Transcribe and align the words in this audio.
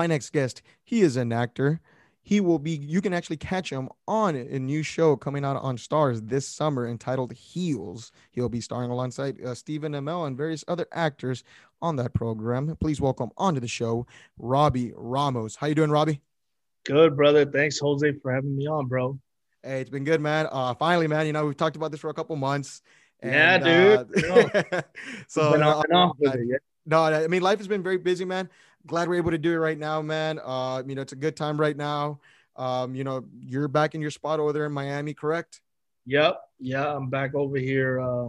my 0.00 0.06
next 0.06 0.30
guest, 0.30 0.62
he 0.82 1.02
is 1.02 1.18
an 1.18 1.30
actor. 1.30 1.78
He 2.22 2.40
will 2.40 2.58
be, 2.58 2.70
you 2.70 3.02
can 3.02 3.12
actually 3.12 3.36
catch 3.36 3.68
him 3.68 3.90
on 4.08 4.34
a 4.34 4.58
new 4.58 4.82
show 4.82 5.14
coming 5.14 5.44
out 5.44 5.58
on 5.58 5.76
Starz 5.76 6.26
this 6.26 6.48
summer 6.48 6.88
entitled 6.88 7.34
Heels. 7.34 8.10
He'll 8.30 8.48
be 8.48 8.62
starring 8.62 8.90
alongside 8.90 9.44
uh, 9.44 9.54
Stephen 9.54 9.92
Amell 9.92 10.26
and 10.26 10.38
various 10.38 10.64
other 10.68 10.86
actors 10.92 11.44
on 11.82 11.96
that 11.96 12.14
program. 12.14 12.74
Please 12.80 12.98
welcome 12.98 13.28
onto 13.36 13.60
the 13.60 13.68
show, 13.68 14.06
Robbie 14.38 14.94
Ramos. 14.96 15.56
How 15.56 15.66
you 15.66 15.74
doing, 15.74 15.90
Robbie? 15.90 16.22
Good, 16.86 17.14
brother. 17.14 17.44
Thanks, 17.44 17.78
Jose, 17.78 18.10
for 18.22 18.32
having 18.32 18.56
me 18.56 18.66
on, 18.66 18.86
bro. 18.86 19.18
Hey, 19.62 19.82
it's 19.82 19.90
been 19.90 20.04
good, 20.04 20.22
man. 20.22 20.48
Uh, 20.50 20.72
finally, 20.72 21.08
man. 21.08 21.26
You 21.26 21.34
know, 21.34 21.44
we've 21.44 21.58
talked 21.58 21.76
about 21.76 21.90
this 21.90 22.00
for 22.00 22.08
a 22.08 22.14
couple 22.14 22.36
months. 22.36 22.80
And, 23.20 23.66
yeah, 23.66 24.02
dude. 24.06 24.24
Uh, 24.24 24.82
so, 25.28 25.60
uh, 25.62 25.82
no, 26.86 27.04
I 27.04 27.26
mean, 27.26 27.42
life 27.42 27.58
has 27.58 27.68
been 27.68 27.82
very 27.82 27.98
busy, 27.98 28.24
man. 28.24 28.48
Glad 28.86 29.08
we're 29.08 29.16
able 29.16 29.30
to 29.30 29.38
do 29.38 29.52
it 29.52 29.58
right 29.58 29.78
now, 29.78 30.00
man. 30.00 30.40
Uh, 30.42 30.82
you 30.86 30.94
know, 30.94 31.02
it's 31.02 31.12
a 31.12 31.16
good 31.16 31.36
time 31.36 31.60
right 31.60 31.76
now. 31.76 32.20
Um, 32.56 32.94
you 32.94 33.04
know, 33.04 33.24
you're 33.38 33.68
back 33.68 33.94
in 33.94 34.00
your 34.00 34.10
spot 34.10 34.40
over 34.40 34.52
there 34.52 34.66
in 34.66 34.72
Miami, 34.72 35.14
correct? 35.14 35.60
Yep. 36.06 36.40
Yeah, 36.58 36.94
I'm 36.94 37.08
back 37.08 37.34
over 37.34 37.56
here. 37.58 38.00
Uh, 38.00 38.28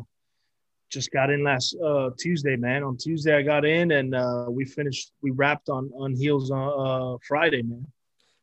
just 0.90 1.12
got 1.12 1.30
in 1.30 1.44
last 1.44 1.76
uh, 1.84 2.10
Tuesday, 2.20 2.56
man. 2.56 2.84
On 2.84 2.98
Tuesday, 2.98 3.36
I 3.36 3.42
got 3.42 3.66
in 3.66 3.92
and 3.92 4.14
uh, 4.14 4.46
we 4.50 4.66
finished. 4.66 5.14
We 5.22 5.32
wrapped 5.32 5.70
on 5.70 5.90
on 5.98 6.14
heels 6.14 6.52
on 6.52 7.14
uh, 7.14 7.18
Friday, 7.26 7.62
man. 7.62 7.88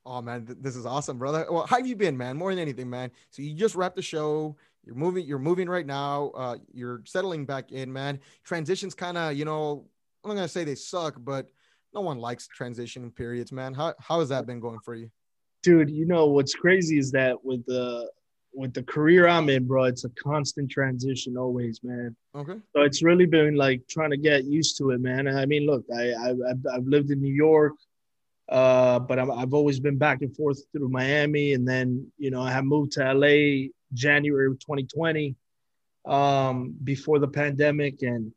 Oh 0.06 0.23
man, 0.23 0.47
th- 0.47 0.59
this 0.61 0.75
is 0.75 0.87
awesome, 0.87 1.19
brother. 1.19 1.47
Well, 1.51 1.67
how 1.67 1.77
have 1.77 1.87
you 1.87 1.95
been, 1.95 2.17
man? 2.17 2.37
More 2.37 2.51
than 2.51 2.59
anything, 2.59 2.89
man. 2.89 3.11
So 3.31 3.43
you 3.43 3.55
just 3.55 3.75
wrapped 3.75 3.97
the 3.97 4.03
show. 4.03 4.56
You're 4.84 4.95
moving. 4.95 5.27
You're 5.27 5.39
moving 5.39 5.69
right 5.69 5.84
now. 5.84 6.33
Uh, 6.34 6.56
you're 6.73 7.03
settling 7.05 7.45
back 7.45 7.70
in, 7.73 7.92
man. 7.92 8.19
Transitions 8.45 8.95
kind 8.95 9.19
of, 9.19 9.34
you 9.34 9.45
know, 9.45 9.84
I'm 10.25 10.31
not 10.31 10.36
gonna 10.36 10.48
say 10.48 10.64
they 10.64 10.75
suck, 10.75 11.17
but 11.19 11.51
no 11.99 12.03
one 12.03 12.19
likes 12.19 12.47
transition 12.47 13.11
periods, 13.11 13.51
man. 13.51 13.75
How 13.75 13.93
how 13.99 14.21
has 14.21 14.29
that 14.29 14.47
been 14.47 14.61
going 14.61 14.79
for 14.85 14.95
you? 14.95 15.11
Dude, 15.65 15.91
you 15.91 16.07
know 16.07 16.27
what's 16.27 16.55
crazy 16.55 16.97
is 16.97 17.11
that 17.11 17.45
with 17.45 17.67
the 17.67 18.09
with 18.55 18.73
the 18.73 18.85
career 18.85 19.27
I'm 19.27 19.49
in, 19.51 19.67
bro, 19.67 19.85
it's 19.85 20.05
a 20.05 20.11
constant 20.23 20.71
transition 20.71 21.37
always, 21.37 21.81
man. 21.83 22.15
Okay. 22.37 22.59
So 22.73 22.83
it's 22.83 23.03
really 23.03 23.27
been 23.27 23.57
like 23.57 23.81
trying 23.89 24.11
to 24.11 24.17
get 24.17 24.45
used 24.45 24.79
to 24.79 24.91
it, 24.93 25.01
man. 25.01 25.27
I 25.27 25.45
mean, 25.47 25.67
look, 25.67 25.85
I, 25.93 26.05
I 26.13 26.29
I've, 26.51 26.65
I've 26.73 26.87
lived 26.87 27.11
in 27.11 27.21
New 27.21 27.37
York, 27.49 27.75
uh, 28.49 29.01
but 29.01 29.19
i 29.19 29.25
have 29.45 29.53
always 29.53 29.81
been 29.81 29.99
back 29.99 30.23
and 30.23 30.35
forth 30.37 30.61
through 30.71 30.89
Miami, 31.01 31.55
and 31.55 31.67
then 31.67 32.07
you 32.17 32.31
know 32.31 32.43
I 32.43 32.53
have 32.53 32.65
moved 32.65 32.93
to 32.93 33.13
LA 33.13 33.71
January 33.93 34.51
2020, 34.51 35.35
um, 36.07 36.77
before 36.85 37.19
the 37.19 37.33
pandemic, 37.43 38.03
and 38.03 38.33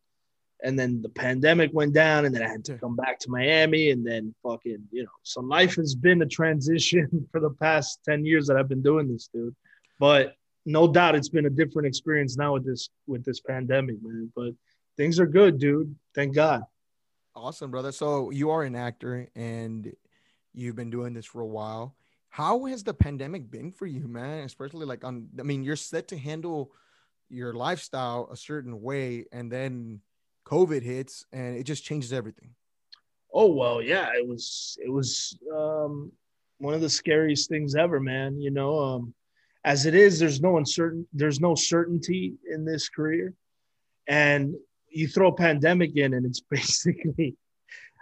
and 0.64 0.78
then 0.78 1.02
the 1.02 1.10
pandemic 1.10 1.72
went 1.74 1.94
down 1.94 2.26
and 2.26 2.34
then 2.36 2.44
i 2.44 2.48
had 2.48 2.64
to 2.64 2.78
come 2.78 2.96
back 2.96 3.20
to 3.20 3.30
miami 3.30 3.92
and 3.92 4.06
then 4.06 4.34
fucking 4.44 4.84
you 4.92 5.04
know 5.04 5.10
so 5.24 5.42
life 5.42 5.76
has 5.76 5.96
been 5.96 6.22
a 6.22 6.26
transition 6.26 7.28
for 7.32 7.40
the 7.40 7.50
past 7.50 8.00
10 8.06 8.26
years 8.26 8.48
that 8.48 8.58
i've 8.58 8.70
been 8.70 8.82
doing 8.82 9.12
this 9.12 9.30
dude. 9.34 9.56
But 10.02 10.36
no 10.66 10.92
doubt 10.92 11.16
it's 11.16 11.30
been 11.30 11.46
a 11.46 11.50
different 11.50 11.88
experience 11.88 12.36
now 12.36 12.54
with 12.54 12.66
this 12.66 12.90
with 13.06 13.24
this 13.24 13.40
pandemic 13.40 13.98
man. 14.02 14.32
But 14.36 14.54
things 14.98 15.20
are 15.20 15.28
good 15.28 15.60
dude. 15.60 15.96
Thank 16.16 16.34
god. 16.34 16.64
Awesome 17.36 17.70
brother. 17.70 17.92
So 17.92 18.32
you 18.32 18.50
are 18.50 18.64
an 18.64 18.76
actor 18.76 19.30
and 19.36 19.94
you've 20.54 20.76
been 20.76 20.90
doing 20.90 21.14
this 21.14 21.28
for 21.28 21.42
a 21.42 21.48
while. 21.48 21.96
How 22.30 22.66
has 22.66 22.84
the 22.84 22.96
pandemic 22.96 23.52
been 23.52 23.72
for 23.72 23.86
you 23.86 24.08
man? 24.08 24.44
Especially 24.44 24.88
like 24.88 25.04
on 25.04 25.30
i 25.40 25.44
mean 25.44 25.64
you're 25.64 25.76
set 25.76 26.08
to 26.08 26.18
handle 26.18 26.72
your 27.30 27.54
lifestyle 27.54 28.28
a 28.32 28.36
certain 28.36 28.82
way 28.82 29.26
and 29.32 29.52
then 29.52 30.02
COVID 30.46 30.82
hits 30.82 31.26
and 31.32 31.58
it 31.58 31.64
just 31.64 31.84
changes 31.84 32.14
everything. 32.14 32.52
Oh 33.34 33.48
well, 33.48 33.82
yeah, 33.82 34.10
it 34.14 34.28
was 34.28 34.78
it 34.84 34.90
was 34.90 35.38
um, 35.56 36.12
one 36.58 36.74
of 36.74 36.82
the 36.82 36.90
scariest 36.90 37.50
things 37.50 37.76
ever, 37.76 38.00
man. 38.00 38.42
You 38.42 38.52
know, 38.52 38.80
um, 38.80 39.14
as 39.64 39.86
it 39.86 39.96
is, 39.96 40.20
there's 40.20 40.42
no 40.42 40.58
uncertain, 40.58 41.08
there's 41.14 41.40
no 41.40 41.56
certainty 41.56 42.34
in 42.52 42.66
this 42.66 42.90
career, 42.90 43.34
and 44.08 44.56
you 44.90 45.08
throw 45.08 45.30
a 45.30 45.36
pandemic 45.36 45.96
in, 45.96 46.14
and 46.14 46.26
it's 46.26 46.42
basically, 46.50 47.38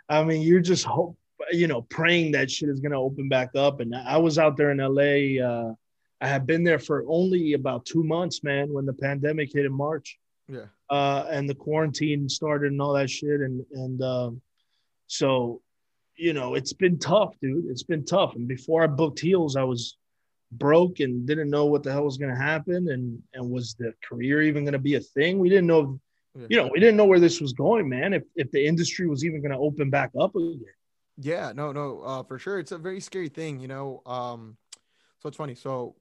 I 0.07 0.23
mean, 0.23 0.41
you're 0.41 0.61
just 0.61 0.85
hope, 0.85 1.17
you 1.51 1.67
know, 1.67 1.83
praying 1.83 2.31
that 2.31 2.49
shit 2.49 2.69
is 2.69 2.79
gonna 2.79 2.99
open 2.99 3.29
back 3.29 3.51
up. 3.55 3.81
And 3.81 3.95
I 3.95 4.17
was 4.17 4.39
out 4.39 4.57
there 4.57 4.71
in 4.71 4.77
LA. 4.77 5.45
Uh, 5.45 5.73
I 6.21 6.27
had 6.27 6.47
been 6.47 6.63
there 6.63 6.79
for 6.79 7.05
only 7.07 7.53
about 7.53 7.85
two 7.85 8.03
months, 8.03 8.43
man, 8.43 8.73
when 8.73 8.85
the 8.85 8.93
pandemic 8.93 9.51
hit 9.53 9.65
in 9.65 9.71
March. 9.71 10.17
Yeah. 10.47 10.65
Uh, 10.89 11.25
and 11.29 11.47
the 11.47 11.55
quarantine 11.55 12.27
started 12.27 12.71
and 12.71 12.81
all 12.81 12.93
that 12.93 13.09
shit. 13.09 13.41
And, 13.41 13.65
and, 13.73 14.01
um, 14.01 14.41
so, 15.07 15.61
you 16.15 16.33
know, 16.33 16.55
it's 16.55 16.73
been 16.73 16.99
tough, 16.99 17.33
dude. 17.41 17.65
It's 17.69 17.83
been 17.83 18.05
tough. 18.05 18.35
And 18.35 18.47
before 18.47 18.83
I 18.83 18.87
booked 18.87 19.19
heels, 19.19 19.55
I 19.55 19.63
was 19.63 19.97
broke 20.51 20.99
and 20.99 21.27
didn't 21.27 21.49
know 21.49 21.65
what 21.65 21.83
the 21.83 21.91
hell 21.91 22.05
was 22.05 22.17
going 22.17 22.33
to 22.33 22.41
happen. 22.41 22.89
And, 22.89 23.21
and 23.33 23.49
was 23.49 23.75
the 23.75 23.93
career 24.03 24.41
even 24.41 24.63
going 24.63 24.73
to 24.73 24.79
be 24.79 24.95
a 24.95 24.99
thing? 24.99 25.39
We 25.39 25.49
didn't 25.49 25.67
know, 25.67 25.99
you 26.35 26.57
know, 26.57 26.69
we 26.73 26.79
didn't 26.79 26.97
know 26.97 27.05
where 27.05 27.19
this 27.19 27.39
was 27.39 27.53
going, 27.53 27.87
man. 27.87 28.13
If, 28.13 28.23
if 28.35 28.51
the 28.51 28.65
industry 28.65 29.07
was 29.07 29.23
even 29.23 29.41
going 29.41 29.51
to 29.51 29.57
open 29.57 29.89
back 29.89 30.11
up 30.19 30.35
again. 30.35 30.63
Yeah, 31.17 31.51
no, 31.53 31.71
no, 31.71 32.01
uh, 32.01 32.23
for 32.23 32.39
sure. 32.39 32.59
It's 32.59 32.71
a 32.71 32.77
very 32.77 32.99
scary 32.99 33.29
thing, 33.29 33.59
you 33.59 33.67
know. 33.67 34.01
Um, 34.05 34.57
so 35.19 35.27
it's 35.27 35.37
funny. 35.37 35.55
So 35.55 35.95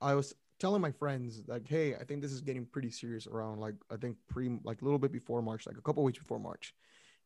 I 0.00 0.14
was 0.14 0.34
telling 0.62 0.80
my 0.80 0.92
friends 0.92 1.42
like, 1.48 1.66
hey, 1.66 1.96
I 1.96 2.04
think 2.04 2.22
this 2.22 2.30
is 2.30 2.40
getting 2.40 2.64
pretty 2.64 2.92
serious 2.92 3.26
around 3.26 3.58
like 3.58 3.74
I 3.90 3.96
think 3.96 4.16
pre 4.28 4.48
like 4.62 4.80
a 4.80 4.84
little 4.84 4.98
bit 4.98 5.10
before 5.10 5.42
March, 5.42 5.66
like 5.66 5.76
a 5.76 5.82
couple 5.82 6.04
weeks 6.04 6.20
before 6.20 6.38
March, 6.38 6.72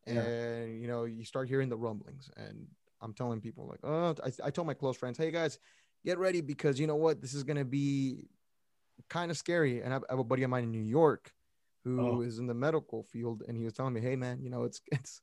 and 0.06 0.16
yeah. 0.16 0.64
you 0.64 0.88
know 0.88 1.04
you 1.04 1.22
start 1.22 1.46
hearing 1.46 1.68
the 1.68 1.76
rumblings, 1.76 2.30
and 2.38 2.66
I'm 3.02 3.12
telling 3.12 3.42
people 3.42 3.66
like, 3.68 3.80
oh, 3.84 4.14
I, 4.24 4.46
I 4.46 4.50
told 4.50 4.66
my 4.66 4.72
close 4.72 4.96
friends, 4.96 5.18
hey 5.18 5.30
guys, 5.30 5.58
get 6.02 6.18
ready 6.18 6.40
because 6.40 6.80
you 6.80 6.86
know 6.86 6.96
what, 6.96 7.20
this 7.20 7.34
is 7.34 7.44
gonna 7.44 7.64
be 7.66 8.24
kind 9.10 9.30
of 9.30 9.36
scary, 9.36 9.82
and 9.82 9.92
I 9.92 10.00
have 10.08 10.18
a 10.18 10.24
buddy 10.24 10.42
of 10.42 10.48
mine 10.48 10.64
in 10.64 10.72
New 10.72 10.78
York 10.80 11.30
who 11.84 12.00
oh. 12.00 12.20
is 12.22 12.38
in 12.38 12.46
the 12.46 12.54
medical 12.54 13.02
field, 13.02 13.42
and 13.46 13.56
he 13.56 13.64
was 13.64 13.74
telling 13.74 13.92
me, 13.92 14.00
hey 14.00 14.16
man, 14.16 14.40
you 14.40 14.48
know 14.48 14.64
it's 14.64 14.80
it's, 14.92 15.20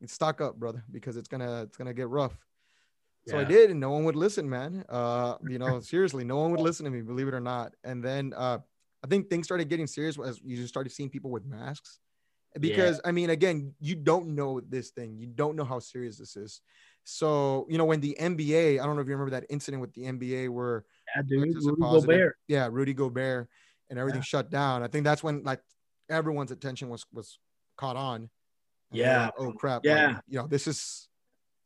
it's 0.00 0.14
stock 0.14 0.40
up, 0.40 0.56
brother, 0.56 0.82
because 0.90 1.18
it's 1.18 1.28
gonna 1.28 1.64
it's 1.64 1.76
gonna 1.76 1.92
get 1.92 2.08
rough. 2.08 2.38
So 3.30 3.36
yeah. 3.36 3.42
I 3.42 3.44
did, 3.44 3.70
and 3.70 3.78
no 3.78 3.90
one 3.90 4.04
would 4.04 4.16
listen, 4.16 4.48
man. 4.48 4.84
Uh, 4.88 5.36
you 5.48 5.58
know, 5.58 5.80
seriously, 5.80 6.24
no 6.24 6.36
one 6.36 6.50
would 6.50 6.60
listen 6.60 6.84
to 6.84 6.90
me, 6.90 7.00
believe 7.00 7.28
it 7.28 7.34
or 7.34 7.40
not. 7.40 7.74
And 7.84 8.02
then 8.02 8.34
uh, 8.36 8.58
I 9.04 9.06
think 9.06 9.30
things 9.30 9.46
started 9.46 9.68
getting 9.68 9.86
serious 9.86 10.18
as 10.18 10.40
you 10.44 10.56
just 10.56 10.68
started 10.68 10.90
seeing 10.90 11.10
people 11.10 11.30
with 11.30 11.44
masks. 11.44 12.00
Because 12.58 12.96
yeah. 12.96 13.08
I 13.08 13.12
mean, 13.12 13.30
again, 13.30 13.72
you 13.78 13.94
don't 13.94 14.34
know 14.34 14.60
this 14.60 14.90
thing, 14.90 15.16
you 15.16 15.28
don't 15.28 15.54
know 15.54 15.64
how 15.64 15.78
serious 15.78 16.18
this 16.18 16.36
is. 16.36 16.60
So 17.04 17.66
you 17.70 17.78
know, 17.78 17.84
when 17.84 18.00
the 18.00 18.16
NBA, 18.20 18.80
I 18.80 18.84
don't 18.84 18.96
know 18.96 19.02
if 19.02 19.06
you 19.06 19.14
remember 19.14 19.30
that 19.30 19.46
incident 19.48 19.80
with 19.80 19.94
the 19.94 20.02
NBA 20.02 20.48
where 20.48 20.84
yeah, 21.14 21.22
dude, 21.22 21.54
Rudy 21.64 21.80
Gobert, 21.80 22.36
yeah, 22.48 22.68
Rudy 22.70 22.94
Gobert, 22.94 23.48
and 23.88 23.98
everything 23.98 24.20
yeah. 24.20 24.24
shut 24.24 24.50
down. 24.50 24.82
I 24.82 24.88
think 24.88 25.04
that's 25.04 25.22
when 25.22 25.44
like 25.44 25.60
everyone's 26.08 26.50
attention 26.50 26.88
was 26.88 27.06
was 27.12 27.38
caught 27.76 27.96
on. 27.96 28.28
Yeah. 28.90 29.26
Like, 29.26 29.34
oh 29.38 29.52
crap! 29.52 29.82
Yeah. 29.84 30.06
Like, 30.06 30.16
you 30.28 30.38
know, 30.40 30.48
this 30.48 30.66
is 30.66 31.08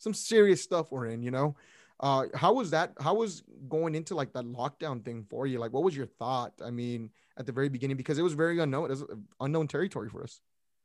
some 0.04 0.14
serious 0.14 0.62
stuff 0.62 0.92
we're 0.92 1.06
in, 1.06 1.22
you 1.22 1.32
know. 1.32 1.56
Uh, 1.98 2.26
how 2.34 2.52
was 2.52 2.70
that? 2.70 2.92
How 3.00 3.14
was 3.14 3.42
going 3.68 3.94
into 3.94 4.14
like 4.14 4.32
that 4.34 4.44
lockdown 4.44 5.04
thing 5.04 5.24
for 5.28 5.46
you? 5.46 5.58
Like, 5.58 5.72
what 5.72 5.82
was 5.82 5.96
your 5.96 6.06
thought? 6.06 6.52
I 6.64 6.70
mean, 6.70 7.10
at 7.38 7.46
the 7.46 7.52
very 7.52 7.68
beginning, 7.68 7.96
because 7.96 8.18
it 8.18 8.22
was 8.22 8.34
very 8.34 8.60
unknown, 8.60 8.86
it 8.86 8.90
was 8.90 9.04
unknown 9.40 9.66
territory 9.66 10.08
for 10.08 10.22
us. 10.22 10.40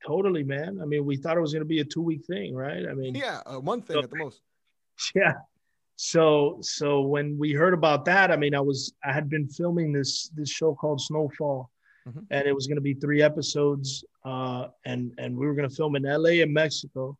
Totally, 0.05 0.43
man. 0.43 0.79
I 0.81 0.85
mean, 0.85 1.05
we 1.05 1.17
thought 1.17 1.35
it 1.35 1.41
was 1.41 1.51
going 1.51 1.61
to 1.61 1.67
be 1.67 1.81
a 1.81 1.85
two 1.85 2.01
week 2.01 2.25
thing, 2.25 2.55
right? 2.55 2.87
I 2.89 2.93
mean, 2.93 3.15
yeah, 3.15 3.41
uh, 3.45 3.59
one 3.59 3.81
thing 3.81 3.95
so, 3.95 4.03
at 4.03 4.09
the 4.09 4.17
most. 4.17 4.41
Yeah. 5.15 5.33
So, 5.95 6.57
so 6.61 7.01
when 7.01 7.37
we 7.37 7.53
heard 7.53 7.73
about 7.73 8.03
that, 8.05 8.31
I 8.31 8.37
mean, 8.37 8.53
I 8.55 8.59
was, 8.59 8.93
I 9.03 9.13
had 9.13 9.29
been 9.29 9.47
filming 9.47 9.93
this, 9.93 10.29
this 10.35 10.49
show 10.49 10.73
called 10.73 11.01
Snowfall, 11.01 11.69
mm-hmm. 12.07 12.19
and 12.31 12.47
it 12.47 12.53
was 12.53 12.67
going 12.67 12.75
to 12.77 12.81
be 12.81 12.93
three 12.93 13.21
episodes, 13.21 14.03
uh, 14.25 14.67
and 14.85 15.13
and 15.17 15.35
we 15.37 15.45
were 15.45 15.53
going 15.53 15.69
to 15.69 15.75
film 15.75 15.95
in 15.95 16.05
L.A. 16.05 16.41
and 16.41 16.53
Mexico 16.53 17.17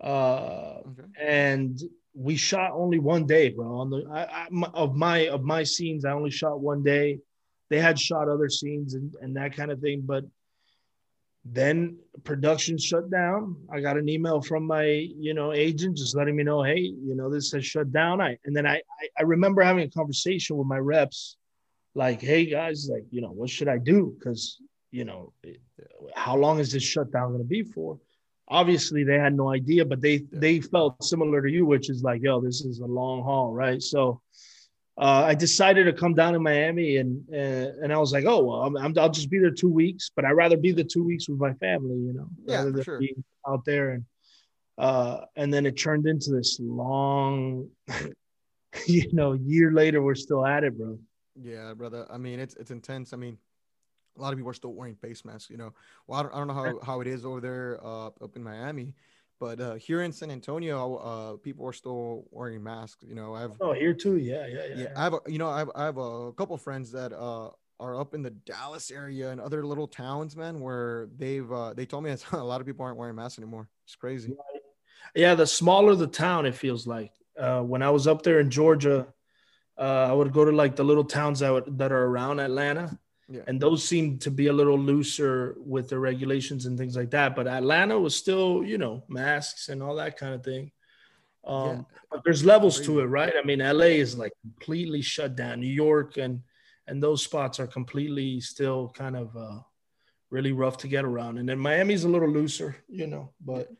uh, 0.00 0.78
okay. 0.86 1.02
and 1.20 1.80
we 2.14 2.36
shot 2.36 2.72
only 2.72 2.98
one 2.98 3.26
day, 3.26 3.50
bro. 3.50 3.80
On 3.80 3.90
the 3.90 4.06
I, 4.10 4.24
I, 4.24 4.48
of 4.74 4.94
my 4.94 5.28
of 5.28 5.42
my 5.42 5.62
scenes, 5.62 6.04
I 6.04 6.12
only 6.12 6.30
shot 6.30 6.60
one 6.60 6.82
day. 6.82 7.18
They 7.68 7.78
had 7.78 7.98
shot 7.98 8.28
other 8.28 8.48
scenes 8.48 8.94
and, 8.94 9.14
and 9.20 9.36
that 9.36 9.56
kind 9.56 9.70
of 9.70 9.80
thing, 9.80 10.02
but 10.04 10.24
then 11.44 11.98
production 12.24 12.78
shut 12.78 13.10
down. 13.10 13.56
I 13.70 13.80
got 13.80 13.96
an 13.96 14.08
email 14.08 14.40
from 14.40 14.66
my 14.66 14.84
you 14.84 15.34
know 15.34 15.52
agent 15.52 15.96
just 15.96 16.16
letting 16.16 16.36
me 16.36 16.42
know, 16.42 16.62
hey, 16.62 16.80
you 16.80 17.14
know 17.14 17.30
this 17.30 17.52
has 17.52 17.66
shut 17.66 17.92
down. 17.92 18.20
I 18.20 18.38
and 18.44 18.56
then 18.56 18.66
I 18.66 18.76
I, 18.76 19.08
I 19.18 19.22
remember 19.22 19.62
having 19.62 19.84
a 19.84 19.90
conversation 19.90 20.56
with 20.56 20.66
my 20.66 20.78
reps, 20.78 21.36
like, 21.94 22.20
hey 22.20 22.46
guys, 22.46 22.88
like 22.90 23.04
you 23.10 23.20
know 23.20 23.30
what 23.30 23.50
should 23.50 23.68
I 23.68 23.78
do? 23.78 24.16
Because 24.18 24.58
you 24.90 25.04
know 25.04 25.32
how 26.14 26.36
long 26.36 26.58
is 26.58 26.72
this 26.72 26.82
shutdown 26.82 27.28
going 27.28 27.42
to 27.42 27.48
be 27.48 27.62
for? 27.62 27.98
Obviously 28.48 29.04
they 29.04 29.18
had 29.18 29.34
no 29.34 29.50
idea, 29.52 29.84
but 29.84 30.00
they 30.00 30.18
they 30.32 30.60
felt 30.60 31.02
similar 31.02 31.42
to 31.42 31.50
you, 31.50 31.66
which 31.66 31.90
is 31.90 32.02
like, 32.02 32.22
yo, 32.22 32.40
this 32.40 32.62
is 32.62 32.80
a 32.80 32.86
long 32.86 33.22
haul, 33.22 33.52
right? 33.52 33.82
So 33.82 34.20
uh, 34.98 35.24
I 35.26 35.34
decided 35.34 35.84
to 35.84 35.92
come 35.92 36.14
down 36.14 36.32
to 36.32 36.40
Miami, 36.40 36.96
and 36.96 37.22
uh, 37.32 37.82
and 37.82 37.92
I 37.92 37.98
was 37.98 38.12
like, 38.12 38.24
oh 38.26 38.42
well, 38.42 38.62
I'm, 38.62 38.76
i 38.76 39.02
will 39.02 39.10
just 39.10 39.30
be 39.30 39.38
there 39.38 39.50
two 39.50 39.70
weeks, 39.70 40.10
but 40.14 40.24
I'd 40.24 40.32
rather 40.32 40.56
be 40.56 40.72
the 40.72 40.84
two 40.84 41.04
weeks 41.04 41.28
with 41.28 41.38
my 41.38 41.52
family, 41.54 41.96
you 41.96 42.12
know, 42.14 42.28
yeah, 42.46 42.56
rather 42.56 42.72
than 42.72 42.84
sure. 42.84 42.98
being 42.98 43.22
out 43.46 43.64
there. 43.64 43.90
And 43.90 44.04
uh, 44.78 45.20
and 45.36 45.52
then 45.52 45.66
it 45.66 45.72
turned 45.72 46.06
into 46.06 46.30
this 46.30 46.58
long, 46.60 47.68
you 48.86 49.12
know, 49.12 49.32
year 49.32 49.72
later 49.72 50.02
we're 50.02 50.14
still 50.14 50.46
at 50.46 50.64
it, 50.64 50.78
bro. 50.78 50.98
Yeah, 51.42 51.74
brother. 51.74 52.06
I 52.10 52.16
mean, 52.16 52.40
it's 52.40 52.54
it's 52.54 52.70
intense. 52.70 53.12
I 53.12 53.16
mean, 53.16 53.38
a 54.16 54.22
lot 54.22 54.32
of 54.32 54.38
people 54.38 54.50
are 54.50 54.54
still 54.54 54.72
wearing 54.72 54.94
face 54.94 55.24
masks. 55.24 55.50
You 55.50 55.56
know, 55.56 55.72
well, 56.06 56.20
I 56.20 56.22
don't, 56.22 56.34
I 56.34 56.38
don't 56.38 56.46
know 56.48 56.54
how, 56.54 56.80
how 56.82 57.00
it 57.00 57.06
is 57.06 57.24
over 57.24 57.40
there 57.40 57.80
uh, 57.82 58.06
up 58.06 58.36
in 58.36 58.42
Miami, 58.42 58.94
but 59.38 59.60
uh, 59.60 59.74
here 59.74 60.02
in 60.02 60.12
San 60.12 60.30
Antonio, 60.30 60.96
uh, 60.96 61.36
people 61.36 61.66
are 61.66 61.72
still 61.72 62.24
wearing 62.30 62.62
masks. 62.62 63.04
You 63.06 63.14
know, 63.14 63.34
I 63.34 63.42
have. 63.42 63.52
Oh, 63.60 63.72
here 63.72 63.94
too. 63.94 64.16
Yeah, 64.16 64.46
yeah, 64.46 64.66
yeah. 64.68 64.76
Yeah, 64.76 64.92
I 64.96 65.04
have. 65.04 65.14
A, 65.14 65.18
you 65.26 65.38
know, 65.38 65.48
I 65.48 65.58
have, 65.58 65.70
I 65.74 65.84
have 65.84 65.98
a 65.98 66.32
couple 66.32 66.56
friends 66.56 66.92
that 66.92 67.12
uh, 67.12 67.50
are 67.78 68.00
up 68.00 68.14
in 68.14 68.22
the 68.22 68.30
Dallas 68.30 68.90
area 68.90 69.30
and 69.30 69.40
other 69.40 69.64
little 69.66 69.86
towns, 69.86 70.36
man, 70.36 70.60
where 70.60 71.08
they've 71.16 71.50
uh, 71.50 71.74
they 71.74 71.86
told 71.86 72.04
me 72.04 72.10
that 72.10 72.24
a 72.32 72.42
lot 72.42 72.60
of 72.60 72.66
people 72.66 72.84
aren't 72.84 72.98
wearing 72.98 73.16
masks 73.16 73.38
anymore. 73.38 73.68
It's 73.84 73.96
crazy. 73.96 74.34
Yeah, 75.14 75.34
the 75.34 75.46
smaller 75.46 75.94
the 75.94 76.06
town, 76.06 76.46
it 76.46 76.54
feels 76.54 76.86
like. 76.86 77.12
Uh, 77.38 77.60
when 77.60 77.82
I 77.82 77.90
was 77.90 78.06
up 78.06 78.22
there 78.22 78.40
in 78.40 78.50
Georgia, 78.50 79.06
uh, 79.78 80.06
I 80.08 80.12
would 80.12 80.32
go 80.32 80.44
to 80.44 80.52
like 80.52 80.76
the 80.76 80.84
little 80.84 81.04
towns 81.04 81.40
that 81.40 81.52
would, 81.52 81.78
that 81.78 81.92
are 81.92 82.04
around 82.04 82.40
Atlanta, 82.40 82.98
yeah. 83.28 83.42
and 83.46 83.60
those 83.60 83.86
seem 83.86 84.18
to 84.18 84.30
be 84.30 84.46
a 84.46 84.52
little 84.52 84.78
looser 84.78 85.56
with 85.58 85.88
the 85.88 85.98
regulations 85.98 86.66
and 86.66 86.78
things 86.78 86.96
like 86.96 87.10
that. 87.10 87.34
But 87.34 87.46
Atlanta 87.46 87.98
was 87.98 88.14
still, 88.14 88.62
you 88.64 88.78
know, 88.78 89.02
masks 89.08 89.68
and 89.68 89.82
all 89.82 89.96
that 89.96 90.16
kind 90.16 90.34
of 90.34 90.44
thing. 90.44 90.70
Um, 91.44 91.68
yeah. 91.68 91.82
But 92.10 92.24
there's 92.24 92.44
levels 92.44 92.80
to 92.82 93.00
it, 93.00 93.04
right? 93.04 93.32
I 93.36 93.44
mean, 93.44 93.58
LA 93.58 93.96
is 93.96 94.16
like 94.16 94.32
completely 94.42 95.02
shut 95.02 95.36
down. 95.36 95.60
New 95.60 95.66
York 95.66 96.16
and 96.16 96.42
and 96.88 97.02
those 97.02 97.22
spots 97.22 97.58
are 97.58 97.66
completely 97.66 98.40
still 98.40 98.92
kind 98.94 99.16
of 99.16 99.36
uh, 99.36 99.58
really 100.30 100.52
rough 100.52 100.76
to 100.78 100.88
get 100.88 101.04
around. 101.04 101.38
And 101.38 101.48
then 101.48 101.58
Miami's 101.58 102.04
a 102.04 102.08
little 102.08 102.28
looser, 102.30 102.76
you 102.88 103.06
know, 103.08 103.32
but 103.44 103.72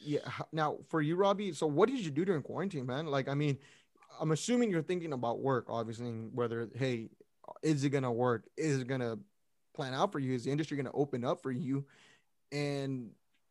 yeah. 0.00 0.20
Now 0.52 0.78
for 0.88 1.02
you, 1.02 1.16
Robbie, 1.16 1.52
so 1.52 1.66
what 1.66 1.88
did 1.90 2.00
you 2.00 2.10
do 2.10 2.24
during 2.24 2.42
quarantine, 2.42 2.86
man? 2.86 3.06
Like, 3.06 3.28
I 3.28 3.34
mean, 3.34 3.58
I'm 4.20 4.32
assuming 4.32 4.70
you're 4.70 4.82
thinking 4.82 5.12
about 5.12 5.40
work, 5.40 5.66
obviously, 5.68 6.10
whether 6.32 6.68
hey, 6.74 7.10
is 7.62 7.84
it 7.84 7.90
gonna 7.90 8.12
work? 8.12 8.44
Is 8.56 8.80
it 8.80 8.86
gonna 8.86 9.18
plan 9.74 9.94
out 9.94 10.12
for 10.12 10.18
you? 10.18 10.34
Is 10.34 10.44
the 10.44 10.50
industry 10.50 10.76
gonna 10.76 10.90
open 10.94 11.24
up 11.24 11.42
for 11.42 11.52
you? 11.52 11.84
And 12.52 13.10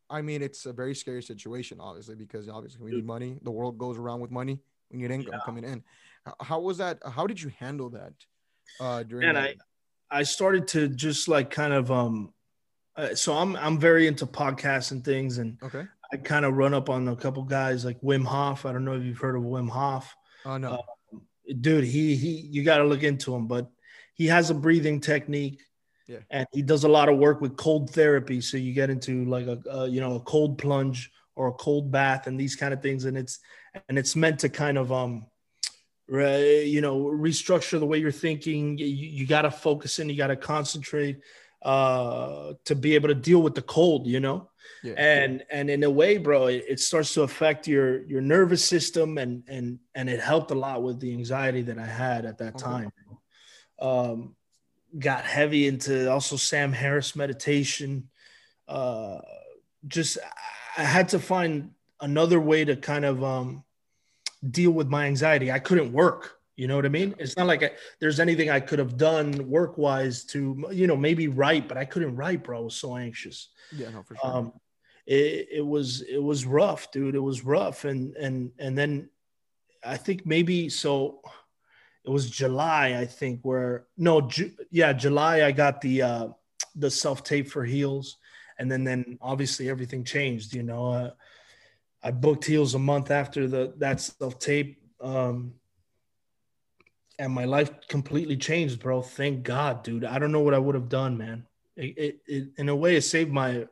I 0.09 0.21
mean, 0.21 0.41
it's 0.41 0.65
a 0.65 0.73
very 0.73 0.95
scary 0.95 1.23
situation, 1.23 1.79
obviously, 1.79 2.15
because 2.15 2.47
obviously 2.47 2.81
we 2.83 2.91
need 2.91 3.05
money. 3.05 3.37
The 3.41 3.51
world 3.51 3.77
goes 3.77 3.97
around 3.97 4.21
with 4.21 4.31
money. 4.31 4.59
We 4.91 4.99
need 4.99 5.11
income 5.11 5.33
yeah. 5.33 5.39
coming 5.45 5.63
in. 5.63 5.83
How 6.41 6.59
was 6.59 6.77
that? 6.77 6.99
How 7.05 7.27
did 7.27 7.41
you 7.41 7.51
handle 7.59 7.89
that? 7.91 8.13
uh, 8.79 9.03
during 9.03 9.29
and 9.29 9.37
I 9.37 9.55
I 10.09 10.23
started 10.23 10.67
to 10.69 10.87
just 10.87 11.27
like 11.27 11.49
kind 11.49 11.73
of 11.73 11.91
um 11.91 12.33
uh, 12.95 13.15
so 13.15 13.33
I'm 13.33 13.55
I'm 13.55 13.79
very 13.79 14.07
into 14.07 14.25
podcasts 14.25 14.91
and 14.91 15.03
things 15.03 15.37
and 15.37 15.57
okay 15.63 15.85
I 16.13 16.17
kind 16.17 16.45
of 16.45 16.55
run 16.55 16.73
up 16.73 16.89
on 16.89 17.07
a 17.07 17.15
couple 17.15 17.43
guys 17.43 17.83
like 17.83 17.99
Wim 18.01 18.23
Hof. 18.23 18.67
I 18.67 18.71
don't 18.71 18.85
know 18.85 18.93
if 18.93 19.03
you've 19.03 19.17
heard 19.17 19.35
of 19.35 19.41
Wim 19.41 19.67
Hof. 19.67 20.15
Oh 20.45 20.57
no. 20.57 20.69
Uh, 21.13 21.17
dude, 21.61 21.83
he 21.83 22.15
he 22.15 22.47
you 22.51 22.63
got 22.63 22.77
to 22.77 22.83
look 22.83 23.01
into 23.01 23.33
him, 23.33 23.47
but 23.47 23.71
he 24.15 24.27
has 24.27 24.49
a 24.49 24.55
breathing 24.55 24.99
technique. 24.99 25.61
Yeah. 26.07 26.19
And 26.29 26.47
he 26.51 26.61
does 26.61 26.83
a 26.83 26.89
lot 26.89 27.09
of 27.09 27.17
work 27.17 27.41
with 27.41 27.57
cold 27.57 27.89
therapy. 27.89 28.41
So 28.41 28.57
you 28.57 28.73
get 28.73 28.89
into 28.89 29.25
like 29.25 29.47
a, 29.47 29.59
a 29.69 29.87
you 29.87 30.01
know 30.01 30.15
a 30.15 30.19
cold 30.19 30.57
plunge 30.57 31.11
or 31.35 31.47
a 31.47 31.53
cold 31.53 31.91
bath 31.91 32.27
and 32.27 32.39
these 32.39 32.55
kind 32.55 32.73
of 32.73 32.81
things 32.81 33.05
and 33.05 33.17
it's 33.17 33.39
and 33.89 33.97
it's 33.97 34.15
meant 34.15 34.39
to 34.39 34.49
kind 34.49 34.77
of 34.77 34.91
um 34.91 35.25
right 36.07 36.65
you 36.65 36.81
know 36.81 37.03
restructure 37.03 37.79
the 37.79 37.85
way 37.85 37.97
you're 37.97 38.11
thinking 38.11 38.77
you, 38.77 38.85
you 38.85 39.27
got 39.27 39.43
to 39.43 39.51
focus 39.51 39.99
in 39.99 40.09
you 40.09 40.15
got 40.15 40.27
to 40.27 40.35
concentrate 40.35 41.19
uh 41.63 42.53
to 42.63 42.75
be 42.75 42.95
able 42.95 43.07
to 43.07 43.15
deal 43.15 43.41
with 43.41 43.55
the 43.55 43.61
cold 43.61 44.05
you 44.05 44.19
know 44.19 44.49
yeah. 44.83 44.93
and 44.93 45.43
and 45.49 45.69
in 45.69 45.83
a 45.83 45.89
way 45.89 46.17
bro 46.17 46.45
it, 46.45 46.63
it, 46.69 46.79
starts 46.79 47.13
to 47.13 47.23
affect 47.23 47.67
your 47.67 48.05
your 48.05 48.21
nervous 48.21 48.63
system 48.63 49.17
and 49.17 49.43
and 49.47 49.79
and 49.95 50.09
it 50.09 50.19
helped 50.19 50.51
a 50.51 50.55
lot 50.55 50.83
with 50.83 50.99
the 50.99 51.11
anxiety 51.11 51.63
that 51.63 51.79
i 51.79 51.85
had 51.85 52.23
at 52.25 52.37
that 52.37 52.57
time 52.57 52.91
um 53.79 54.35
got 54.97 55.25
heavy 55.25 55.67
into 55.67 56.09
also 56.09 56.35
sam 56.35 56.71
harris 56.71 57.15
meditation 57.15 58.09
uh 58.67 59.19
just 59.87 60.17
i 60.77 60.83
had 60.83 61.09
to 61.09 61.19
find 61.19 61.71
another 62.01 62.39
way 62.39 62.63
to 62.63 62.75
kind 62.75 63.05
of 63.05 63.23
um 63.23 63.63
deal 64.51 64.71
with 64.71 64.87
my 64.87 65.05
anxiety. 65.05 65.51
I 65.51 65.59
couldn't 65.59 65.91
work. 65.91 66.39
You 66.55 66.67
know 66.67 66.77
what 66.77 66.85
I 66.85 66.89
mean? 66.89 67.13
It's 67.19 67.35
not 67.35 67.47
like 67.47 67.63
I, 67.63 67.71
there's 67.99 68.19
anything 68.19 68.49
I 68.49 68.61
could 68.61 68.79
have 68.79 68.97
done 68.97 69.49
work 69.49 69.77
wise 69.77 70.23
to, 70.25 70.69
you 70.71 70.87
know, 70.87 70.95
maybe 70.95 71.27
write, 71.27 71.67
but 71.67 71.77
I 71.77 71.83
couldn't 71.83 72.15
write, 72.15 72.43
bro. 72.43 72.59
I 72.59 72.61
was 72.61 72.75
so 72.75 72.95
anxious. 72.95 73.49
Yeah, 73.75 73.89
no, 73.89 74.03
for 74.03 74.15
sure. 74.15 74.37
Um, 74.37 74.53
it, 75.05 75.49
it 75.51 75.65
was 75.65 76.01
it 76.01 76.21
was 76.21 76.45
rough, 76.45 76.91
dude. 76.91 77.13
It 77.13 77.19
was 77.19 77.43
rough, 77.43 77.83
and 77.83 78.15
and 78.15 78.51
and 78.57 78.77
then 78.77 79.09
I 79.83 79.97
think 79.97 80.25
maybe 80.25 80.69
so. 80.69 81.21
It 82.05 82.11
was 82.11 82.29
July, 82.29 82.97
I 82.99 83.05
think, 83.05 83.39
where 83.41 83.85
no, 83.97 84.21
Ju- 84.21 84.51
yeah, 84.69 84.93
July. 84.93 85.43
I 85.43 85.51
got 85.51 85.81
the 85.81 86.01
uh, 86.03 86.27
the 86.75 86.91
self 86.91 87.23
tape 87.23 87.49
for 87.49 87.65
heels, 87.65 88.17
and 88.59 88.71
then 88.71 88.83
then 88.83 89.17
obviously 89.21 89.69
everything 89.69 90.03
changed. 90.03 90.53
You 90.53 90.63
know, 90.63 90.91
uh, 90.91 91.11
I 92.03 92.11
booked 92.11 92.45
Heels 92.45 92.75
a 92.75 92.79
month 92.79 93.09
after 93.09 93.47
the 93.47 93.73
that 93.77 94.01
self 94.01 94.37
tape, 94.37 94.79
um, 95.01 95.55
and 97.17 97.33
my 97.33 97.45
life 97.45 97.71
completely 97.87 98.37
changed, 98.37 98.81
bro. 98.81 99.01
Thank 99.01 99.41
God, 99.41 99.81
dude. 99.81 100.05
I 100.05 100.19
don't 100.19 100.31
know 100.31 100.41
what 100.41 100.53
I 100.53 100.59
would 100.59 100.75
have 100.75 100.89
done, 100.89 101.17
man. 101.17 101.47
It, 101.75 101.97
it, 101.97 102.19
it 102.27 102.47
in 102.57 102.69
a 102.69 102.75
way, 102.75 102.95
it 102.97 103.01
saved 103.01 103.31
my 103.31 103.67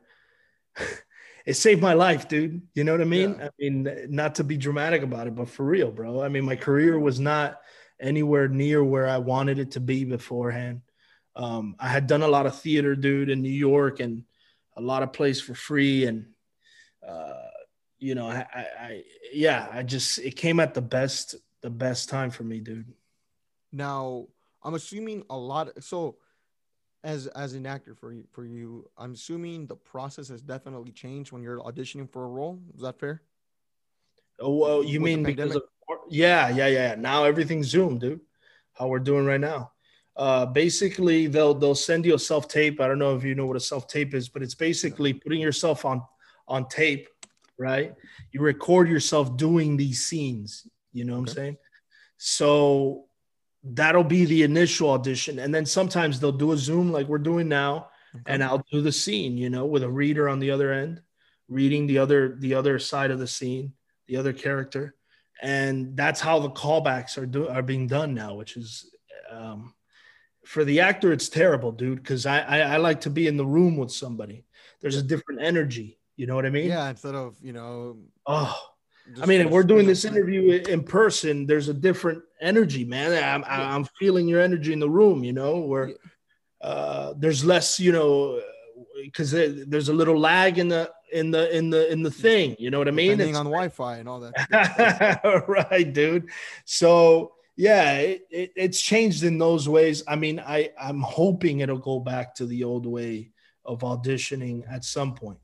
it 1.46 1.54
saved 1.54 1.80
my 1.80 1.92
life, 1.92 2.26
dude. 2.26 2.62
You 2.74 2.82
know 2.82 2.92
what 2.92 3.00
I 3.00 3.04
mean? 3.04 3.36
Yeah. 3.38 3.46
I 3.46 3.50
mean, 3.60 4.06
not 4.08 4.34
to 4.36 4.44
be 4.44 4.56
dramatic 4.56 5.02
about 5.02 5.28
it, 5.28 5.36
but 5.36 5.48
for 5.48 5.64
real, 5.64 5.92
bro. 5.92 6.20
I 6.20 6.28
mean, 6.28 6.44
my 6.44 6.56
career 6.56 6.98
was 6.98 7.20
not 7.20 7.60
anywhere 8.00 8.48
near 8.48 8.82
where 8.82 9.06
I 9.06 9.18
wanted 9.18 9.58
it 9.58 9.72
to 9.72 9.80
be 9.80 10.04
beforehand. 10.04 10.82
Um, 11.36 11.76
I 11.78 11.88
had 11.88 12.06
done 12.06 12.22
a 12.22 12.28
lot 12.28 12.46
of 12.46 12.58
theater, 12.60 12.94
dude, 12.94 13.30
in 13.30 13.42
New 13.42 13.48
York, 13.48 14.00
and 14.00 14.24
a 14.76 14.80
lot 14.80 15.02
of 15.02 15.12
plays 15.12 15.40
for 15.40 15.54
free, 15.54 16.06
and 16.06 16.26
uh, 17.06 17.48
you 17.98 18.14
know, 18.14 18.28
I, 18.28 18.46
I, 18.54 18.66
I, 18.80 19.02
yeah, 19.32 19.68
I 19.70 19.82
just 19.82 20.18
it 20.18 20.36
came 20.36 20.60
at 20.60 20.74
the 20.74 20.82
best, 20.82 21.34
the 21.60 21.70
best 21.70 22.08
time 22.08 22.30
for 22.30 22.44
me, 22.44 22.60
dude. 22.60 22.92
Now, 23.72 24.26
I'm 24.62 24.74
assuming 24.74 25.24
a 25.30 25.36
lot. 25.36 25.82
So, 25.82 26.16
as 27.02 27.26
as 27.28 27.54
an 27.54 27.66
actor 27.66 27.94
for 27.94 28.12
you, 28.12 28.24
for 28.30 28.44
you, 28.44 28.88
I'm 28.96 29.12
assuming 29.12 29.66
the 29.66 29.76
process 29.76 30.28
has 30.28 30.42
definitely 30.42 30.92
changed 30.92 31.32
when 31.32 31.42
you're 31.42 31.60
auditioning 31.60 32.10
for 32.10 32.24
a 32.24 32.28
role. 32.28 32.60
Is 32.74 32.82
that 32.82 32.98
fair? 32.98 33.22
Oh, 34.40 34.54
well, 34.56 34.84
you 34.84 35.00
With 35.00 35.06
mean 35.06 35.22
because 35.22 35.54
of, 35.54 35.62
yeah, 36.08 36.48
yeah, 36.48 36.66
yeah. 36.68 36.94
Now 36.96 37.24
everything's 37.24 37.68
Zoom, 37.68 37.98
dude. 37.98 38.20
How 38.72 38.88
we're 38.88 38.98
doing 38.98 39.24
right 39.24 39.40
now. 39.40 39.72
Uh, 40.16 40.46
basically, 40.46 41.26
they'll 41.26 41.54
they'll 41.54 41.74
send 41.74 42.04
you 42.04 42.14
a 42.14 42.18
self 42.18 42.48
tape. 42.48 42.80
I 42.80 42.88
don't 42.88 42.98
know 42.98 43.16
if 43.16 43.24
you 43.24 43.34
know 43.34 43.46
what 43.46 43.56
a 43.56 43.60
self 43.60 43.88
tape 43.88 44.14
is, 44.14 44.28
but 44.28 44.42
it's 44.42 44.54
basically 44.54 45.12
putting 45.12 45.40
yourself 45.40 45.84
on 45.84 46.02
on 46.46 46.68
tape 46.68 47.08
right? 47.58 47.94
You 48.32 48.40
record 48.40 48.88
yourself 48.88 49.36
doing 49.36 49.76
these 49.76 50.04
scenes, 50.04 50.66
you 50.92 51.04
know 51.04 51.20
what 51.20 51.30
okay. 51.30 51.30
I'm 51.30 51.36
saying? 51.36 51.56
So 52.16 53.04
that'll 53.62 54.04
be 54.04 54.24
the 54.24 54.42
initial 54.42 54.90
audition. 54.90 55.38
And 55.38 55.54
then 55.54 55.66
sometimes 55.66 56.20
they'll 56.20 56.32
do 56.32 56.52
a 56.52 56.56
Zoom 56.56 56.92
like 56.92 57.06
we're 57.06 57.18
doing 57.18 57.48
now, 57.48 57.88
okay. 58.14 58.24
and 58.26 58.44
I'll 58.44 58.64
do 58.70 58.80
the 58.80 58.92
scene, 58.92 59.36
you 59.36 59.50
know, 59.50 59.66
with 59.66 59.82
a 59.82 59.88
reader 59.88 60.28
on 60.28 60.38
the 60.38 60.50
other 60.50 60.72
end, 60.72 61.00
reading 61.48 61.86
the 61.86 61.98
other 61.98 62.36
the 62.38 62.54
other 62.54 62.78
side 62.78 63.10
of 63.10 63.18
the 63.18 63.26
scene, 63.26 63.72
the 64.06 64.16
other 64.16 64.32
character. 64.32 64.94
And 65.44 65.96
that's 65.96 66.20
how 66.20 66.38
the 66.38 66.50
callbacks 66.50 67.18
are 67.18 67.26
do 67.26 67.48
are 67.48 67.62
being 67.62 67.86
done 67.86 68.14
now, 68.14 68.34
which 68.34 68.56
is 68.56 68.90
um 69.30 69.74
for 70.44 70.64
the 70.64 70.80
actor, 70.80 71.12
it's 71.12 71.28
terrible, 71.28 71.72
dude, 71.72 72.02
because 72.02 72.26
I, 72.26 72.40
I 72.40 72.58
I 72.60 72.76
like 72.78 73.02
to 73.02 73.10
be 73.10 73.26
in 73.26 73.36
the 73.36 73.46
room 73.46 73.76
with 73.76 73.92
somebody. 73.92 74.44
There's 74.80 74.96
a 74.96 75.02
different 75.02 75.42
energy 75.42 75.98
you 76.16 76.26
know 76.26 76.34
what 76.34 76.46
I 76.46 76.50
mean? 76.50 76.68
Yeah, 76.68 76.88
instead 76.88 77.14
of, 77.14 77.36
you 77.42 77.52
know, 77.52 77.98
oh, 78.26 78.56
I 79.20 79.26
mean, 79.26 79.40
if 79.40 79.50
we're 79.50 79.64
doing 79.64 79.86
this 79.86 80.04
interview 80.04 80.62
in 80.68 80.82
person, 80.82 81.46
there's 81.46 81.68
a 81.68 81.74
different 81.74 82.22
energy, 82.40 82.84
man. 82.84 83.12
I'm. 83.22 83.44
I'm 83.46 83.84
feeling 83.98 84.28
your 84.28 84.40
energy 84.40 84.72
in 84.72 84.80
the 84.80 84.88
room, 84.88 85.24
you 85.24 85.32
know, 85.32 85.58
where 85.58 85.90
uh, 86.60 87.14
there's 87.18 87.44
less, 87.44 87.78
you 87.78 87.92
know, 87.92 88.40
because 89.02 89.32
there's 89.32 89.88
a 89.88 89.92
little 89.92 90.18
lag 90.18 90.58
in 90.58 90.68
the 90.68 90.90
in 91.12 91.30
the 91.30 91.54
in 91.56 91.70
the 91.70 91.90
in 91.90 92.02
the 92.02 92.10
thing. 92.10 92.56
You 92.58 92.70
know 92.70 92.78
what 92.78 92.88
I 92.88 92.92
mean? 92.92 93.12
Depending 93.12 93.36
on 93.36 93.46
Wi-Fi 93.46 93.98
and 93.98 94.08
all 94.08 94.20
that. 94.20 95.44
right, 95.48 95.92
dude. 95.92 96.30
So 96.64 97.32
yeah, 97.56 97.98
it, 97.98 98.26
it, 98.30 98.52
it's 98.56 98.80
changed 98.80 99.22
in 99.22 99.38
those 99.38 99.68
ways. 99.68 100.02
I 100.08 100.16
mean, 100.16 100.40
I 100.40 100.70
I'm 100.80 101.00
hoping 101.00 101.60
it'll 101.60 101.78
go 101.78 102.00
back 102.00 102.34
to 102.36 102.46
the 102.46 102.64
old 102.64 102.86
way 102.86 103.30
of 103.64 103.80
auditioning 103.80 104.64
at 104.70 104.84
some 104.84 105.14
point. 105.14 105.38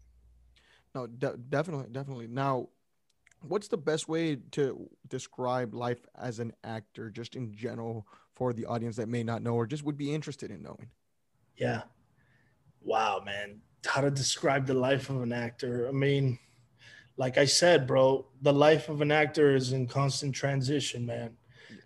No, 0.94 1.06
de- 1.06 1.36
definitely, 1.36 1.86
definitely. 1.92 2.26
Now, 2.26 2.68
what's 3.42 3.68
the 3.68 3.78
best 3.78 4.08
way 4.08 4.36
to 4.52 4.88
describe 5.08 5.74
life 5.74 6.04
as 6.18 6.40
an 6.40 6.52
actor, 6.64 7.10
just 7.10 7.36
in 7.36 7.54
general, 7.54 8.06
for 8.34 8.52
the 8.52 8.66
audience 8.66 8.96
that 8.96 9.08
may 9.08 9.22
not 9.22 9.42
know 9.42 9.54
or 9.54 9.66
just 9.66 9.84
would 9.84 9.96
be 9.96 10.12
interested 10.12 10.50
in 10.50 10.62
knowing? 10.62 10.88
Yeah. 11.56 11.82
Wow, 12.82 13.22
man. 13.24 13.60
How 13.86 14.00
to 14.00 14.10
describe 14.10 14.66
the 14.66 14.74
life 14.74 15.10
of 15.10 15.22
an 15.22 15.32
actor? 15.32 15.88
I 15.88 15.92
mean, 15.92 16.38
like 17.16 17.38
I 17.38 17.44
said, 17.44 17.86
bro, 17.86 18.26
the 18.42 18.52
life 18.52 18.88
of 18.88 19.00
an 19.00 19.12
actor 19.12 19.54
is 19.54 19.72
in 19.72 19.86
constant 19.86 20.34
transition, 20.34 21.04
man. 21.06 21.36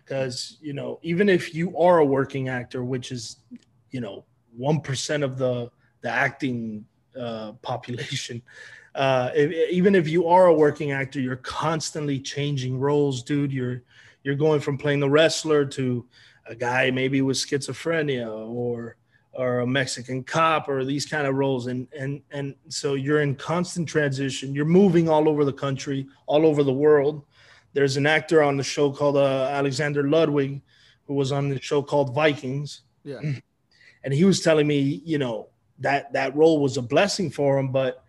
Because 0.03 0.57
you 0.61 0.73
know, 0.73 0.99
even 1.01 1.29
if 1.29 1.53
you 1.55 1.77
are 1.77 1.99
a 1.99 2.05
working 2.05 2.47
actor, 2.47 2.83
which 2.83 3.11
is, 3.11 3.37
you 3.91 4.01
know, 4.01 4.25
one 4.55 4.81
percent 4.81 5.23
of 5.23 5.37
the 5.37 5.69
the 6.01 6.09
acting 6.09 6.85
uh, 7.19 7.51
population, 7.61 8.41
uh, 8.95 9.31
if, 9.35 9.51
even 9.71 9.95
if 9.95 10.07
you 10.07 10.27
are 10.27 10.45
a 10.45 10.53
working 10.53 10.91
actor, 10.91 11.19
you're 11.19 11.35
constantly 11.37 12.19
changing 12.19 12.79
roles, 12.79 13.23
dude. 13.23 13.51
You're 13.51 13.83
you're 14.23 14.35
going 14.35 14.59
from 14.59 14.77
playing 14.77 14.99
the 14.99 15.09
wrestler 15.09 15.65
to 15.65 16.05
a 16.47 16.55
guy 16.55 16.91
maybe 16.91 17.21
with 17.21 17.37
schizophrenia 17.37 18.27
or 18.27 18.95
or 19.35 19.59
a 19.59 19.67
Mexican 19.67 20.23
cop 20.23 20.67
or 20.69 20.83
these 20.85 21.05
kind 21.05 21.27
of 21.27 21.35
roles. 21.35 21.67
And 21.67 21.87
and 21.97 22.21
and 22.31 22.55
so 22.69 22.93
you're 22.93 23.21
in 23.21 23.35
constant 23.35 23.87
transition. 23.87 24.55
You're 24.55 24.65
moving 24.65 25.09
all 25.09 25.27
over 25.29 25.45
the 25.45 25.53
country, 25.53 26.07
all 26.25 26.45
over 26.45 26.63
the 26.63 26.73
world. 26.73 27.25
There's 27.73 27.97
an 27.97 28.05
actor 28.05 28.41
on 28.41 28.57
the 28.57 28.63
show 28.63 28.91
called 28.91 29.17
uh, 29.17 29.49
Alexander 29.51 30.07
Ludwig, 30.07 30.61
who 31.05 31.13
was 31.13 31.31
on 31.31 31.49
the 31.49 31.61
show 31.61 31.81
called 31.81 32.13
Vikings. 32.13 32.81
Yeah. 33.03 33.21
And 34.03 34.13
he 34.13 34.23
was 34.23 34.41
telling 34.41 34.67
me, 34.67 35.01
you 35.03 35.17
know, 35.17 35.47
that 35.79 36.13
that 36.13 36.35
role 36.35 36.59
was 36.61 36.77
a 36.77 36.81
blessing 36.83 37.31
for 37.31 37.57
him, 37.57 37.71
but 37.71 38.03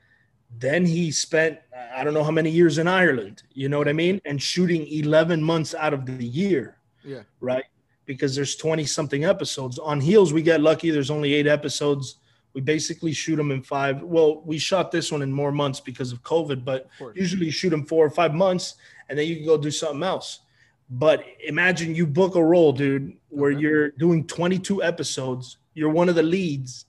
then 0.59 0.85
he 0.85 1.11
spent 1.11 1.59
I 1.97 2.04
don't 2.04 2.12
know 2.12 2.23
how 2.23 2.30
many 2.30 2.50
years 2.50 2.76
in 2.76 2.87
Ireland, 2.87 3.45
you 3.54 3.71
know 3.71 3.78
what 3.78 3.88
I 3.88 3.95
mean? 3.95 4.21
And 4.26 4.42
shooting 4.42 4.87
11 4.87 5.42
months 5.42 5.75
out 5.75 5.95
of 5.95 6.04
the 6.04 6.23
year. 6.23 6.76
Yeah. 7.02 7.23
Right 7.40 7.64
because 8.06 8.34
there's 8.34 8.56
20 8.56 8.84
something 8.84 9.25
episodes. 9.25 9.78
On 9.78 10.00
Heels, 10.00 10.32
we 10.32 10.42
get 10.42 10.60
lucky. 10.60 10.90
There's 10.90 11.10
only 11.10 11.34
eight 11.34 11.46
episodes. 11.46 12.16
We 12.54 12.60
basically 12.62 13.12
shoot 13.12 13.36
them 13.36 13.50
in 13.50 13.62
five. 13.62 14.02
Well, 14.02 14.40
we 14.42 14.56
shot 14.58 14.90
this 14.90 15.12
one 15.12 15.22
in 15.22 15.30
more 15.30 15.52
months 15.52 15.80
because 15.80 16.12
of 16.12 16.22
COVID, 16.22 16.64
but 16.64 16.88
of 17.00 17.16
usually 17.16 17.46
you 17.46 17.52
shoot 17.52 17.70
them 17.70 17.84
four 17.84 18.06
or 18.06 18.10
five 18.10 18.32
months 18.32 18.76
and 19.08 19.18
then 19.18 19.26
you 19.26 19.36
can 19.36 19.44
go 19.44 19.58
do 19.58 19.70
something 19.70 20.02
else. 20.02 20.40
But 20.88 21.25
imagine 21.44 21.94
you 21.94 22.06
book 22.06 22.36
a 22.36 22.42
role, 22.42 22.72
dude, 22.72 23.16
where 23.28 23.50
okay. 23.50 23.60
you're 23.60 23.90
doing 23.90 24.25
22 24.26 24.82
episodes. 24.82 25.58
You're 25.75 25.90
one 25.90 26.08
of 26.08 26.14
the 26.14 26.22
leads. 26.22 26.86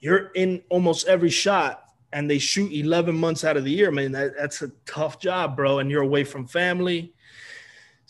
You're 0.00 0.30
in 0.34 0.62
almost 0.68 1.06
every 1.06 1.30
shot 1.30 1.84
and 2.12 2.28
they 2.28 2.38
shoot 2.38 2.72
11 2.72 3.14
months 3.14 3.44
out 3.44 3.56
of 3.56 3.64
the 3.64 3.70
year. 3.70 3.90
Man, 3.90 4.12
that, 4.12 4.36
that's 4.36 4.60
a 4.62 4.72
tough 4.84 5.20
job, 5.20 5.56
bro. 5.56 5.78
And 5.78 5.90
you're 5.90 6.02
away 6.02 6.24
from 6.24 6.46
family 6.46 7.14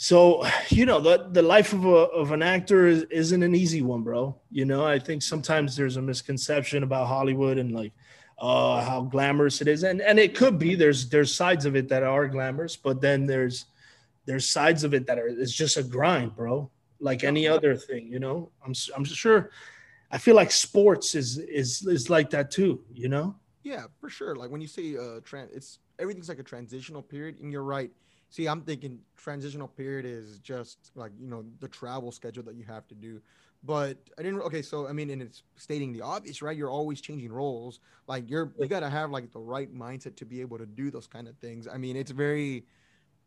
so 0.03 0.45
you 0.69 0.85
know 0.85 0.99
the 1.01 1.29
the 1.31 1.43
life 1.43 1.73
of 1.73 1.85
a 1.85 1.97
of 2.21 2.33
an 2.33 2.43
actor 2.43 2.87
is, 2.87 3.05
isn't 3.05 3.43
an 3.43 3.55
easy 3.55 3.83
one 3.83 4.03
bro. 4.03 4.37
You 4.51 4.65
know 4.65 4.85
i 4.85 4.99
think 4.99 5.23
sometimes 5.23 5.77
there's 5.77 5.97
a 5.97 6.03
misconception 6.03 6.83
about 6.83 7.07
hollywood 7.07 7.59
and 7.59 7.73
like 7.73 7.93
uh 8.39 8.85
how 8.85 9.03
glamorous 9.03 9.61
it 9.61 9.69
is. 9.69 9.85
And 9.85 10.03
and 10.03 10.19
it 10.19 10.35
could 10.35 10.59
be 10.59 10.75
there's 10.75 11.09
there's 11.09 11.33
sides 11.33 11.65
of 11.67 11.77
it 11.77 11.89
that 11.89 12.03
are 12.03 12.27
glamorous 12.27 12.77
but 12.77 13.01
then 13.01 13.27
there's 13.27 13.67
there's 14.27 14.49
sides 14.49 14.83
of 14.83 14.93
it 14.95 15.07
that 15.07 15.19
are 15.19 15.29
it's 15.29 15.53
just 15.53 15.77
a 15.77 15.83
grind 15.85 16.35
bro. 16.35 16.69
Like 16.99 17.23
any 17.23 17.47
other 17.47 17.77
thing 17.77 18.09
you 18.09 18.19
know? 18.19 18.51
I'm 18.65 18.75
i'm 18.97 19.05
sure 19.05 19.51
i 20.11 20.19
feel 20.19 20.35
like 20.35 20.51
sports 20.51 21.15
is 21.15 21.39
is 21.39 21.87
is 21.87 22.11
like 22.11 22.31
that 22.31 22.51
too 22.51 22.83
you 22.93 23.09
know? 23.09 23.37
Yeah 23.63 23.85
for 24.01 24.09
sure. 24.11 24.35
Like 24.35 24.51
when 24.51 24.61
you 24.61 24.67
say 24.67 24.97
uh 24.97 25.21
trans 25.23 25.53
it's 25.53 25.79
everything's 26.01 26.29
like 26.29 26.41
a 26.41 26.49
transitional 26.55 27.03
period 27.03 27.39
and 27.41 27.53
you're 27.53 27.63
right 27.63 27.93
See, 28.33 28.47
I'm 28.47 28.63
thinking 28.63 28.99
transitional 29.19 29.69
period 29.69 30.07
is 30.07 30.39
just 30.39 30.91
like 30.95 31.13
you 31.21 31.29
know 31.29 31.45
the 31.61 31.69
travel 31.69 32.11
schedule 32.11 32.43
that 32.45 32.55
you 32.55 32.65
have 32.65 32.89
to 32.89 32.95
do. 32.95 33.21
But 33.63 33.99
I 34.19 34.23
didn't. 34.23 34.41
Okay, 34.41 34.63
so 34.63 34.89
I 34.89 34.93
mean, 34.93 35.11
and 35.11 35.21
it's 35.21 35.43
stating 35.57 35.93
the 35.93 36.01
obvious, 36.01 36.41
right? 36.41 36.57
You're 36.57 36.71
always 36.71 37.03
changing 37.03 37.31
roles. 37.31 37.81
Like 38.09 38.31
you're 38.31 38.55
you 38.59 38.69
gotta 38.69 38.89
have 38.89 39.11
like 39.11 39.31
the 39.33 39.39
right 39.39 39.71
mindset 39.75 40.17
to 40.17 40.25
be 40.25 40.41
able 40.41 40.57
to 40.57 40.65
do 40.65 40.91
those 40.91 41.07
kind 41.07 41.29
of 41.29 41.37
things. 41.41 41.69
I 41.69 41.77
mean, 41.77 41.95
it's 41.95 42.11
very, 42.11 42.65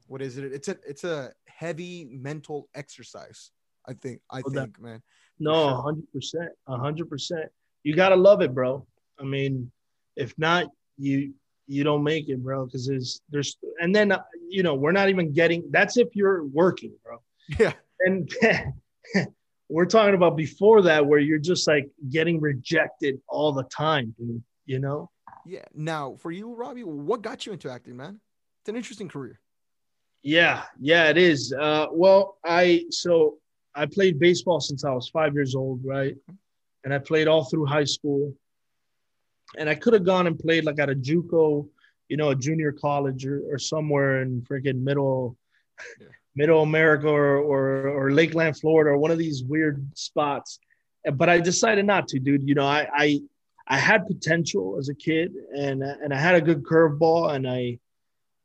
what 0.08 0.24
is 0.24 0.40
it? 0.40 0.52
It's 0.52 0.70
a 0.70 0.78
it's 0.88 1.04
a 1.04 1.34
heavy 1.46 2.06
mental 2.06 2.68
exercise. 2.74 3.52
I 3.88 3.94
think. 3.94 4.22
I 4.32 4.40
oh, 4.40 4.50
think, 4.50 4.78
that, 4.78 4.82
man. 4.82 5.04
No, 5.38 5.84
hundred 5.84 6.12
percent, 6.12 6.50
hundred 6.68 7.12
percent. 7.12 7.46
You 7.84 7.96
gotta 7.96 8.16
love 8.16 8.42
it, 8.42 8.56
bro. 8.56 8.88
I 9.20 9.24
mean, 9.24 9.72
if 10.16 10.34
not, 10.40 10.66
you 10.98 11.36
you 11.68 11.84
don't 11.84 12.04
make 12.04 12.30
it, 12.30 12.44
bro. 12.44 12.66
Because 12.66 12.88
there's 12.88 13.22
there's 13.30 13.58
and 13.80 13.96
then 13.96 14.12
uh, 14.12 14.22
you 14.48 14.64
know 14.64 14.76
we're 14.76 14.92
not 14.92 15.10
even 15.10 15.34
getting. 15.34 15.64
That's 15.72 15.98
if 15.98 16.10
you're 16.14 16.44
working, 16.46 16.94
bro. 17.04 17.22
Yeah. 17.60 17.74
And 18.02 18.32
we're 19.70 19.86
talking 19.86 20.16
about 20.16 20.36
before 20.36 20.82
that 20.84 21.06
where 21.06 21.20
you're 21.20 21.40
just 21.40 21.68
like 21.68 21.90
getting 22.10 22.40
rejected 22.40 23.20
all 23.28 23.52
the 23.54 23.64
time, 23.64 24.14
dude. 24.18 24.44
You 24.66 24.80
know. 24.80 25.10
Yeah. 25.46 25.66
Now, 25.74 26.16
for 26.20 26.32
you, 26.32 26.54
Robbie, 26.54 26.84
what 26.84 27.22
got 27.22 27.46
you 27.46 27.54
into 27.54 27.72
acting, 27.72 27.98
man? 27.98 28.20
It's 28.62 28.70
an 28.70 28.76
interesting 28.76 29.08
career. 29.08 29.40
Yeah, 30.24 30.64
yeah, 30.80 31.10
it 31.10 31.18
is. 31.18 31.54
Uh, 31.54 31.86
well, 31.92 32.40
I 32.44 32.86
so 32.90 33.36
I 33.76 33.86
played 33.86 34.20
baseball 34.20 34.60
since 34.60 34.84
I 34.84 34.92
was 34.92 35.08
five 35.10 35.36
years 35.36 35.54
old, 35.54 35.82
right? 35.86 36.16
And 36.84 36.94
I 36.94 36.98
played 36.98 37.28
all 37.28 37.46
through 37.46 37.66
high 37.66 37.84
school 37.84 38.34
and 39.58 39.70
I 39.70 39.76
could 39.76 39.94
have 39.94 40.06
gone 40.06 40.28
and 40.28 40.38
played 40.38 40.66
like 40.66 40.80
at 40.80 40.90
a 40.90 40.96
JUCO, 40.96 41.68
you 42.10 42.18
know, 42.18 42.30
a 42.30 42.36
junior 42.36 42.72
college 42.72 43.26
or, 43.26 43.42
or 43.50 43.58
somewhere 43.58 44.22
in 44.22 44.42
freaking 44.42 44.82
middle, 44.82 45.38
yeah. 46.00 46.08
middle 46.36 46.62
America 46.62 47.08
or, 47.08 47.38
or 47.38 47.90
or 47.90 48.12
Lakeland, 48.12 48.58
Florida, 48.58 48.92
or 48.92 48.98
one 48.98 49.12
of 49.12 49.18
these 49.18 49.44
weird 49.44 49.86
spots. 49.96 50.60
But 51.14 51.30
I 51.30 51.40
decided 51.40 51.86
not 51.86 52.08
to, 52.10 52.20
dude. 52.20 52.48
You 52.48 52.56
know, 52.56 52.66
I 52.66 52.88
I, 52.94 53.20
I 53.68 53.78
had 53.78 54.08
potential 54.08 54.78
as 54.80 54.90
a 54.90 54.96
kid, 54.96 55.34
and 55.56 55.84
and 55.84 56.14
I 56.14 56.18
had 56.18 56.36
a 56.36 56.42
good 56.42 56.64
curveball, 56.64 57.34
and 57.34 57.48
I, 57.48 57.80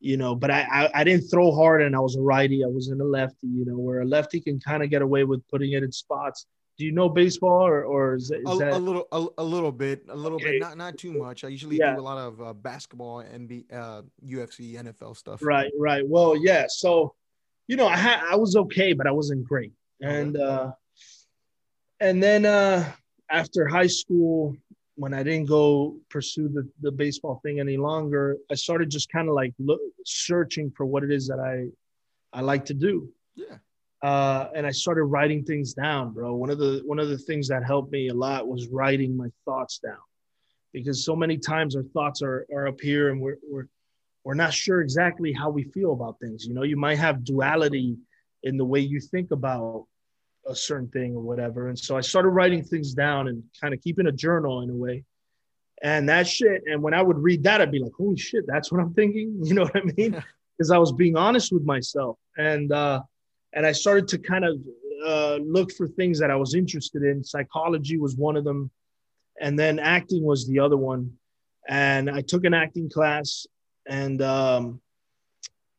you 0.00 0.16
know, 0.16 0.34
but 0.34 0.50
I, 0.50 0.66
I 0.70 1.00
I 1.00 1.04
didn't 1.04 1.28
throw 1.28 1.52
hard, 1.52 1.82
and 1.82 1.94
I 1.94 2.00
was 2.00 2.16
a 2.16 2.22
righty. 2.22 2.64
I 2.64 2.68
wasn't 2.68 3.00
a 3.00 3.04
lefty. 3.04 3.46
You 3.46 3.64
know, 3.64 3.78
where 3.78 4.00
a 4.00 4.06
lefty 4.06 4.40
can 4.40 4.60
kind 4.60 4.82
of 4.82 4.90
get 4.90 5.02
away 5.02 5.24
with 5.24 5.46
putting 5.48 5.72
it 5.72 5.82
in 5.82 5.92
spots 5.92 6.46
do 6.80 6.86
you 6.86 6.92
know 6.92 7.10
baseball 7.10 7.66
or, 7.66 7.84
or 7.84 8.14
is, 8.14 8.30
is 8.30 8.40
a, 8.46 8.56
that... 8.56 8.72
a 8.72 8.78
little 8.78 9.06
a, 9.12 9.42
a, 9.42 9.44
little 9.44 9.70
bit 9.70 10.02
a 10.08 10.16
little 10.16 10.36
okay. 10.36 10.52
bit 10.52 10.60
not 10.62 10.78
not 10.78 10.96
too 10.96 11.12
much. 11.12 11.44
I 11.44 11.48
usually 11.48 11.76
yeah. 11.76 11.94
do 11.94 12.00
a 12.00 12.08
lot 12.10 12.16
of 12.16 12.40
uh, 12.40 12.54
basketball 12.54 13.20
and 13.20 13.52
uh, 13.70 14.00
ufc 14.26 14.58
nfl 14.84 15.14
stuff. 15.14 15.42
Right 15.42 15.70
right. 15.78 16.02
Well 16.08 16.34
yeah 16.42 16.64
so 16.68 17.14
you 17.68 17.76
know 17.76 17.86
i 17.86 17.96
had 17.96 18.20
i 18.30 18.34
was 18.34 18.56
okay 18.56 18.94
but 18.94 19.06
i 19.06 19.10
wasn't 19.10 19.44
great. 19.44 19.72
And 20.00 20.38
uh 20.38 20.72
and 22.00 22.22
then 22.22 22.46
uh 22.46 22.90
after 23.30 23.68
high 23.68 23.92
school 24.00 24.56
when 24.94 25.12
i 25.12 25.22
didn't 25.22 25.48
go 25.48 25.98
pursue 26.08 26.48
the, 26.48 26.66
the 26.80 26.90
baseball 26.90 27.40
thing 27.44 27.60
any 27.60 27.76
longer 27.76 28.38
i 28.50 28.54
started 28.54 28.90
just 28.90 29.12
kind 29.12 29.28
of 29.28 29.34
like 29.34 29.52
look, 29.58 29.80
searching 30.06 30.72
for 30.74 30.86
what 30.86 31.04
it 31.04 31.10
is 31.10 31.28
that 31.28 31.40
i 31.40 31.68
i 32.32 32.40
like 32.40 32.64
to 32.64 32.74
do. 32.88 33.12
Yeah 33.36 33.58
uh, 34.02 34.48
and 34.54 34.66
I 34.66 34.70
started 34.70 35.04
writing 35.04 35.44
things 35.44 35.74
down, 35.74 36.12
bro. 36.12 36.34
One 36.34 36.50
of 36.50 36.58
the 36.58 36.82
one 36.86 36.98
of 36.98 37.08
the 37.08 37.18
things 37.18 37.48
that 37.48 37.64
helped 37.64 37.92
me 37.92 38.08
a 38.08 38.14
lot 38.14 38.48
was 38.48 38.68
writing 38.68 39.16
my 39.16 39.28
thoughts 39.44 39.78
down, 39.78 39.98
because 40.72 41.04
so 41.04 41.14
many 41.14 41.36
times 41.36 41.76
our 41.76 41.82
thoughts 41.82 42.22
are 42.22 42.46
are 42.52 42.68
up 42.68 42.80
here 42.80 43.10
and 43.10 43.20
we're 43.20 43.38
we're 43.48 43.68
we're 44.24 44.34
not 44.34 44.52
sure 44.52 44.80
exactly 44.80 45.32
how 45.32 45.50
we 45.50 45.64
feel 45.64 45.92
about 45.92 46.18
things. 46.20 46.46
You 46.46 46.54
know, 46.54 46.62
you 46.62 46.76
might 46.76 46.98
have 46.98 47.24
duality 47.24 47.96
in 48.42 48.56
the 48.56 48.64
way 48.64 48.80
you 48.80 49.00
think 49.00 49.30
about 49.30 49.86
a 50.46 50.54
certain 50.54 50.88
thing 50.88 51.14
or 51.14 51.20
whatever. 51.20 51.68
And 51.68 51.78
so 51.78 51.96
I 51.96 52.00
started 52.00 52.30
writing 52.30 52.62
things 52.62 52.94
down 52.94 53.28
and 53.28 53.42
kind 53.60 53.74
of 53.74 53.80
keeping 53.80 54.06
a 54.06 54.12
journal 54.12 54.62
in 54.62 54.70
a 54.70 54.74
way. 54.74 55.04
And 55.82 56.08
that 56.08 56.26
shit, 56.26 56.62
and 56.66 56.82
when 56.82 56.92
I 56.92 57.02
would 57.02 57.18
read 57.18 57.44
that, 57.44 57.60
I'd 57.60 57.70
be 57.70 57.78
like, 57.78 57.92
holy 57.96 58.16
shit, 58.16 58.44
that's 58.46 58.70
what 58.70 58.80
I'm 58.80 58.92
thinking. 58.94 59.40
You 59.44 59.54
know 59.54 59.62
what 59.62 59.76
I 59.76 59.82
mean? 59.96 60.22
Because 60.58 60.70
I 60.70 60.76
was 60.76 60.92
being 60.92 61.16
honest 61.16 61.54
with 61.54 61.64
myself. 61.64 62.18
And 62.36 62.70
uh, 62.70 63.00
and 63.52 63.66
I 63.66 63.72
started 63.72 64.08
to 64.08 64.18
kind 64.18 64.44
of 64.44 64.58
uh, 65.04 65.36
look 65.36 65.72
for 65.72 65.88
things 65.88 66.18
that 66.20 66.30
I 66.30 66.36
was 66.36 66.54
interested 66.54 67.02
in. 67.02 67.24
Psychology 67.24 67.98
was 67.98 68.16
one 68.16 68.36
of 68.36 68.44
them, 68.44 68.70
and 69.40 69.58
then 69.58 69.78
acting 69.78 70.22
was 70.22 70.46
the 70.46 70.58
other 70.58 70.76
one. 70.76 71.12
And 71.68 72.10
I 72.10 72.20
took 72.20 72.44
an 72.44 72.54
acting 72.54 72.90
class, 72.90 73.46
and 73.88 74.22
um, 74.22 74.80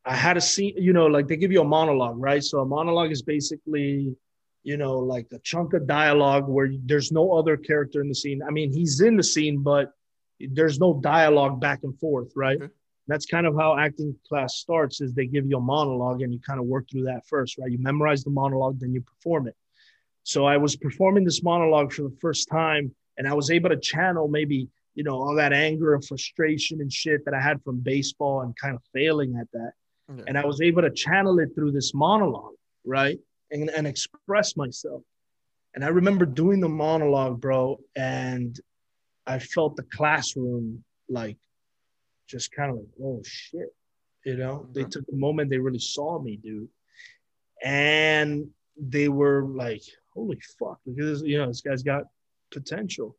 I 0.04 0.14
had 0.14 0.36
a 0.36 0.40
scene. 0.40 0.74
You 0.76 0.92
know, 0.92 1.06
like 1.06 1.28
they 1.28 1.36
give 1.36 1.52
you 1.52 1.60
a 1.60 1.64
monologue, 1.64 2.16
right? 2.18 2.42
So 2.42 2.60
a 2.60 2.66
monologue 2.66 3.10
is 3.10 3.22
basically, 3.22 4.14
you 4.62 4.76
know, 4.76 4.98
like 4.98 5.26
a 5.32 5.38
chunk 5.40 5.74
of 5.74 5.86
dialogue 5.86 6.48
where 6.48 6.70
there's 6.84 7.12
no 7.12 7.32
other 7.32 7.56
character 7.56 8.00
in 8.00 8.08
the 8.08 8.14
scene. 8.14 8.42
I 8.46 8.50
mean, 8.50 8.72
he's 8.72 9.00
in 9.00 9.16
the 9.16 9.22
scene, 9.22 9.62
but 9.62 9.92
there's 10.40 10.78
no 10.78 11.00
dialogue 11.00 11.60
back 11.60 11.80
and 11.84 11.98
forth, 11.98 12.32
right? 12.34 12.60
Okay 12.60 12.72
that's 13.08 13.26
kind 13.26 13.46
of 13.46 13.56
how 13.56 13.76
acting 13.76 14.14
class 14.28 14.56
starts 14.56 15.00
is 15.00 15.12
they 15.12 15.26
give 15.26 15.46
you 15.46 15.56
a 15.56 15.60
monologue 15.60 16.22
and 16.22 16.32
you 16.32 16.40
kind 16.40 16.60
of 16.60 16.66
work 16.66 16.88
through 16.90 17.04
that 17.04 17.26
first 17.26 17.58
right? 17.58 17.70
You 17.70 17.78
memorize 17.78 18.24
the 18.24 18.30
monologue 18.30 18.78
then 18.80 18.92
you 18.92 19.00
perform 19.02 19.48
it. 19.48 19.56
So 20.24 20.44
i 20.44 20.56
was 20.56 20.76
performing 20.76 21.24
this 21.24 21.42
monologue 21.42 21.92
for 21.92 22.02
the 22.02 22.16
first 22.20 22.48
time 22.48 22.94
and 23.18 23.28
i 23.28 23.34
was 23.34 23.50
able 23.50 23.70
to 23.70 23.76
channel 23.76 24.28
maybe 24.28 24.68
you 24.94 25.04
know 25.04 25.20
all 25.20 25.34
that 25.34 25.52
anger 25.52 25.94
and 25.94 26.04
frustration 26.04 26.80
and 26.80 26.92
shit 26.92 27.24
that 27.24 27.34
i 27.34 27.40
had 27.40 27.62
from 27.62 27.80
baseball 27.80 28.42
and 28.42 28.54
kind 28.56 28.74
of 28.74 28.82
failing 28.92 29.36
at 29.40 29.48
that. 29.52 29.72
Okay. 30.10 30.22
and 30.28 30.38
i 30.38 30.44
was 30.44 30.60
able 30.60 30.82
to 30.82 30.90
channel 30.90 31.38
it 31.40 31.50
through 31.54 31.72
this 31.72 31.92
monologue 31.94 32.54
right? 32.84 33.18
And, 33.50 33.68
and 33.70 33.86
express 33.86 34.56
myself. 34.56 35.02
And 35.74 35.84
i 35.84 35.88
remember 35.88 36.24
doing 36.26 36.60
the 36.60 36.68
monologue 36.68 37.40
bro 37.40 37.78
and 37.96 38.58
i 39.26 39.38
felt 39.38 39.76
the 39.76 39.84
classroom 39.84 40.84
like 41.08 41.36
just 42.26 42.52
kind 42.52 42.70
of 42.70 42.76
like, 42.76 42.86
oh 43.02 43.20
shit, 43.24 43.74
You 44.24 44.36
know, 44.36 44.66
they 44.72 44.84
took 44.84 45.04
a 45.12 45.16
moment, 45.16 45.50
they 45.50 45.58
really 45.58 45.78
saw 45.78 46.20
me, 46.20 46.36
dude. 46.36 46.68
And 47.62 48.48
they 48.76 49.08
were 49.08 49.44
like, 49.44 49.82
holy 50.14 50.40
fuck, 50.58 50.80
because 50.86 51.22
you 51.22 51.38
know, 51.38 51.46
this 51.46 51.60
guy's 51.60 51.82
got 51.82 52.04
potential. 52.50 53.16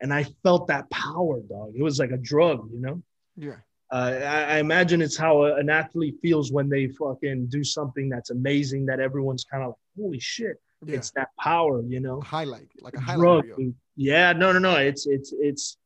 And 0.00 0.12
I 0.12 0.24
felt 0.42 0.66
that 0.68 0.88
power, 0.90 1.40
dog. 1.40 1.72
It 1.76 1.82
was 1.82 1.98
like 1.98 2.10
a 2.10 2.16
drug, 2.16 2.70
you 2.72 2.80
know? 2.80 3.02
Yeah. 3.36 3.56
Uh, 3.92 4.20
I, 4.22 4.42
I, 4.44 4.58
imagine 4.58 5.02
it's 5.02 5.16
how 5.16 5.42
a, 5.42 5.56
an 5.56 5.68
athlete 5.68 6.16
feels 6.22 6.52
when 6.52 6.68
they 6.68 6.86
fucking 6.88 7.46
do 7.46 7.64
something 7.64 8.08
that's 8.08 8.30
amazing 8.30 8.86
that 8.86 9.00
everyone's 9.00 9.44
kind 9.44 9.64
of 9.64 9.70
like, 9.70 9.76
holy 9.98 10.20
shit. 10.20 10.60
Yeah. 10.86 10.96
It's 10.96 11.10
that 11.12 11.28
power, 11.38 11.82
you 11.82 12.00
know. 12.00 12.20
Highlight, 12.20 12.68
like 12.80 12.94
a 12.94 13.00
highlight. 13.00 13.44
Drug, 13.46 13.74
yeah, 13.96 14.32
no, 14.32 14.52
no, 14.52 14.58
no. 14.58 14.76
It's 14.76 15.06
it's 15.06 15.34
it's 15.38 15.76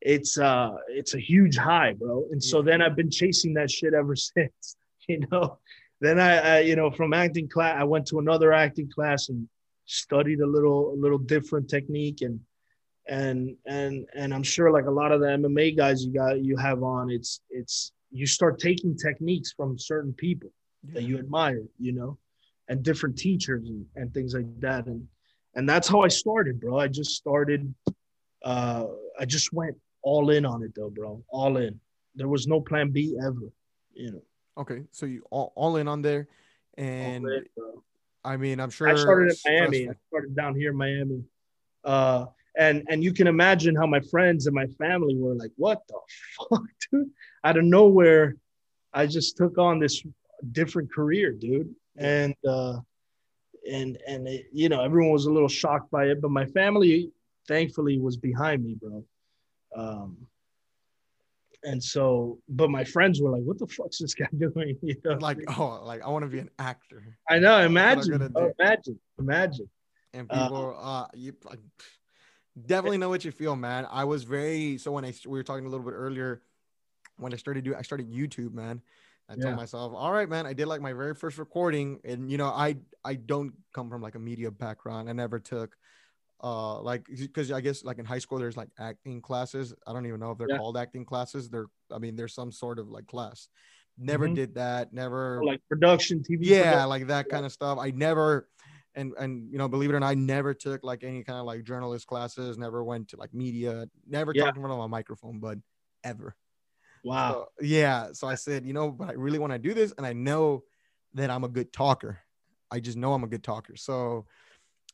it's 0.00 0.38
uh 0.38 0.76
it's 0.88 1.14
a 1.14 1.20
huge 1.20 1.56
high, 1.56 1.92
bro. 1.92 2.24
And 2.30 2.42
so 2.42 2.62
then 2.62 2.82
I've 2.82 2.96
been 2.96 3.10
chasing 3.10 3.54
that 3.54 3.70
shit 3.70 3.94
ever 3.94 4.16
since, 4.16 4.76
you 5.08 5.26
know. 5.30 5.58
Then 6.00 6.20
I, 6.20 6.38
I, 6.38 6.60
you 6.60 6.76
know, 6.76 6.90
from 6.90 7.12
acting 7.12 7.48
class, 7.48 7.76
I 7.76 7.84
went 7.84 8.06
to 8.08 8.20
another 8.20 8.52
acting 8.52 8.88
class 8.88 9.30
and 9.30 9.48
studied 9.86 10.40
a 10.40 10.46
little, 10.46 10.92
a 10.92 10.96
little 10.96 11.18
different 11.18 11.68
technique, 11.68 12.22
and 12.22 12.38
and 13.08 13.56
and 13.66 14.06
and 14.14 14.32
I'm 14.32 14.44
sure 14.44 14.70
like 14.70 14.86
a 14.86 14.90
lot 14.90 15.10
of 15.10 15.20
the 15.20 15.26
MMA 15.26 15.76
guys 15.76 16.04
you 16.04 16.12
got 16.12 16.40
you 16.40 16.56
have 16.56 16.82
on, 16.82 17.10
it's 17.10 17.40
it's 17.50 17.92
you 18.12 18.26
start 18.26 18.60
taking 18.60 18.96
techniques 18.96 19.52
from 19.52 19.78
certain 19.78 20.12
people 20.12 20.50
yeah. 20.86 20.94
that 20.94 21.02
you 21.02 21.18
admire, 21.18 21.64
you 21.80 21.92
know, 21.92 22.16
and 22.68 22.82
different 22.82 23.18
teachers 23.18 23.68
and, 23.68 23.84
and 23.96 24.14
things 24.14 24.34
like 24.34 24.46
that, 24.60 24.86
and 24.86 25.06
and 25.56 25.68
that's 25.68 25.88
how 25.88 26.02
I 26.02 26.08
started, 26.08 26.60
bro. 26.60 26.78
I 26.78 26.86
just 26.86 27.16
started. 27.16 27.74
Uh, 28.44 28.84
I 29.18 29.24
just 29.24 29.52
went 29.52 29.76
all 30.02 30.30
in 30.30 30.44
on 30.44 30.62
it 30.62 30.74
though, 30.74 30.90
bro. 30.90 31.22
All 31.28 31.56
in. 31.56 31.80
There 32.14 32.28
was 32.28 32.46
no 32.46 32.60
plan 32.60 32.90
B 32.90 33.16
ever. 33.24 33.52
You 33.94 34.12
know. 34.12 34.22
Okay, 34.58 34.82
so 34.90 35.06
you 35.06 35.22
all, 35.30 35.52
all 35.54 35.76
in 35.76 35.86
on 35.86 36.02
there, 36.02 36.26
and 36.76 37.24
in, 37.24 37.44
I 38.24 38.36
mean, 38.36 38.60
I'm 38.60 38.70
sure 38.70 38.88
I 38.88 38.96
started 38.96 39.32
in 39.46 39.54
Miami. 39.54 39.88
I 39.88 39.92
started 40.08 40.34
down 40.34 40.56
here 40.56 40.70
in 40.70 40.76
Miami, 40.76 41.22
uh, 41.84 42.26
and 42.56 42.84
and 42.88 43.04
you 43.04 43.12
can 43.12 43.28
imagine 43.28 43.76
how 43.76 43.86
my 43.86 44.00
friends 44.00 44.46
and 44.46 44.54
my 44.54 44.66
family 44.66 45.16
were 45.16 45.34
like, 45.34 45.52
"What 45.56 45.82
the 45.88 45.98
fuck, 46.50 46.64
dude?" 46.90 47.10
Out 47.44 47.56
of 47.56 47.64
nowhere, 47.64 48.36
I 48.92 49.06
just 49.06 49.36
took 49.36 49.58
on 49.58 49.78
this 49.78 50.02
different 50.52 50.92
career, 50.92 51.32
dude, 51.32 51.72
and 51.96 52.34
uh, 52.46 52.78
and 53.70 53.98
and 54.06 54.26
it, 54.26 54.46
you 54.52 54.68
know, 54.68 54.82
everyone 54.82 55.12
was 55.12 55.26
a 55.26 55.32
little 55.32 55.48
shocked 55.48 55.90
by 55.90 56.06
it, 56.06 56.20
but 56.20 56.30
my 56.30 56.46
family, 56.46 57.12
thankfully, 57.46 57.98
was 57.98 58.16
behind 58.16 58.64
me, 58.64 58.74
bro. 58.74 59.04
Um, 59.78 60.16
and 61.64 61.82
so, 61.82 62.38
but 62.48 62.70
my 62.70 62.84
friends 62.84 63.20
were 63.20 63.30
like, 63.30 63.42
"What 63.42 63.58
the 63.58 63.66
fuck's 63.66 63.98
this 63.98 64.14
guy 64.14 64.28
doing?" 64.38 64.78
You 64.82 64.96
know, 65.04 65.14
like, 65.14 65.38
oh, 65.58 65.80
like 65.84 66.02
I 66.02 66.08
want 66.08 66.24
to 66.24 66.28
be 66.28 66.38
an 66.38 66.50
actor. 66.58 67.16
I 67.28 67.38
know. 67.38 67.58
Imagine, 67.60 68.32
oh, 68.34 68.52
imagine, 68.58 68.98
imagine. 69.18 69.68
And 70.14 70.26
uh, 70.30 70.44
people, 70.44 70.76
uh, 70.78 71.02
uh 71.02 71.06
you 71.14 71.34
definitely 72.66 72.98
know 72.98 73.08
what 73.08 73.24
you 73.24 73.32
feel, 73.32 73.56
man. 73.56 73.86
I 73.90 74.04
was 74.04 74.24
very 74.24 74.78
so 74.78 74.92
when 74.92 75.04
I 75.04 75.12
we 75.26 75.38
were 75.38 75.44
talking 75.44 75.66
a 75.66 75.68
little 75.68 75.84
bit 75.84 75.94
earlier 75.94 76.42
when 77.16 77.32
I 77.32 77.36
started 77.36 77.64
doing, 77.64 77.76
I 77.76 77.82
started 77.82 78.10
YouTube, 78.10 78.52
man. 78.54 78.80
I 79.28 79.34
yeah. 79.34 79.44
told 79.44 79.56
myself, 79.56 79.92
all 79.94 80.12
right, 80.12 80.28
man, 80.28 80.46
I 80.46 80.54
did 80.54 80.66
like 80.66 80.80
my 80.80 80.92
very 80.92 81.14
first 81.14 81.36
recording, 81.36 82.00
and 82.04 82.30
you 82.30 82.38
know, 82.38 82.46
I 82.46 82.76
I 83.04 83.14
don't 83.14 83.52
come 83.74 83.90
from 83.90 84.00
like 84.00 84.14
a 84.14 84.18
media 84.18 84.50
background. 84.50 85.08
I 85.08 85.12
never 85.12 85.38
took 85.38 85.76
uh 86.40 86.80
like 86.80 87.04
because 87.06 87.50
i 87.50 87.60
guess 87.60 87.82
like 87.82 87.98
in 87.98 88.04
high 88.04 88.18
school 88.18 88.38
there's 88.38 88.56
like 88.56 88.70
acting 88.78 89.20
classes. 89.20 89.74
I 89.86 89.92
don't 89.92 90.06
even 90.06 90.20
know 90.20 90.30
if 90.32 90.38
they're 90.38 90.48
yeah. 90.50 90.58
called 90.58 90.76
acting 90.76 91.04
classes. 91.04 91.48
They're 91.48 91.66
i 91.92 91.98
mean 91.98 92.16
there's 92.16 92.34
some 92.34 92.52
sort 92.52 92.78
of 92.78 92.88
like 92.88 93.06
class. 93.06 93.48
Never 94.00 94.26
mm-hmm. 94.26 94.34
did 94.34 94.54
that 94.54 94.92
never 94.92 95.42
like 95.44 95.60
production 95.68 96.20
tv 96.20 96.38
yeah 96.42 96.62
production. 96.62 96.88
like 96.88 97.06
that 97.08 97.28
kind 97.28 97.44
of 97.44 97.52
stuff. 97.52 97.78
I 97.78 97.90
never 97.90 98.48
and 98.94 99.12
and 99.18 99.50
you 99.50 99.58
know 99.58 99.68
believe 99.68 99.90
it 99.90 99.94
or 99.94 100.00
not 100.00 100.08
i 100.08 100.14
never 100.14 100.52
took 100.52 100.82
like 100.82 101.04
any 101.04 101.22
kind 101.22 101.38
of 101.38 101.44
like 101.44 101.62
journalist 101.62 102.06
classes 102.06 102.58
never 102.58 102.82
went 102.82 103.06
to 103.08 103.16
like 103.16 103.32
media 103.32 103.86
never 104.08 104.32
yeah. 104.34 104.44
talked 104.44 104.56
in 104.56 104.62
front 104.62 104.72
of 104.72 104.80
a 104.80 104.88
microphone 104.88 105.38
but 105.38 105.58
ever. 106.04 106.34
Wow. 107.04 107.48
So, 107.58 107.64
yeah 107.64 108.08
so 108.12 108.26
i 108.26 108.34
said 108.34 108.66
you 108.66 108.72
know 108.72 108.90
but 108.90 109.10
i 109.10 109.12
really 109.12 109.38
want 109.38 109.52
to 109.52 109.58
do 109.58 109.72
this 109.72 109.92
and 109.96 110.06
i 110.06 110.12
know 110.12 110.64
that 111.14 111.30
i'm 111.30 111.44
a 111.44 111.48
good 111.48 111.72
talker. 111.72 112.18
I 112.70 112.80
just 112.80 112.96
know 112.96 113.14
i'm 113.14 113.24
a 113.24 113.28
good 113.28 113.44
talker. 113.44 113.76
So 113.76 114.26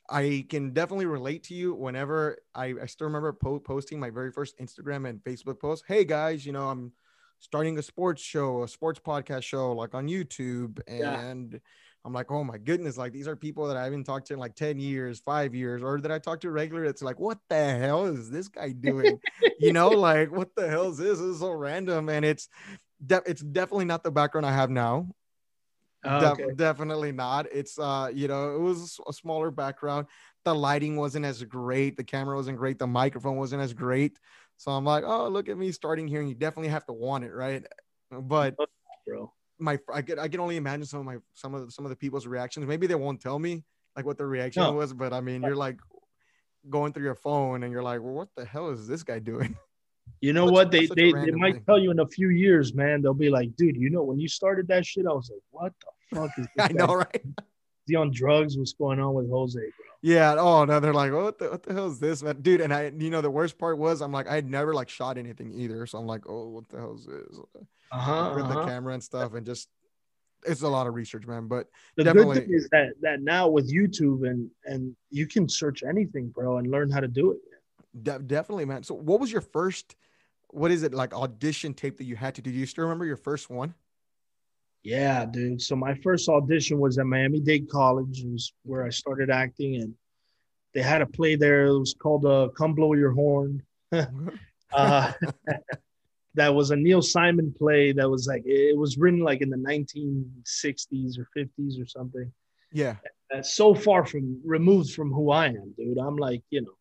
I 0.08 0.46
can 0.48 0.72
definitely 0.72 1.06
relate 1.06 1.44
to 1.44 1.54
you 1.54 1.74
whenever 1.74 2.38
I, 2.54 2.74
I 2.82 2.86
still 2.86 3.06
remember 3.06 3.32
po- 3.32 3.60
posting 3.60 3.98
my 3.98 4.10
very 4.10 4.30
first 4.30 4.58
Instagram 4.58 5.08
and 5.08 5.20
Facebook 5.20 5.60
post. 5.60 5.84
Hey 5.86 6.04
guys, 6.04 6.44
you 6.44 6.52
know, 6.52 6.68
I'm 6.68 6.92
starting 7.38 7.78
a 7.78 7.82
sports 7.82 8.22
show, 8.22 8.62
a 8.62 8.68
sports 8.68 9.00
podcast 9.00 9.42
show 9.42 9.72
like 9.72 9.94
on 9.94 10.08
YouTube. 10.08 10.80
And 10.86 11.52
yeah. 11.52 11.58
I'm 12.04 12.12
like, 12.12 12.30
oh 12.30 12.44
my 12.44 12.58
goodness, 12.58 12.98
like 12.98 13.12
these 13.12 13.26
are 13.26 13.36
people 13.36 13.66
that 13.66 13.78
I 13.78 13.84
haven't 13.84 14.04
talked 14.04 14.26
to 14.26 14.34
in 14.34 14.38
like 14.38 14.54
10 14.54 14.78
years, 14.78 15.20
five 15.20 15.54
years, 15.54 15.82
or 15.82 15.98
that 16.00 16.12
I 16.12 16.18
talk 16.18 16.40
to 16.40 16.50
regularly. 16.50 16.88
It's 16.88 17.02
like, 17.02 17.18
what 17.18 17.38
the 17.48 17.76
hell 17.76 18.04
is 18.04 18.30
this 18.30 18.48
guy 18.48 18.72
doing? 18.72 19.18
you 19.58 19.72
know, 19.72 19.88
like 19.88 20.30
what 20.30 20.54
the 20.54 20.68
hell 20.68 20.90
is 20.90 20.98
this? 20.98 21.18
This 21.18 21.28
is 21.28 21.40
so 21.40 21.52
random. 21.52 22.10
And 22.10 22.24
it's 22.24 22.48
de- 23.04 23.22
it's 23.24 23.42
definitely 23.42 23.86
not 23.86 24.04
the 24.04 24.10
background 24.10 24.46
I 24.46 24.52
have 24.52 24.70
now. 24.70 25.08
Oh, 26.04 26.20
De- 26.20 26.32
okay. 26.32 26.54
definitely 26.54 27.12
not. 27.12 27.46
It's 27.52 27.78
uh, 27.78 28.10
you 28.12 28.28
know, 28.28 28.54
it 28.54 28.60
was 28.60 29.00
a 29.08 29.12
smaller 29.12 29.50
background. 29.50 30.06
The 30.44 30.54
lighting 30.54 30.96
wasn't 30.96 31.24
as 31.24 31.42
great. 31.42 31.96
The 31.96 32.04
camera 32.04 32.36
wasn't 32.36 32.58
great. 32.58 32.78
The 32.78 32.86
microphone 32.86 33.36
wasn't 33.36 33.62
as 33.62 33.72
great. 33.72 34.18
So 34.56 34.70
I'm 34.70 34.84
like, 34.84 35.04
oh, 35.04 35.28
look 35.28 35.48
at 35.48 35.56
me 35.56 35.72
starting 35.72 36.06
here, 36.06 36.20
and 36.20 36.28
you 36.28 36.34
definitely 36.34 36.68
have 36.68 36.86
to 36.86 36.92
want 36.92 37.24
it, 37.24 37.32
right? 37.32 37.64
But 38.10 38.54
bro, 39.06 39.32
my 39.58 39.78
I 39.92 40.02
can 40.02 40.18
I 40.18 40.28
can 40.28 40.40
only 40.40 40.56
imagine 40.56 40.86
some 40.86 41.00
of 41.00 41.06
my 41.06 41.16
some 41.32 41.54
of 41.54 41.66
the, 41.66 41.72
some 41.72 41.84
of 41.84 41.90
the 41.90 41.96
people's 41.96 42.26
reactions. 42.26 42.66
Maybe 42.66 42.86
they 42.86 42.94
won't 42.94 43.20
tell 43.20 43.38
me 43.38 43.64
like 43.96 44.04
what 44.04 44.18
the 44.18 44.26
reaction 44.26 44.62
no. 44.62 44.72
was, 44.72 44.92
but 44.92 45.12
I 45.12 45.20
mean, 45.20 45.42
you're 45.42 45.56
like 45.56 45.78
going 46.68 46.92
through 46.92 47.04
your 47.04 47.14
phone, 47.14 47.62
and 47.62 47.72
you're 47.72 47.82
like, 47.82 48.02
well, 48.02 48.14
what 48.14 48.28
the 48.36 48.44
hell 48.44 48.70
is 48.70 48.86
this 48.86 49.02
guy 49.02 49.18
doing? 49.18 49.56
You 50.20 50.32
know 50.32 50.46
what? 50.46 50.70
They 50.70 50.86
they, 50.86 51.12
they 51.12 51.30
might 51.32 51.54
thing. 51.54 51.64
tell 51.64 51.78
you 51.78 51.90
in 51.90 51.98
a 51.98 52.06
few 52.06 52.30
years, 52.30 52.74
man. 52.74 53.02
They'll 53.02 53.14
be 53.14 53.30
like, 53.30 53.54
dude, 53.56 53.76
you 53.76 53.90
know, 53.90 54.02
when 54.02 54.18
you 54.18 54.28
started 54.28 54.68
that 54.68 54.86
shit, 54.86 55.06
I 55.06 55.12
was 55.12 55.30
like, 55.30 55.42
what 55.50 55.72
the 55.80 55.90
fuck 56.14 56.30
is 56.38 56.46
this? 56.56 56.66
I 56.70 56.72
know, 56.72 56.94
right? 56.94 57.22
Is 57.24 57.90
he 57.90 57.96
on 57.96 58.10
drugs? 58.10 58.56
What's 58.56 58.72
going 58.72 59.00
on 59.00 59.14
with 59.14 59.28
Jose, 59.30 59.58
bro? 59.58 59.86
Yeah. 60.02 60.36
Oh 60.38 60.64
no, 60.64 60.80
they're 60.80 60.94
like, 60.94 61.12
what 61.12 61.38
the 61.38 61.50
what 61.50 61.62
the 61.62 61.74
hell 61.74 61.88
is 61.88 61.98
this, 61.98 62.22
man? 62.22 62.40
Dude, 62.40 62.60
and 62.60 62.72
I, 62.72 62.92
you 62.96 63.10
know, 63.10 63.20
the 63.20 63.30
worst 63.30 63.58
part 63.58 63.78
was 63.78 64.00
I'm 64.00 64.12
like, 64.12 64.28
I 64.28 64.34
had 64.34 64.48
never 64.48 64.74
like 64.74 64.88
shot 64.88 65.18
anything 65.18 65.52
either, 65.54 65.86
so 65.86 65.98
I'm 65.98 66.06
like, 66.06 66.22
oh, 66.28 66.48
what 66.48 66.68
the 66.68 66.78
hell 66.78 66.94
is 66.94 67.06
this? 67.06 67.38
Uh-huh, 67.92 68.12
uh-huh. 68.12 68.54
the 68.54 68.64
camera 68.64 68.94
and 68.94 69.02
stuff, 69.02 69.34
and 69.34 69.44
just 69.44 69.68
it's 70.46 70.62
a 70.62 70.68
lot 70.68 70.86
of 70.86 70.94
research, 70.94 71.26
man. 71.26 71.46
But 71.48 71.68
the 71.96 72.04
definitely... 72.04 72.36
good 72.36 72.46
thing 72.46 72.54
is 72.54 72.68
that 72.70 72.92
that 73.00 73.20
now 73.22 73.48
with 73.48 73.72
YouTube 73.72 74.28
and 74.28 74.50
and 74.64 74.94
you 75.10 75.26
can 75.26 75.48
search 75.48 75.82
anything, 75.82 76.28
bro, 76.28 76.58
and 76.58 76.70
learn 76.70 76.90
how 76.90 77.00
to 77.00 77.08
do 77.08 77.32
it. 77.32 77.38
De- 78.02 78.18
definitely, 78.18 78.64
man. 78.64 78.82
So, 78.82 78.94
what 78.94 79.20
was 79.20 79.30
your 79.30 79.40
first? 79.40 79.96
What 80.48 80.70
is 80.70 80.82
it 80.82 80.94
like 80.94 81.12
audition 81.14 81.74
tape 81.74 81.98
that 81.98 82.04
you 82.04 82.16
had 82.16 82.34
to 82.36 82.42
do? 82.42 82.52
Do 82.52 82.58
you 82.58 82.66
still 82.66 82.84
remember 82.84 83.04
your 83.04 83.16
first 83.16 83.50
one? 83.50 83.74
Yeah, 84.84 85.24
dude. 85.24 85.62
So 85.62 85.74
my 85.74 85.94
first 85.94 86.28
audition 86.28 86.78
was 86.78 86.98
at 86.98 87.06
Miami 87.06 87.40
Dade 87.40 87.70
College, 87.70 88.20
it 88.20 88.30
was 88.30 88.52
where 88.64 88.84
I 88.84 88.90
started 88.90 89.30
acting, 89.30 89.76
and 89.76 89.94
they 90.74 90.82
had 90.82 91.00
a 91.00 91.06
play 91.06 91.36
there. 91.36 91.66
It 91.66 91.78
was 91.78 91.94
called 91.98 92.26
uh, 92.26 92.48
"Come 92.54 92.74
Blow 92.74 92.92
Your 92.92 93.12
Horn." 93.12 93.62
uh, 93.92 95.12
that 96.34 96.54
was 96.54 96.70
a 96.70 96.76
Neil 96.76 97.00
Simon 97.00 97.54
play. 97.56 97.92
That 97.92 98.10
was 98.10 98.26
like 98.26 98.42
it 98.44 98.76
was 98.76 98.98
written 98.98 99.20
like 99.20 99.40
in 99.40 99.48
the 99.48 99.56
1960s 99.56 101.18
or 101.18 101.28
50s 101.34 101.82
or 101.82 101.86
something. 101.86 102.30
Yeah. 102.70 102.96
That's 103.30 103.54
so 103.54 103.74
far 103.74 104.04
from 104.04 104.42
removed 104.44 104.92
from 104.92 105.10
who 105.10 105.30
I 105.30 105.46
am, 105.46 105.72
dude. 105.78 105.96
I'm 105.96 106.16
like, 106.16 106.42
you 106.50 106.60
know, 106.60 106.74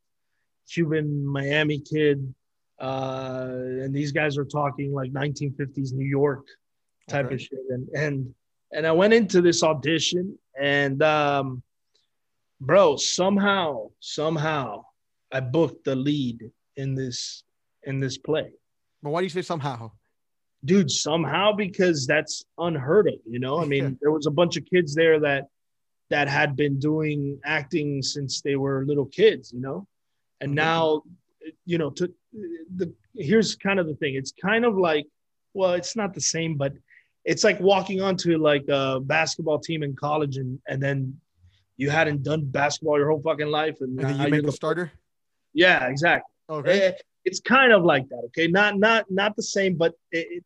Cuban 0.69 1.25
Miami 1.25 1.79
kid, 1.79 2.33
uh, 2.79 3.47
and 3.49 3.95
these 3.95 4.11
guys 4.11 4.37
are 4.37 4.43
talking 4.45 4.91
like 4.91 5.13
1950s 5.13 5.93
New 5.93 6.05
York 6.05 6.45
type 7.07 7.25
okay. 7.27 7.35
of 7.35 7.41
shit. 7.41 7.59
And 7.69 7.87
and 7.89 8.35
and 8.71 8.87
I 8.87 8.91
went 8.91 9.13
into 9.13 9.41
this 9.41 9.63
audition, 9.63 10.37
and 10.59 11.01
um, 11.03 11.63
bro, 12.59 12.97
somehow 12.97 13.89
somehow 13.99 14.85
I 15.31 15.39
booked 15.39 15.85
the 15.85 15.95
lead 15.95 16.51
in 16.75 16.95
this 16.95 17.43
in 17.83 17.99
this 17.99 18.17
play. 18.17 18.51
But 19.01 19.11
why 19.11 19.21
do 19.21 19.25
you 19.25 19.29
say 19.29 19.41
somehow? 19.41 19.91
Dude, 20.65 20.89
somehow 20.89 21.51
because 21.51 22.07
that's 22.07 22.45
unheard 22.57 23.07
of. 23.07 23.15
You 23.29 23.39
know, 23.39 23.59
I 23.59 23.65
mean, 23.65 23.97
there 24.01 24.11
was 24.11 24.27
a 24.27 24.31
bunch 24.31 24.57
of 24.57 24.65
kids 24.65 24.95
there 24.95 25.19
that 25.19 25.47
that 26.09 26.27
had 26.27 26.55
been 26.55 26.79
doing 26.79 27.39
acting 27.43 28.01
since 28.01 28.41
they 28.41 28.55
were 28.55 28.85
little 28.85 29.05
kids. 29.05 29.51
You 29.51 29.61
know, 29.61 29.87
and 30.41 30.49
mm-hmm. 30.49 30.55
now 30.55 31.03
you 31.65 31.77
know 31.77 31.89
to 31.89 32.11
the 32.75 32.93
here's 33.15 33.55
kind 33.55 33.79
of 33.79 33.87
the 33.87 33.95
thing 33.95 34.15
it's 34.15 34.33
kind 34.41 34.65
of 34.65 34.77
like 34.77 35.05
well 35.53 35.73
it's 35.73 35.95
not 35.95 36.13
the 36.13 36.21
same 36.21 36.55
but 36.55 36.73
it's 37.25 37.43
like 37.43 37.59
walking 37.59 38.01
onto 38.01 38.37
like 38.37 38.65
a 38.69 38.99
basketball 38.99 39.59
team 39.59 39.83
in 39.83 39.95
college 39.95 40.37
and 40.37 40.59
and 40.67 40.81
then 40.81 41.15
you 41.77 41.89
hadn't 41.89 42.23
done 42.23 42.45
basketball 42.45 42.97
your 42.97 43.09
whole 43.09 43.21
fucking 43.21 43.47
life 43.47 43.77
and, 43.81 43.99
and 43.99 44.09
then 44.09 44.19
you 44.19 44.29
make 44.29 44.47
a 44.47 44.51
starter? 44.51 44.91
Yeah 45.53 45.87
exactly. 45.87 46.31
Okay. 46.49 46.77
It, 46.87 47.01
it's 47.25 47.39
kind 47.39 47.71
of 47.71 47.83
like 47.83 48.07
that 48.09 48.23
okay? 48.27 48.47
Not 48.47 48.77
not 48.77 49.05
not 49.09 49.35
the 49.35 49.43
same 49.43 49.75
but 49.75 49.93
it, 50.11 50.43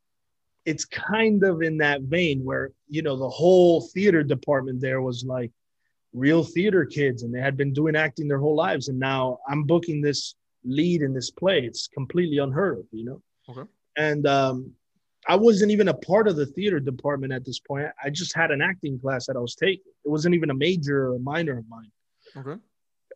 it's 0.66 0.86
kind 0.86 1.44
of 1.44 1.62
in 1.62 1.78
that 1.78 2.02
vein 2.02 2.44
where 2.44 2.72
you 2.88 3.02
know 3.02 3.18
the 3.18 3.30
whole 3.30 3.82
theater 3.94 4.24
department 4.24 4.82
there 4.82 5.02
was 5.02 5.24
like 5.26 5.52
real 6.14 6.44
theater 6.44 6.86
kids 6.86 7.24
and 7.24 7.34
they 7.34 7.40
had 7.40 7.58
been 7.58 7.74
doing 7.74 7.96
acting 7.96 8.28
their 8.28 8.40
whole 8.40 8.56
lives 8.56 8.88
and 8.88 8.98
now 8.98 9.38
i'm 9.50 9.64
booking 9.64 10.02
this 10.02 10.36
lead 10.68 11.02
in 11.02 11.14
this 11.14 11.32
play. 11.32 11.62
It's 11.62 11.88
completely 11.88 12.38
unheard 12.38 12.80
of 12.80 12.86
you 12.92 13.06
know? 13.06 13.22
Okay. 13.50 13.70
and 13.98 14.28
um, 14.28 14.72
i 15.28 15.36
wasn't 15.36 15.72
even 15.72 15.88
a 15.90 15.94
part 15.94 16.28
of 16.28 16.36
the 16.36 16.46
theater 16.46 16.80
department 16.80 17.32
at 17.34 17.44
this 17.46 17.60
point 17.60 17.86
i 18.04 18.10
just 18.10 18.36
had 18.36 18.52
an 18.52 18.62
acting 18.62 19.00
class 19.00 19.26
that 19.28 19.36
i 19.36 19.40
was 19.40 19.56
taking 19.56 19.92
it 20.06 20.10
wasn't 20.10 20.34
even 20.34 20.50
a 20.50 20.54
major 20.54 21.08
or 21.10 21.16
a 21.16 21.20
minor 21.20 21.58
of 21.58 21.66
mine 21.70 21.92
Okay. 22.36 22.62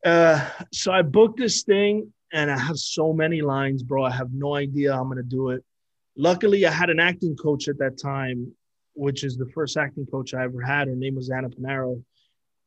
uh, 0.05 0.49
so 0.71 0.91
I 0.91 1.01
booked 1.01 1.37
this 1.37 1.63
thing 1.63 2.11
and 2.33 2.49
I 2.49 2.57
have 2.57 2.77
so 2.77 3.11
many 3.13 3.41
lines, 3.41 3.83
bro. 3.83 4.03
I 4.05 4.11
have 4.11 4.31
no 4.33 4.55
idea 4.55 4.93
how 4.93 5.01
I'm 5.01 5.09
gonna 5.09 5.21
do 5.21 5.49
it. 5.49 5.63
Luckily, 6.15 6.65
I 6.65 6.71
had 6.71 6.89
an 6.89 6.99
acting 6.99 7.35
coach 7.35 7.67
at 7.67 7.77
that 7.79 7.97
time, 7.99 8.51
which 8.95 9.23
is 9.23 9.37
the 9.37 9.47
first 9.47 9.75
acting 9.77 10.05
coach 10.07 10.33
I 10.33 10.43
ever 10.43 10.61
had. 10.61 10.87
Her 10.87 10.95
name 10.95 11.15
was 11.15 11.29
Anna 11.29 11.49
Panaro. 11.49 12.01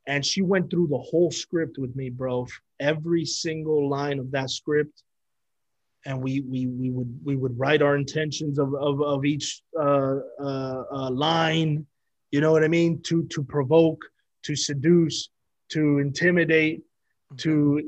And 0.06 0.24
she 0.24 0.42
went 0.42 0.70
through 0.70 0.88
the 0.88 0.98
whole 0.98 1.30
script 1.30 1.78
with 1.78 1.96
me, 1.96 2.10
bro. 2.10 2.46
Every 2.78 3.24
single 3.24 3.88
line 3.88 4.18
of 4.18 4.30
that 4.32 4.50
script. 4.50 5.02
And 6.06 6.22
we 6.22 6.40
we 6.40 6.66
we 6.66 6.90
would 6.90 7.18
we 7.24 7.36
would 7.36 7.58
write 7.58 7.82
our 7.82 7.96
intentions 7.96 8.58
of 8.58 8.74
of, 8.74 9.00
of 9.00 9.24
each 9.24 9.62
uh, 9.78 10.16
uh, 10.40 10.82
uh, 10.92 11.10
line, 11.10 11.86
you 12.30 12.40
know 12.40 12.52
what 12.52 12.62
I 12.64 12.68
mean, 12.68 13.00
to 13.02 13.24
to 13.24 13.42
provoke, 13.42 14.04
to 14.42 14.54
seduce, 14.54 15.30
to 15.70 15.98
intimidate, 15.98 16.82
to 17.38 17.80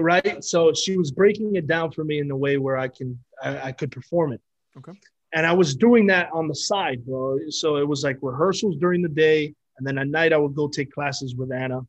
right? 0.00 0.42
So 0.44 0.72
she 0.72 0.96
was 0.96 1.10
breaking 1.10 1.56
it 1.56 1.66
down 1.66 1.90
for 1.90 2.04
me 2.04 2.20
in 2.20 2.30
a 2.30 2.36
way 2.36 2.58
where 2.58 2.76
i 2.76 2.88
can 2.88 3.18
I, 3.42 3.68
I 3.68 3.72
could 3.72 3.90
perform 3.90 4.32
it. 4.32 4.40
Okay. 4.76 4.92
and 5.32 5.46
i 5.46 5.52
was 5.52 5.76
doing 5.76 6.06
that 6.08 6.28
on 6.32 6.48
the 6.48 6.54
side 6.54 7.04
bro. 7.06 7.38
So 7.48 7.76
it 7.76 7.86
was 7.86 8.02
like 8.02 8.18
rehearsals 8.22 8.76
during 8.76 9.02
the 9.02 9.08
day 9.08 9.54
and 9.76 9.86
then 9.86 9.98
at 9.98 10.08
night 10.08 10.32
i 10.32 10.36
would 10.36 10.54
go 10.54 10.66
take 10.68 10.90
classes 10.92 11.34
with 11.36 11.52
anna 11.52 11.80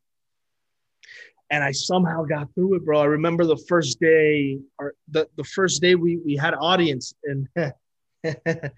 and 1.52 1.64
i 1.64 1.72
somehow 1.72 2.24
got 2.24 2.48
through 2.54 2.76
it 2.76 2.86
bro 2.86 3.02
i 3.02 3.06
remember 3.06 3.46
the 3.46 3.58
first 3.68 4.00
day 4.00 4.60
or 4.80 4.94
the, 5.10 5.28
the 5.38 5.44
first 5.44 5.82
day 5.82 5.96
we 5.96 6.18
we 6.18 6.36
had 6.36 6.54
audience 6.56 7.14
and 7.24 7.48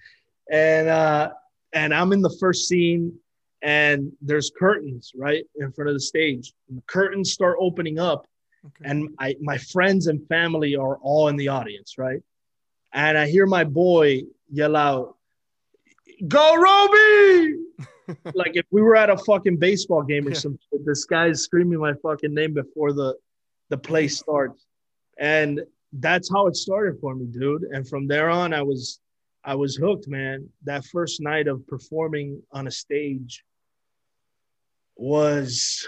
and 0.51 0.87
uh 0.87 1.29
and 1.73 1.93
i'm 1.93 2.11
in 2.13 2.21
the 2.21 2.35
first 2.39 2.67
scene 2.67 3.13
and 3.61 4.11
there's 4.21 4.51
curtains 4.57 5.11
right 5.15 5.43
in 5.59 5.71
front 5.71 5.89
of 5.89 5.95
the 5.95 5.99
stage 5.99 6.53
and 6.69 6.77
the 6.77 6.83
curtains 6.87 7.31
start 7.33 7.57
opening 7.59 7.99
up 7.99 8.27
Okay. 8.65 8.89
and 8.89 9.09
I, 9.19 9.35
my 9.39 9.57
friends 9.57 10.07
and 10.07 10.27
family 10.27 10.75
are 10.75 10.97
all 10.97 11.29
in 11.29 11.37
the 11.37 11.47
audience, 11.47 11.97
right? 11.97 12.21
And 12.93 13.17
I 13.17 13.27
hear 13.27 13.45
my 13.45 13.63
boy 13.63 14.23
yell 14.51 14.75
out, 14.75 15.15
"Go 16.27 16.55
Robbie!" 16.55 17.55
like 18.33 18.55
if 18.55 18.65
we 18.71 18.81
were 18.81 18.95
at 18.95 19.09
a 19.09 19.17
fucking 19.17 19.57
baseball 19.57 20.03
game 20.03 20.27
or 20.27 20.33
some 20.33 20.57
shit, 20.69 20.85
this 20.85 21.05
guy's 21.05 21.41
screaming 21.41 21.79
my 21.79 21.93
fucking 22.01 22.33
name 22.33 22.53
before 22.53 22.93
the 22.93 23.15
the 23.69 23.77
play 23.77 24.07
starts, 24.07 24.65
and 25.17 25.61
that's 25.93 26.29
how 26.31 26.47
it 26.47 26.55
started 26.55 26.99
for 27.01 27.15
me, 27.15 27.25
dude. 27.25 27.63
And 27.63 27.87
from 27.87 28.07
there 28.07 28.29
on, 28.29 28.53
I 28.53 28.61
was 28.61 28.99
I 29.43 29.55
was 29.55 29.75
hooked, 29.75 30.07
man. 30.07 30.49
That 30.63 30.85
first 30.85 31.21
night 31.21 31.47
of 31.47 31.65
performing 31.67 32.41
on 32.51 32.67
a 32.67 32.71
stage 32.71 33.43
was 34.95 35.87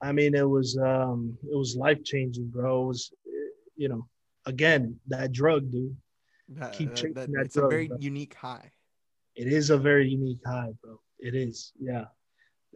I 0.00 0.10
mean, 0.10 0.34
it 0.34 0.48
was 0.48 0.76
um, 0.76 1.38
it 1.44 1.56
was 1.56 1.76
life 1.76 2.02
changing, 2.04 2.48
bro. 2.48 2.82
It 2.82 2.86
was, 2.88 3.12
you 3.76 3.88
know, 3.88 4.06
again 4.46 4.98
that 5.08 5.32
drug, 5.32 5.70
dude. 5.70 5.96
That- 6.48 6.72
keep 6.72 6.90
that- 6.90 6.96
chasing 6.96 7.14
that- 7.14 7.30
that 7.32 7.46
it's 7.46 7.56
a 7.56 7.68
very 7.68 7.88
bro. 7.88 7.98
unique 8.00 8.34
high. 8.34 8.72
It 9.36 9.46
is 9.46 9.70
a 9.70 9.78
very 9.78 10.08
unique 10.08 10.40
high, 10.44 10.72
bro. 10.82 11.00
It 11.22 11.34
is, 11.34 11.72
yeah. 11.80 12.04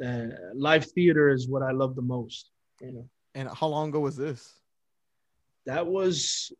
Uh, 0.02 0.28
live 0.54 0.84
theater 0.92 1.30
is 1.30 1.48
what 1.48 1.62
I 1.62 1.72
love 1.72 1.96
the 1.96 2.02
most. 2.02 2.50
You 2.80 2.92
know, 2.92 3.08
And 3.34 3.48
how 3.48 3.66
long 3.66 3.88
ago 3.88 4.00
was 4.00 4.16
this? 4.16 4.54
that 5.66 5.84
was 5.84 6.52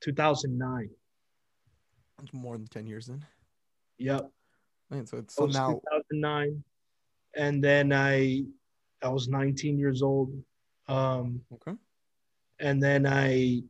2009. 0.00 0.90
It's 2.22 2.32
more 2.32 2.56
than 2.56 2.66
ten 2.66 2.86
years 2.86 3.06
then. 3.06 3.24
Yep. 3.98 4.28
Man, 4.90 5.06
so 5.06 5.18
it's 5.18 5.34
so 5.36 5.46
now 5.46 5.80
2009, 6.10 6.62
and 7.36 7.62
then 7.62 7.92
I 7.92 8.44
I 9.02 9.08
was 9.08 9.28
19 9.28 9.78
years 9.78 10.02
old. 10.02 10.32
Um, 10.88 11.40
okay. 11.54 11.76
and 12.60 12.82
then 12.82 13.06
I 13.06 13.62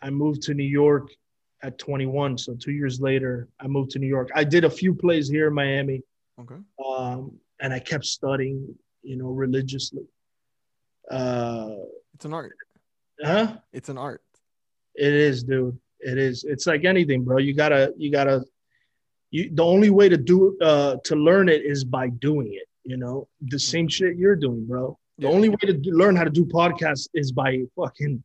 I 0.00 0.10
moved 0.10 0.42
to 0.42 0.54
New 0.54 0.64
York 0.82 1.10
at 1.62 1.78
21. 1.78 2.38
So 2.38 2.54
two 2.54 2.72
years 2.72 3.00
later, 3.00 3.48
I 3.60 3.66
moved 3.66 3.90
to 3.92 3.98
New 3.98 4.06
York. 4.08 4.30
I 4.34 4.44
did 4.44 4.64
a 4.64 4.70
few 4.70 4.94
plays 4.94 5.28
here 5.28 5.48
in 5.48 5.54
Miami, 5.54 6.02
Okay. 6.40 6.56
um, 6.86 7.38
and 7.60 7.72
I 7.72 7.78
kept 7.78 8.04
studying, 8.04 8.74
you 9.02 9.16
know, 9.16 9.28
religiously. 9.28 10.04
Uh, 11.10 11.76
It's 12.14 12.24
an 12.24 12.32
art. 12.34 12.56
huh? 13.22 13.56
It's 13.72 13.88
an 13.88 13.98
art. 13.98 14.22
It 14.94 15.12
is, 15.12 15.42
dude. 15.44 15.78
It 16.00 16.18
is. 16.18 16.44
It's 16.44 16.66
like 16.66 16.84
anything, 16.84 17.24
bro. 17.24 17.38
You 17.38 17.54
gotta, 17.54 17.92
you 17.96 18.10
gotta. 18.10 18.44
You 19.30 19.50
the 19.54 19.64
only 19.64 19.88
way 19.90 20.08
to 20.10 20.16
do 20.18 20.58
uh 20.60 20.96
to 21.04 21.16
learn 21.16 21.48
it 21.48 21.62
is 21.64 21.84
by 21.84 22.08
doing 22.08 22.52
it. 22.52 22.68
You 22.84 22.96
know, 22.98 23.28
the 23.40 23.58
same 23.58 23.88
shit 23.88 24.16
you're 24.16 24.36
doing, 24.36 24.66
bro. 24.66 24.98
The 25.18 25.28
Yeah. 25.28 25.32
only 25.34 25.48
way 25.48 25.56
to 25.62 25.72
do, 25.74 25.90
learn 25.92 26.16
how 26.16 26.24
to 26.24 26.30
do 26.30 26.44
podcasts 26.44 27.08
is 27.14 27.32
by 27.32 27.62
fucking 27.76 28.22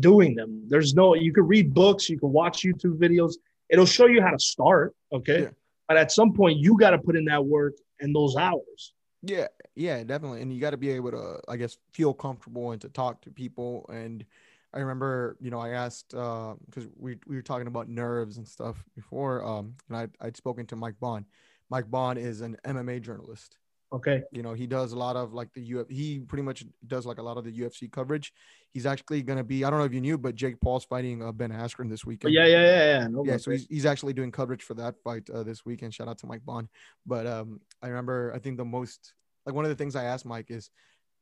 doing 0.00 0.34
them. 0.34 0.64
There's 0.68 0.94
no. 0.94 1.14
You 1.14 1.32
can 1.32 1.46
read 1.46 1.72
books. 1.74 2.08
You 2.08 2.18
can 2.18 2.32
watch 2.32 2.62
YouTube 2.62 2.98
videos. 2.98 3.34
It'll 3.68 3.86
show 3.86 4.06
you 4.06 4.20
how 4.22 4.30
to 4.30 4.38
start. 4.38 4.94
Okay, 5.12 5.42
Yeah. 5.42 5.50
But 5.90 5.96
at 5.96 6.12
some 6.12 6.32
point 6.32 6.60
you 6.60 6.78
got 6.78 6.90
to 6.90 6.98
put 6.98 7.16
in 7.16 7.24
that 7.24 7.44
work 7.44 7.74
and 7.98 8.14
those 8.14 8.36
hours. 8.36 8.94
Yeah, 9.22 9.48
yeah, 9.74 10.04
definitely. 10.04 10.40
And 10.40 10.54
you 10.54 10.60
got 10.60 10.70
to 10.70 10.76
be 10.76 10.90
able 10.90 11.10
to, 11.10 11.40
I 11.48 11.56
guess, 11.56 11.76
feel 11.92 12.14
comfortable 12.14 12.70
and 12.70 12.80
to 12.82 12.88
talk 12.88 13.20
to 13.22 13.30
people. 13.32 13.90
And 13.92 14.24
I 14.72 14.78
remember, 14.78 15.36
you 15.40 15.50
know, 15.50 15.58
I 15.58 15.70
asked 15.70 16.10
because 16.10 16.86
we 16.96 17.16
we 17.26 17.34
were 17.34 17.42
talking 17.42 17.66
about 17.66 17.88
nerves 17.88 18.36
and 18.36 18.46
stuff 18.46 18.84
before, 18.94 19.44
um, 19.44 19.74
and 19.88 19.96
I 19.96 20.24
I'd 20.24 20.36
spoken 20.36 20.64
to 20.66 20.76
Mike 20.76 20.94
Bohn. 21.00 21.26
Mike 21.70 21.86
Bohn 21.86 22.16
is 22.16 22.40
an 22.40 22.56
MMA 22.64 23.02
journalist. 23.02 23.56
Okay. 23.92 24.22
You 24.30 24.44
know, 24.44 24.52
he 24.52 24.68
does 24.68 24.92
a 24.92 24.96
lot 24.96 25.16
of 25.16 25.32
like 25.32 25.52
the 25.54 25.74
UF. 25.74 25.88
He 25.90 26.20
pretty 26.20 26.44
much 26.44 26.64
does 26.86 27.04
like 27.04 27.18
a 27.18 27.22
lot 27.22 27.36
of 27.36 27.42
the 27.42 27.50
UFC 27.50 27.90
coverage. 27.90 28.32
He's 28.72 28.86
actually 28.86 29.22
gonna 29.22 29.44
be. 29.44 29.64
I 29.64 29.70
don't 29.70 29.78
know 29.78 29.84
if 29.84 29.92
you 29.92 30.00
knew, 30.00 30.16
but 30.16 30.34
Jake 30.34 30.60
Paul's 30.60 30.84
fighting 30.84 31.22
uh, 31.22 31.32
Ben 31.32 31.50
Askren 31.50 31.90
this 31.90 32.04
weekend. 32.04 32.32
yeah, 32.32 32.46
yeah, 32.46 32.64
yeah, 32.64 33.00
yeah. 33.00 33.06
No, 33.08 33.24
yeah, 33.24 33.36
so 33.36 33.50
he's, 33.50 33.66
he's 33.66 33.86
actually 33.86 34.12
doing 34.12 34.30
coverage 34.30 34.62
for 34.62 34.74
that 34.74 34.94
fight 35.02 35.28
uh, 35.30 35.42
this 35.42 35.64
weekend. 35.64 35.92
Shout 35.92 36.08
out 36.08 36.18
to 36.18 36.26
Mike 36.26 36.42
Bohn. 36.42 36.68
But 37.04 37.26
um, 37.26 37.60
I 37.82 37.88
remember, 37.88 38.32
I 38.34 38.38
think 38.38 38.56
the 38.56 38.64
most 38.64 39.12
like 39.44 39.54
one 39.54 39.64
of 39.64 39.70
the 39.70 39.74
things 39.74 39.96
I 39.96 40.04
asked 40.04 40.24
Mike 40.24 40.50
is, 40.50 40.70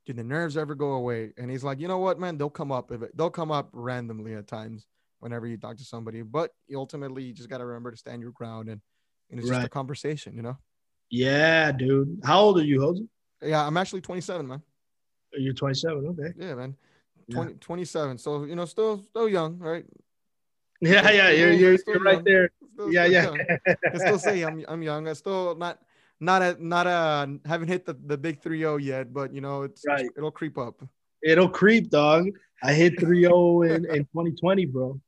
"Do 0.05 0.13
the 0.13 0.25
nerves 0.25 0.57
ever 0.57 0.75
go 0.75 0.93
away?" 0.93 1.33
And 1.39 1.51
he's 1.51 1.65
like, 1.65 1.81
"You 1.81 1.89
know 1.89 1.99
what, 1.99 2.21
man? 2.21 2.37
They'll 2.37 2.51
come 2.51 2.71
up. 2.71 2.93
If 2.93 3.03
it, 3.03 3.17
they'll 3.17 3.31
come 3.31 3.51
up 3.51 3.71
randomly 3.73 4.35
at 4.35 4.47
times 4.47 4.87
whenever 5.21 5.47
you 5.47 5.57
talk 5.57 5.79
to 5.79 5.85
somebody. 5.85 6.23
But 6.23 6.51
you 6.67 6.79
ultimately, 6.79 7.25
you 7.25 7.33
just 7.33 7.49
got 7.49 7.59
to 7.59 7.67
remember 7.67 7.91
to 7.91 7.97
stand 7.97 8.21
your 8.21 8.33
ground 8.33 8.69
and, 8.69 8.81
and 9.31 9.41
it's 9.41 9.49
just 9.49 9.65
a 9.65 9.71
conversation, 9.71 10.35
you 10.37 10.43
know." 10.43 10.59
yeah, 11.11 11.73
dude. 11.73 12.21
How 12.25 12.41
old 12.41 12.59
are 12.59 12.65
you, 12.65 12.81
Jose? 12.81 13.03
Yeah, 13.43 13.67
I'm 13.67 13.77
actually 13.77 14.01
27, 14.01 14.47
man. 14.47 14.63
You're 15.33 15.55
27. 15.55 16.07
Okay. 16.09 16.35
Yeah, 16.37 16.55
man. 16.55 16.77
Yeah. 17.29 17.37
20, 17.37 17.55
27. 17.55 18.19
So 18.19 18.45
you 18.45 18.57
know, 18.57 18.65
still 18.65 19.03
still 19.03 19.29
young, 19.29 19.59
right? 19.59 19.85
Yeah, 20.81 21.11
yeah. 21.11 21.31
You're 21.31 21.53
you're, 21.53 21.79
Still 21.79 21.95
you're 21.95 22.03
right 22.05 22.25
there. 22.25 22.51
Still, 22.75 22.93
Yeah, 22.93 23.07
still 23.09 23.37
yeah. 23.37 23.77
I 23.93 23.99
still 23.99 24.19
say 24.19 24.43
I'm 24.43 24.65
I'm 24.69 24.83
young. 24.83 25.09
I 25.09 25.13
still 25.13 25.55
not 25.57 25.79
not 26.21 26.41
a 26.43 26.57
not 26.59 26.87
a 26.87 27.39
haven't 27.47 27.69
hit 27.69 27.85
the, 27.85 27.95
the 27.95 28.17
big 28.17 28.41
3-0 28.41 28.83
yet, 28.83 29.13
but 29.13 29.33
you 29.35 29.41
know 29.41 29.63
it's 29.63 29.85
Right. 29.87 30.07
it'll 30.17 30.31
creep 30.31 30.57
up. 30.57 30.83
It'll 31.23 31.49
creep, 31.49 31.91
dog. 31.91 32.31
I 32.63 32.73
hit 32.73 32.97
3-0 32.99 33.69
in, 33.75 33.85
in 33.87 34.05
2020, 34.07 34.65
bro. 34.67 35.01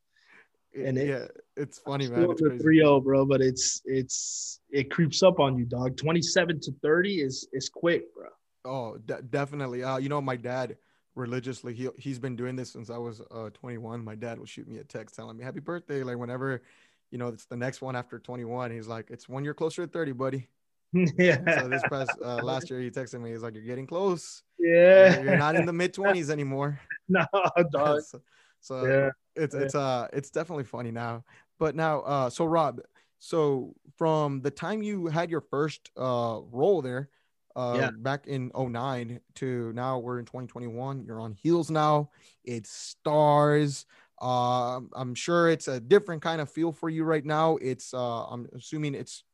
And 0.76 0.98
it- 0.98 1.08
yeah, 1.08 1.26
it's 1.56 1.78
funny, 1.78 2.08
man. 2.08 2.18
Still 2.20 2.32
It's 2.32 2.42
the 2.42 2.48
crazy. 2.50 2.80
3-0, 2.80 3.04
bro, 3.04 3.24
but 3.24 3.40
it's 3.40 3.80
it's 3.86 4.60
it 4.70 4.90
creeps 4.90 5.22
up 5.22 5.38
on 5.40 5.56
you, 5.56 5.64
dog. 5.64 5.96
27 5.96 6.60
to 6.60 6.72
30 6.82 7.20
is 7.22 7.48
is 7.52 7.68
quick, 7.70 8.12
bro. 8.14 8.28
Oh, 8.64 8.98
de- 8.98 9.22
definitely. 9.22 9.82
Uh, 9.84 9.96
you 9.98 10.08
know, 10.10 10.20
my 10.20 10.36
dad 10.36 10.76
religiously 11.14 11.74
he 11.74 11.88
he's 11.98 12.18
been 12.18 12.36
doing 12.36 12.56
this 12.56 12.70
since 12.70 12.90
I 12.90 12.98
was 12.98 13.20
uh 13.30 13.50
21. 13.50 14.04
My 14.04 14.14
dad 14.14 14.38
will 14.38 14.46
shoot 14.46 14.68
me 14.68 14.78
a 14.78 14.84
text 14.84 15.16
telling 15.16 15.36
me 15.36 15.44
happy 15.44 15.60
birthday, 15.60 16.02
like 16.02 16.16
whenever. 16.18 16.62
You 17.10 17.18
know, 17.18 17.26
it's 17.28 17.44
the 17.46 17.56
next 17.56 17.82
one 17.82 17.96
after 17.96 18.20
21. 18.20 18.70
He's 18.70 18.86
like, 18.86 19.10
it's 19.10 19.28
one 19.28 19.42
year 19.42 19.52
closer 19.52 19.84
to 19.84 19.90
30, 19.92 20.12
buddy. 20.12 20.48
yeah. 21.18 21.38
So 21.58 21.68
this 21.68 21.82
past 21.90 22.12
uh, 22.24 22.36
last 22.42 22.70
year, 22.70 22.80
he 22.80 22.90
texted 22.90 23.20
me. 23.20 23.30
He's 23.30 23.42
like, 23.42 23.54
"You're 23.54 23.64
getting 23.64 23.86
close. 23.86 24.42
yeah. 24.58 25.20
You're 25.20 25.36
not 25.36 25.54
in 25.56 25.66
the 25.66 25.72
mid 25.72 25.92
twenties 25.94 26.30
anymore." 26.36 26.80
no, 27.08 27.24
dog. 27.72 28.02
so 28.02 28.20
so 28.60 28.86
Yeah. 28.86 29.10
it's 29.36 29.54
it's 29.54 29.74
uh 29.74 30.08
it's 30.12 30.30
definitely 30.30 30.64
funny 30.64 30.90
now. 30.90 31.24
But 31.58 31.74
now, 31.76 32.00
uh, 32.00 32.30
so 32.30 32.44
Rob, 32.44 32.80
so 33.18 33.74
from 33.96 34.40
the 34.40 34.50
time 34.50 34.82
you 34.82 35.06
had 35.06 35.30
your 35.30 35.40
first 35.42 35.90
uh 35.96 36.40
role 36.50 36.82
there, 36.82 37.08
uh, 37.56 37.76
Yeah. 37.78 37.90
back 37.90 38.26
in 38.26 38.50
09 38.54 39.20
to 39.36 39.72
now 39.72 39.98
we're 39.98 40.18
in 40.18 40.24
2021. 40.24 41.04
You're 41.04 41.20
on 41.20 41.32
heels 41.32 41.70
now. 41.70 42.10
It's 42.44 42.96
Starz. 43.04 43.84
Uh, 44.20 44.80
I'm 44.94 45.14
sure 45.14 45.48
it's 45.48 45.68
a 45.68 45.80
different 45.80 46.22
kind 46.22 46.40
of 46.40 46.50
feel 46.50 46.72
for 46.72 46.90
you 46.90 47.04
right 47.04 47.24
now. 47.24 47.56
It's 47.56 47.94
uh, 47.94 48.24
I'm 48.24 48.48
assuming 48.54 48.94
it's 48.94 49.24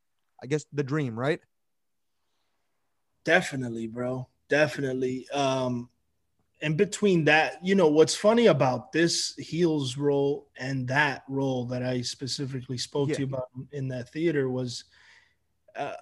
I 0.42 0.46
guess 0.46 0.64
the 0.72 0.84
dream, 0.84 1.18
right? 1.18 1.40
Definitely, 3.24 3.88
bro. 3.88 4.28
Definitely. 4.48 5.28
Um, 5.30 5.88
and 6.62 6.76
between 6.76 7.24
that, 7.24 7.58
you 7.62 7.74
know, 7.74 7.88
what's 7.88 8.14
funny 8.14 8.46
about 8.46 8.92
this 8.92 9.34
heels 9.36 9.96
role 9.96 10.48
and 10.56 10.88
that 10.88 11.24
role 11.28 11.66
that 11.66 11.82
I 11.82 12.00
specifically 12.00 12.78
spoke 12.78 13.10
yeah. 13.10 13.14
to 13.16 13.20
you 13.22 13.26
about 13.26 13.48
in 13.72 13.88
that 13.88 14.10
theater 14.10 14.48
was, 14.48 14.84
uh, 15.74 15.94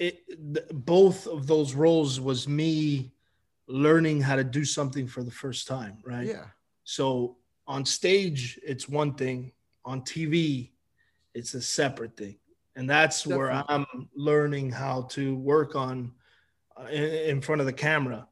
it 0.00 0.26
th- 0.26 0.66
both 0.72 1.26
of 1.28 1.46
those 1.46 1.74
roles 1.74 2.20
was 2.20 2.48
me 2.48 3.12
learning 3.68 4.20
how 4.20 4.34
to 4.34 4.42
do 4.42 4.64
something 4.64 5.06
for 5.06 5.22
the 5.22 5.30
first 5.30 5.68
time, 5.68 5.98
right? 6.02 6.26
Yeah. 6.26 6.46
So 6.82 7.36
on 7.68 7.84
stage, 7.84 8.58
it's 8.64 8.88
one 8.88 9.14
thing. 9.14 9.52
On 9.84 10.00
TV, 10.00 10.70
it's 11.34 11.54
a 11.54 11.60
separate 11.60 12.16
thing, 12.16 12.36
and 12.76 12.88
that's 12.88 13.22
Definitely. 13.22 13.38
where 13.38 13.64
I'm 13.68 13.86
learning 14.14 14.72
how 14.72 15.02
to 15.10 15.36
work 15.36 15.76
on 15.76 16.12
uh, 16.76 16.86
in, 16.86 17.04
in 17.04 17.40
front 17.40 17.60
of 17.60 17.66
the 17.66 17.72
camera. 17.72 18.26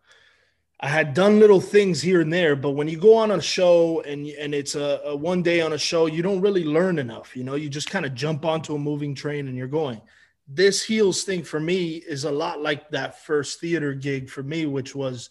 I 0.81 0.89
had 0.89 1.13
done 1.13 1.41
little 1.41 1.61
things 1.61 2.01
here 2.01 2.21
and 2.21 2.33
there, 2.33 2.55
but 2.55 2.71
when 2.71 2.87
you 2.89 2.99
go 2.99 3.15
on 3.17 3.31
a 3.31 3.43
show 3.43 4.01
and 4.03 4.27
and 4.27 4.55
it's 4.55 4.75
a, 4.75 5.01
a, 5.05 5.17
one 5.17 5.43
day 5.43 5.61
on 5.61 5.73
a 5.73 5.79
show, 5.79 6.07
you 6.07 6.23
don't 6.23 6.41
really 6.41 6.65
learn 6.65 6.99
enough. 6.99 7.37
You 7.37 7.45
know, 7.45 7.55
you 7.55 7.69
just 7.69 7.91
kind 7.91 8.07
of 8.07 8.15
jump 8.15 8.45
onto 8.45 8.75
a 8.75 8.79
moving 8.79 9.15
train 9.15 9.49
and 9.49 9.57
you're 9.57 9.69
going. 9.69 10.01
This 10.49 10.83
heels 10.83 11.25
thing 11.25 11.43
for 11.43 11.61
me 11.61 11.97
is 11.97 12.25
a 12.25 12.31
lot 12.31 12.63
like 12.63 12.91
that 12.91 13.23
first 13.23 13.61
theater 13.61 13.93
gig 13.93 14.31
for 14.31 14.43
me, 14.43 14.65
which 14.65 14.95
was, 14.95 15.29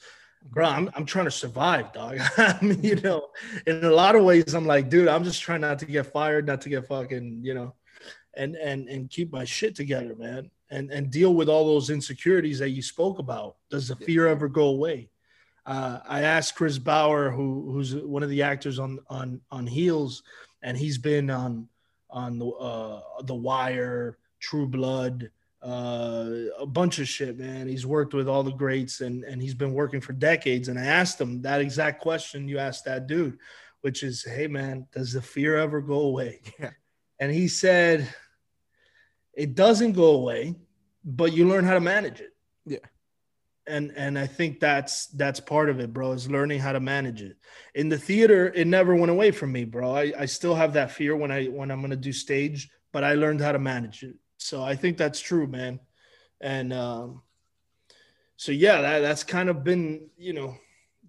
bro, 0.51 0.65
I'm, 0.65 0.91
I'm 0.93 1.05
trying 1.05 1.25
to 1.25 1.31
survive, 1.31 1.91
dog. 1.91 2.19
I 2.37 2.57
mean, 2.61 2.83
you 2.83 2.95
know, 2.97 3.27
in 3.65 3.83
a 3.83 3.89
lot 3.89 4.15
of 4.15 4.23
ways, 4.23 4.53
I'm 4.53 4.67
like, 4.67 4.89
dude, 4.89 5.07
I'm 5.07 5.23
just 5.23 5.41
trying 5.41 5.61
not 5.61 5.79
to 5.79 5.85
get 5.85 6.05
fired, 6.05 6.45
not 6.45 6.61
to 6.61 6.69
get 6.69 6.87
fucking, 6.87 7.39
you 7.43 7.55
know, 7.55 7.73
and 8.35 8.55
and 8.55 8.87
and 8.87 9.09
keep 9.09 9.31
my 9.31 9.43
shit 9.43 9.75
together, 9.75 10.15
man, 10.15 10.51
and 10.69 10.91
and 10.91 11.11
deal 11.11 11.33
with 11.33 11.49
all 11.49 11.65
those 11.65 11.89
insecurities 11.89 12.59
that 12.59 12.69
you 12.69 12.81
spoke 12.81 13.19
about. 13.19 13.55
Does 13.69 13.87
the 13.87 13.95
fear 13.95 14.27
ever 14.27 14.47
go 14.47 14.65
away? 14.65 15.09
Uh, 15.65 15.99
I 16.07 16.21
asked 16.21 16.55
Chris 16.55 16.77
Bauer, 16.77 17.29
who 17.29 17.71
who's 17.71 17.95
one 17.95 18.23
of 18.23 18.29
the 18.29 18.43
actors 18.43 18.79
on 18.79 18.99
on 19.09 19.41
on 19.51 19.67
Heels, 19.67 20.23
and 20.61 20.77
he's 20.77 20.97
been 20.97 21.29
on 21.29 21.67
on 22.09 22.39
the 22.39 22.47
uh, 22.47 23.01
the 23.23 23.35
Wire, 23.35 24.17
True 24.39 24.67
Blood, 24.67 25.31
uh, 25.61 26.29
a 26.57 26.65
bunch 26.65 26.99
of 26.99 27.07
shit, 27.07 27.37
man. 27.37 27.67
He's 27.67 27.85
worked 27.85 28.13
with 28.13 28.27
all 28.27 28.43
the 28.43 28.51
greats, 28.51 29.01
and 29.01 29.23
and 29.23 29.41
he's 29.41 29.53
been 29.53 29.73
working 29.73 30.01
for 30.01 30.13
decades. 30.13 30.67
And 30.67 30.79
I 30.79 30.85
asked 30.85 31.19
him 31.19 31.41
that 31.41 31.61
exact 31.61 32.01
question 32.01 32.47
you 32.47 32.59
asked 32.59 32.85
that 32.85 33.07
dude, 33.07 33.37
which 33.81 34.03
is, 34.03 34.23
"Hey, 34.23 34.47
man, 34.47 34.87
does 34.91 35.13
the 35.13 35.21
fear 35.21 35.57
ever 35.57 35.81
go 35.81 36.01
away?" 36.01 36.41
Yeah. 36.59 36.71
And 37.19 37.31
he 37.31 37.47
said, 37.47 38.07
"It 39.33 39.55
doesn't 39.55 39.93
go 39.93 40.11
away, 40.11 40.55
but 41.03 41.33
you 41.33 41.47
learn 41.47 41.65
how 41.65 41.73
to 41.73 41.79
manage 41.79 42.21
it." 42.21 42.35
Yeah 42.65 42.77
and 43.67 43.91
and 43.95 44.17
I 44.17 44.25
think 44.25 44.59
that's 44.59 45.07
that's 45.07 45.39
part 45.39 45.69
of 45.69 45.79
it, 45.79 45.93
bro. 45.93 46.13
Is 46.13 46.29
learning 46.31 46.59
how 46.59 46.71
to 46.71 46.79
manage 46.79 47.21
it. 47.21 47.37
In 47.75 47.89
the 47.89 47.97
theater, 47.97 48.51
it 48.55 48.65
never 48.65 48.95
went 48.95 49.11
away 49.11 49.31
from 49.31 49.51
me, 49.51 49.65
bro. 49.65 49.95
I, 49.95 50.13
I 50.17 50.25
still 50.25 50.55
have 50.55 50.73
that 50.73 50.91
fear 50.91 51.15
when 51.15 51.31
I 51.31 51.45
when 51.45 51.69
I'm 51.69 51.81
gonna 51.81 51.95
do 51.95 52.13
stage, 52.13 52.69
but 52.93 53.03
I 53.03 53.13
learned 53.13 53.41
how 53.41 53.51
to 53.51 53.59
manage 53.59 54.03
it. 54.03 54.15
So 54.37 54.63
I 54.63 54.75
think 54.75 54.97
that's 54.97 55.19
true, 55.19 55.47
man. 55.47 55.79
And 56.41 56.71
um, 56.73 57.21
so 58.35 58.51
yeah, 58.51 58.81
that, 58.81 58.99
that's 58.99 59.23
kind 59.23 59.49
of 59.49 59.63
been 59.63 60.09
you 60.17 60.33
know 60.33 60.55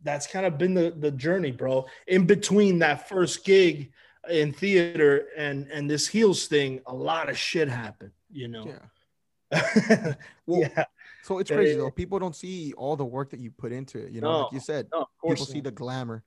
that's 0.03 0.27
kind 0.27 0.47
of 0.47 0.59
been 0.59 0.75
the 0.75 0.95
the 0.99 1.11
journey, 1.11 1.53
bro. 1.53 1.87
In 2.07 2.27
between 2.27 2.79
that 2.81 3.09
first 3.09 3.45
gig 3.45 3.93
in 4.31 4.53
theater 4.53 5.29
and 5.37 5.69
and 5.71 5.91
this 5.91 6.07
heels 6.07 6.47
thing, 6.47 6.81
a 6.87 6.95
lot 6.95 7.29
of 7.29 7.39
shit 7.39 7.69
happened. 7.69 8.13
You 8.31 8.49
know. 8.49 8.67
Yeah. 8.67 10.15
well, 10.47 10.61
yeah 10.61 10.85
so 11.29 11.39
it's 11.39 11.51
crazy 11.51 11.77
though. 11.77 11.91
People 11.91 12.19
don't 12.19 12.35
see 12.35 12.73
all 12.73 12.97
the 12.97 13.05
work 13.05 13.31
that 13.31 13.41
you 13.41 13.51
put 13.51 13.71
into 13.71 13.99
it. 13.99 14.13
You 14.13 14.23
know, 14.23 14.33
no, 14.33 14.41
like 14.45 14.53
you 14.53 14.61
said, 14.61 14.89
no, 14.91 15.07
people 15.23 15.45
see 15.45 15.61
the 15.61 15.71
glamour. 15.71 16.25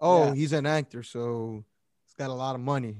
Oh, 0.00 0.26
yeah. 0.26 0.34
he's 0.34 0.52
an 0.52 0.66
actor, 0.66 1.04
so 1.04 1.64
he's 2.04 2.14
got 2.14 2.30
a 2.30 2.34
lot 2.34 2.56
of 2.56 2.60
money. 2.60 2.96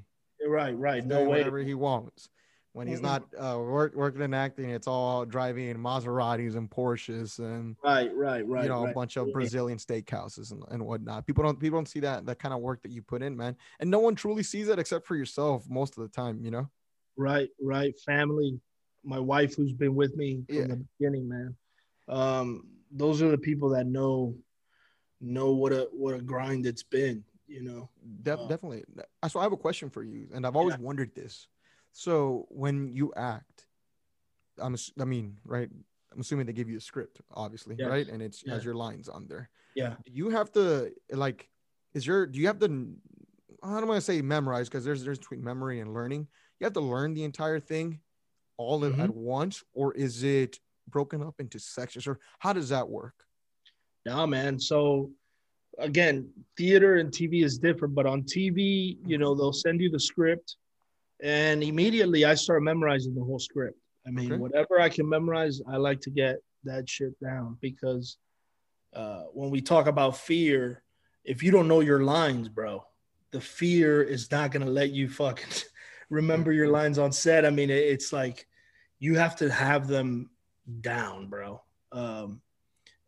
Right, 0.46 0.76
right. 0.78 1.04
no 1.04 1.24
way. 1.24 1.38
Whatever 1.38 1.58
he 1.58 1.74
wants. 1.74 2.28
When 2.72 2.86
he's 2.86 3.00
not 3.00 3.24
uh, 3.36 3.58
work, 3.58 3.96
working 3.96 4.22
and 4.22 4.34
acting, 4.34 4.70
it's 4.70 4.86
all 4.86 5.24
driving 5.24 5.74
Maseratis 5.76 6.54
and 6.54 6.70
Porsches 6.70 7.40
and 7.40 7.74
right, 7.82 8.14
right, 8.14 8.46
right. 8.46 8.62
You 8.62 8.68
know, 8.68 8.84
right. 8.84 8.92
a 8.92 8.94
bunch 8.94 9.16
of. 9.16 9.32
Brazilian 9.32 9.78
steakhouses 9.78 10.52
and, 10.52 10.62
and 10.70 10.86
whatnot. 10.86 11.26
People 11.26 11.42
don't 11.42 11.58
people 11.58 11.78
don't 11.78 11.88
see 11.88 12.00
that 12.00 12.26
that 12.26 12.38
kind 12.38 12.54
of 12.54 12.60
work 12.60 12.82
that 12.82 12.92
you 12.92 13.02
put 13.02 13.22
in, 13.22 13.36
man. 13.36 13.56
And 13.80 13.90
no 13.90 13.98
one 13.98 14.14
truly 14.14 14.44
sees 14.44 14.68
it 14.68 14.78
except 14.78 15.06
for 15.06 15.16
yourself 15.16 15.64
most 15.68 15.98
of 15.98 16.02
the 16.04 16.08
time. 16.08 16.40
You 16.44 16.52
know. 16.52 16.70
Right, 17.16 17.48
right. 17.60 17.98
Family, 18.06 18.60
my 19.04 19.18
wife 19.18 19.56
who's 19.56 19.72
been 19.72 19.94
with 19.94 20.16
me 20.16 20.44
from 20.46 20.56
yeah. 20.56 20.66
the 20.66 20.84
beginning, 20.98 21.28
man. 21.28 21.56
Um, 22.08 22.64
those 22.92 23.20
are 23.20 23.30
the 23.30 23.38
people 23.38 23.70
that 23.70 23.86
know 23.86 24.36
know 25.20 25.52
what 25.52 25.72
a 25.72 25.88
what 25.92 26.14
a 26.14 26.20
grind 26.20 26.66
it's 26.66 26.82
been, 26.82 27.24
you 27.46 27.62
know. 27.62 27.90
De- 28.22 28.38
uh, 28.38 28.46
definitely. 28.48 28.84
So 29.28 29.40
I 29.40 29.42
have 29.42 29.52
a 29.52 29.56
question 29.56 29.90
for 29.90 30.02
you, 30.02 30.28
and 30.32 30.46
I've 30.46 30.56
always 30.56 30.76
yeah. 30.76 30.84
wondered 30.84 31.14
this. 31.14 31.46
So 31.92 32.46
when 32.50 32.88
you 32.88 33.12
act, 33.16 33.66
I'm 34.58 34.76
I 35.00 35.04
mean, 35.04 35.38
right? 35.44 35.68
I'm 36.12 36.20
assuming 36.20 36.46
they 36.46 36.52
give 36.52 36.68
you 36.68 36.78
a 36.78 36.80
script, 36.80 37.20
obviously, 37.32 37.76
yes. 37.78 37.88
right? 37.88 38.08
And 38.08 38.20
it's 38.20 38.42
yeah. 38.44 38.54
has 38.54 38.64
your 38.64 38.74
lines 38.74 39.08
on 39.08 39.26
there. 39.28 39.48
Yeah. 39.74 39.94
Do 40.04 40.12
you 40.12 40.30
have 40.30 40.50
to 40.52 40.92
like? 41.10 41.48
Is 41.94 42.06
your 42.06 42.26
do 42.26 42.38
you 42.38 42.46
have 42.46 42.58
to? 42.60 42.94
I 43.62 43.78
don't 43.78 43.88
want 43.88 43.98
to 43.98 44.00
say 44.00 44.22
memorize 44.22 44.68
because 44.68 44.84
there's 44.84 45.04
there's 45.04 45.18
between 45.18 45.44
memory 45.44 45.80
and 45.80 45.94
learning. 45.94 46.26
You 46.58 46.64
have 46.64 46.72
to 46.74 46.80
learn 46.80 47.14
the 47.14 47.24
entire 47.24 47.60
thing 47.60 48.00
all 48.56 48.80
mm-hmm. 48.80 49.00
at 49.00 49.14
once, 49.14 49.62
or 49.72 49.94
is 49.94 50.22
it 50.22 50.58
broken 50.88 51.22
up 51.22 51.34
into 51.38 51.58
sections, 51.58 52.06
or 52.06 52.18
how 52.38 52.52
does 52.52 52.68
that 52.70 52.88
work? 52.88 53.14
No, 54.04 54.26
man. 54.26 54.58
So 54.58 55.10
again, 55.78 56.28
theater 56.56 56.96
and 56.96 57.10
TV 57.10 57.44
is 57.44 57.58
different, 57.58 57.94
but 57.94 58.06
on 58.06 58.22
TV, 58.22 58.98
you 59.06 59.18
know, 59.18 59.34
they'll 59.34 59.52
send 59.52 59.80
you 59.80 59.90
the 59.90 60.00
script, 60.00 60.56
and 61.22 61.62
immediately 61.62 62.24
I 62.24 62.34
start 62.34 62.62
memorizing 62.62 63.14
the 63.14 63.24
whole 63.24 63.38
script. 63.38 63.78
I 64.06 64.10
mean, 64.10 64.32
okay. 64.32 64.40
whatever 64.40 64.80
I 64.80 64.88
can 64.88 65.08
memorize, 65.08 65.60
I 65.68 65.76
like 65.76 66.00
to 66.02 66.10
get 66.10 66.36
that 66.64 66.88
shit 66.88 67.18
down 67.20 67.58
because 67.60 68.16
uh, 68.94 69.24
when 69.32 69.50
we 69.50 69.60
talk 69.60 69.86
about 69.86 70.16
fear, 70.16 70.82
if 71.24 71.42
you 71.42 71.50
don't 71.50 71.68
know 71.68 71.80
your 71.80 72.02
lines, 72.02 72.48
bro, 72.48 72.84
the 73.30 73.40
fear 73.40 74.02
is 74.02 74.30
not 74.30 74.50
gonna 74.50 74.66
let 74.66 74.90
you 74.90 75.08
fucking 75.08 75.62
remember 76.10 76.52
your 76.52 76.68
lines 76.68 76.98
on 76.98 77.12
set. 77.12 77.44
I 77.44 77.50
mean, 77.50 77.70
it's 77.70 78.12
like 78.12 78.46
you 78.98 79.16
have 79.16 79.36
to 79.36 79.50
have 79.50 79.86
them 79.86 80.30
down, 80.80 81.28
bro. 81.28 81.62
Um, 81.92 82.40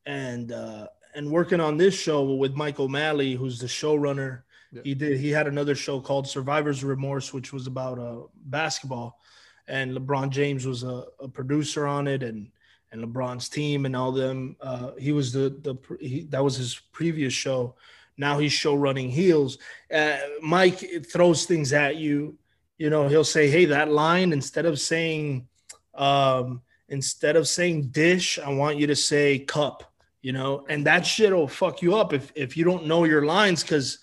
and 0.06 0.52
uh, 0.52 0.88
and 1.14 1.30
working 1.30 1.60
on 1.60 1.76
this 1.76 1.94
show 1.94 2.22
with 2.34 2.54
Michael 2.54 2.86
O'Malley, 2.86 3.34
who's 3.34 3.58
the 3.58 3.66
showrunner. 3.66 4.42
Yeah. 4.72 4.82
He 4.84 4.94
did. 4.94 5.18
He 5.18 5.30
had 5.30 5.46
another 5.46 5.74
show 5.74 6.00
called 6.00 6.26
Survivor's 6.26 6.82
Remorse, 6.82 7.32
which 7.32 7.52
was 7.52 7.66
about 7.66 7.98
uh, 7.98 8.22
basketball, 8.46 9.20
and 9.68 9.94
LeBron 9.94 10.30
James 10.30 10.66
was 10.66 10.82
a, 10.82 11.04
a, 11.20 11.28
producer 11.28 11.86
on 11.86 12.08
it, 12.08 12.22
and 12.22 12.50
and 12.90 13.04
LeBron's 13.04 13.50
team 13.50 13.84
and 13.84 13.94
all 13.94 14.12
them. 14.12 14.56
Uh, 14.60 14.92
he 14.98 15.12
was 15.12 15.32
the 15.32 15.50
the 15.62 15.76
he, 16.00 16.22
that 16.30 16.42
was 16.42 16.56
his 16.56 16.80
previous 16.92 17.34
show. 17.34 17.74
Now 18.16 18.38
he's 18.38 18.52
show 18.52 18.74
running 18.74 19.10
heels. 19.10 19.58
Uh, 19.92 20.16
Mike 20.40 21.04
throws 21.10 21.44
things 21.44 21.72
at 21.74 21.96
you. 21.96 22.38
You 22.78 22.88
know, 22.88 23.08
he'll 23.08 23.24
say, 23.24 23.50
"Hey, 23.50 23.66
that 23.66 23.90
line," 23.90 24.32
instead 24.32 24.64
of 24.64 24.80
saying, 24.80 25.48
um, 25.94 26.62
instead 26.88 27.36
of 27.36 27.46
saying 27.46 27.88
dish, 27.88 28.38
I 28.38 28.48
want 28.54 28.78
you 28.78 28.86
to 28.86 28.96
say 28.96 29.38
cup, 29.38 29.92
you 30.22 30.32
know, 30.32 30.64
and 30.70 30.86
that 30.86 31.06
shit 31.06 31.34
will 31.34 31.48
fuck 31.48 31.82
you 31.82 31.96
up 31.96 32.14
if, 32.14 32.32
if 32.34 32.56
you 32.56 32.64
don't 32.64 32.86
know 32.86 33.04
your 33.04 33.26
lines 33.26 33.62
because 33.62 33.98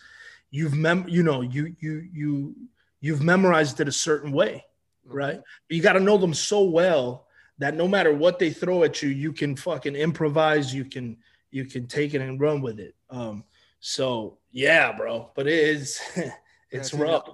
you've 0.51 0.75
mem 0.75 1.05
you 1.07 1.23
know, 1.23 1.41
you 1.41 1.75
you 1.79 2.07
you 2.13 2.55
you've 3.01 3.21
memorized 3.21 3.79
it 3.79 3.87
a 3.87 3.91
certain 3.91 4.31
way, 4.31 4.65
right? 5.05 5.39
But 5.67 5.75
you 5.75 5.81
got 5.81 5.93
to 5.93 5.99
know 5.99 6.17
them 6.17 6.33
so 6.33 6.63
well 6.63 7.27
that 7.57 7.75
no 7.75 7.87
matter 7.87 8.13
what 8.13 8.39
they 8.39 8.49
throw 8.51 8.83
at 8.83 9.01
you, 9.01 9.09
you 9.09 9.33
can 9.33 9.55
fucking 9.55 9.95
improvise, 9.95 10.73
you 10.73 10.85
can 10.85 11.17
you 11.51 11.65
can 11.65 11.87
take 11.87 12.13
it 12.13 12.21
and 12.21 12.39
run 12.39 12.61
with 12.61 12.79
it. 12.79 12.95
Um, 13.09 13.43
so 13.79 14.37
yeah, 14.51 14.91
bro, 14.91 15.31
but 15.35 15.47
it 15.47 15.53
is 15.53 15.99
it's 16.71 16.93
yeah, 16.93 17.01
rough. 17.01 17.29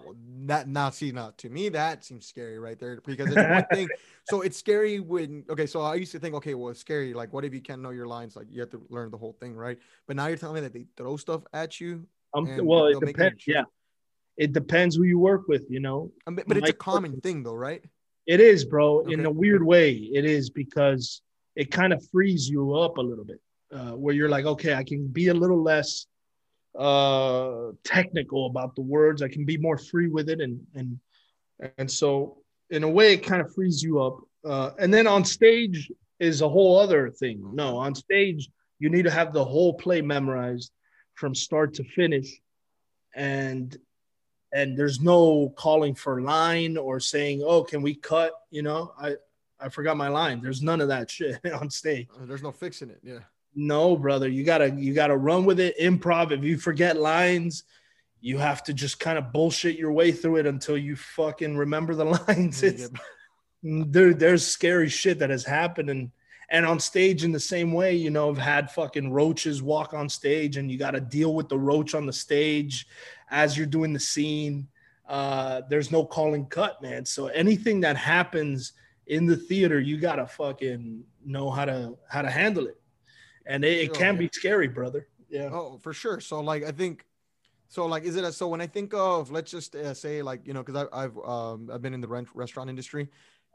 That 0.45 0.67
now 0.67 0.89
see 0.89 1.11
now 1.11 1.33
to 1.37 1.49
me 1.49 1.69
that 1.69 2.05
seems 2.05 2.27
scary 2.27 2.59
right 2.59 2.79
there 2.79 3.01
because 3.05 3.27
it's 3.27 3.35
one 3.35 3.65
thing. 3.71 3.89
So 4.27 4.41
it's 4.41 4.57
scary 4.57 4.99
when 4.99 5.43
okay. 5.51 5.67
So 5.67 5.81
I 5.81 5.93
used 5.93 6.11
to 6.13 6.19
think 6.19 6.33
okay, 6.33 6.55
well 6.55 6.69
it's 6.69 6.79
scary. 6.79 7.13
Like 7.13 7.31
what 7.31 7.45
if 7.45 7.53
you 7.53 7.61
can't 7.61 7.79
know 7.79 7.91
your 7.91 8.07
lines? 8.07 8.35
Like 8.35 8.47
you 8.49 8.59
have 8.59 8.71
to 8.71 8.81
learn 8.89 9.11
the 9.11 9.17
whole 9.19 9.33
thing, 9.33 9.55
right? 9.55 9.77
But 10.07 10.15
now 10.15 10.25
you're 10.25 10.37
telling 10.37 10.55
me 10.55 10.61
that 10.61 10.73
they 10.73 10.87
throw 10.97 11.15
stuff 11.15 11.43
at 11.53 11.79
you. 11.79 12.07
Um, 12.35 12.65
well, 12.65 12.87
it 12.87 12.99
depends. 12.99 13.43
Yeah, 13.47 13.63
it 14.37 14.53
depends 14.53 14.95
who 14.95 15.03
you 15.03 15.19
work 15.19 15.47
with. 15.47 15.65
You 15.69 15.79
know, 15.79 16.11
mean, 16.27 16.43
but 16.47 16.57
it's 16.57 16.69
a 16.69 16.73
common 16.73 17.21
thing 17.21 17.43
though, 17.43 17.55
right? 17.55 17.83
It 18.27 18.39
is, 18.39 18.65
bro. 18.65 19.01
Okay. 19.01 19.13
In 19.13 19.25
a 19.25 19.31
weird 19.31 19.63
way, 19.63 19.91
it 19.91 20.25
is 20.25 20.49
because 20.49 21.21
it 21.55 21.71
kind 21.71 21.93
of 21.93 22.05
frees 22.11 22.49
you 22.49 22.75
up 22.75 22.97
a 22.97 23.01
little 23.01 23.23
bit, 23.23 23.39
uh, 23.71 23.91
where 23.91 24.13
you're 24.13 24.29
like, 24.29 24.45
okay, 24.45 24.73
I 24.73 24.83
can 24.83 25.07
be 25.07 25.27
a 25.29 25.33
little 25.33 25.61
less 25.61 26.07
uh, 26.77 27.71
technical 27.83 28.47
about 28.47 28.75
the 28.75 28.81
words. 28.81 29.21
I 29.21 29.29
can 29.29 29.45
be 29.45 29.57
more 29.57 29.77
free 29.77 30.09
with 30.09 30.29
it, 30.29 30.41
and 30.41 30.59
and 30.75 30.99
and 31.77 31.89
so 31.89 32.37
in 32.69 32.83
a 32.83 32.89
way, 32.89 33.13
it 33.13 33.23
kind 33.23 33.41
of 33.41 33.53
frees 33.53 33.81
you 33.81 34.01
up. 34.01 34.19
Uh, 34.43 34.71
and 34.79 34.93
then 34.93 35.07
on 35.07 35.23
stage 35.23 35.91
is 36.19 36.41
a 36.41 36.49
whole 36.49 36.77
other 36.79 37.09
thing. 37.09 37.41
No, 37.53 37.77
on 37.77 37.95
stage 37.95 38.49
you 38.79 38.89
need 38.89 39.03
to 39.03 39.11
have 39.11 39.33
the 39.33 39.43
whole 39.43 39.73
play 39.73 40.01
memorized 40.01 40.71
from 41.15 41.33
start 41.33 41.73
to 41.75 41.83
finish, 41.83 42.41
and 43.15 43.75
and 44.53 44.77
there's 44.77 45.01
no 45.01 45.49
calling 45.57 45.95
for 45.95 46.21
line 46.21 46.77
or 46.77 46.99
saying, 46.99 47.41
"Oh, 47.43 47.63
can 47.63 47.81
we 47.81 47.95
cut?" 47.95 48.33
You 48.51 48.61
know, 48.61 48.93
I 48.99 49.15
I 49.59 49.69
forgot 49.69 49.97
my 49.97 50.09
line. 50.09 50.41
There's 50.41 50.61
none 50.61 50.81
of 50.81 50.89
that 50.89 51.09
shit 51.09 51.39
on 51.53 51.69
stage. 51.69 52.07
Uh, 52.15 52.25
There's 52.25 52.43
no 52.43 52.51
fixing 52.51 52.89
it. 52.89 52.99
Yeah. 53.03 53.19
No, 53.55 53.95
brother, 53.95 54.27
you 54.27 54.43
gotta 54.43 54.69
you 54.71 54.93
gotta 54.93 55.15
run 55.15 55.45
with 55.45 55.59
it. 55.59 55.79
Improv. 55.79 56.31
If 56.31 56.43
you 56.43 56.57
forget 56.57 56.97
lines, 56.97 57.63
you 58.19 58.37
have 58.37 58.63
to 58.63 58.73
just 58.73 58.99
kind 58.99 59.17
of 59.17 59.31
bullshit 59.31 59.77
your 59.77 59.93
way 59.93 60.11
through 60.11 60.37
it 60.37 60.45
until 60.45 60.77
you 60.77 60.95
fucking 60.95 61.55
remember 61.55 61.95
the 61.95 62.05
lines. 62.27 62.63
It's, 62.63 62.89
there, 63.63 64.13
there's 64.13 64.45
scary 64.45 64.89
shit 64.89 65.19
that 65.19 65.29
has 65.29 65.45
happened, 65.45 65.89
and 65.89 66.11
and 66.49 66.65
on 66.65 66.79
stage 66.79 67.23
in 67.23 67.31
the 67.31 67.39
same 67.39 67.73
way, 67.73 67.95
you 67.95 68.09
know, 68.09 68.29
I've 68.29 68.37
had 68.37 68.71
fucking 68.71 69.11
roaches 69.11 69.61
walk 69.61 69.93
on 69.93 70.09
stage, 70.09 70.57
and 70.57 70.71
you 70.71 70.77
got 70.77 70.91
to 70.91 71.01
deal 71.01 71.33
with 71.33 71.49
the 71.49 71.57
roach 71.57 71.95
on 71.95 72.05
the 72.05 72.13
stage 72.13 72.87
as 73.29 73.57
you're 73.57 73.65
doing 73.65 73.93
the 73.93 73.99
scene. 73.99 74.67
Uh, 75.07 75.61
there's 75.69 75.91
no 75.91 76.05
calling 76.05 76.45
cut, 76.47 76.81
man. 76.81 77.05
So 77.05 77.27
anything 77.27 77.79
that 77.81 77.97
happens 77.97 78.73
in 79.07 79.25
the 79.25 79.37
theater, 79.37 79.79
you 79.79 79.97
gotta 79.97 80.25
fucking 80.25 81.03
know 81.23 81.51
how 81.51 81.65
to 81.65 81.95
how 82.09 82.23
to 82.23 82.29
handle 82.29 82.65
it 82.65 82.79
and 83.45 83.63
it, 83.63 83.81
it 83.81 83.93
can 83.93 84.17
be 84.17 84.29
scary, 84.31 84.67
brother. 84.67 85.07
Yeah. 85.29 85.49
Oh, 85.51 85.77
for 85.81 85.93
sure. 85.93 86.19
So 86.19 86.39
like, 86.39 86.63
I 86.63 86.71
think, 86.71 87.05
so 87.67 87.85
like, 87.85 88.03
is 88.03 88.15
it 88.15 88.23
a, 88.23 88.31
so 88.31 88.47
when 88.47 88.61
I 88.61 88.67
think 88.67 88.93
of, 88.93 89.31
let's 89.31 89.51
just 89.51 89.75
uh, 89.75 89.93
say 89.93 90.21
like, 90.21 90.45
you 90.45 90.53
know, 90.53 90.63
cause 90.63 90.75
I, 90.75 91.03
I've, 91.03 91.17
um, 91.19 91.69
I've 91.71 91.81
been 91.81 91.93
in 91.93 92.01
the 92.01 92.07
rent 92.07 92.27
restaurant 92.33 92.69
industry. 92.69 93.09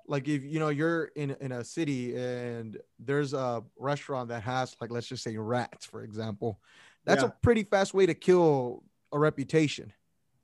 Like 0.06 0.28
if, 0.28 0.42
you 0.44 0.58
know, 0.58 0.68
you're 0.68 1.04
in, 1.16 1.36
in 1.40 1.52
a 1.52 1.64
city 1.64 2.16
and 2.16 2.78
there's 2.98 3.32
a 3.32 3.62
restaurant 3.78 4.28
that 4.28 4.42
has 4.42 4.76
like, 4.80 4.90
let's 4.90 5.06
just 5.06 5.22
say 5.22 5.36
rats, 5.36 5.86
for 5.86 6.02
example, 6.02 6.60
that's 7.04 7.22
yeah. 7.22 7.28
a 7.28 7.32
pretty 7.42 7.64
fast 7.64 7.94
way 7.94 8.06
to 8.06 8.14
kill 8.14 8.82
a 9.12 9.18
reputation. 9.18 9.92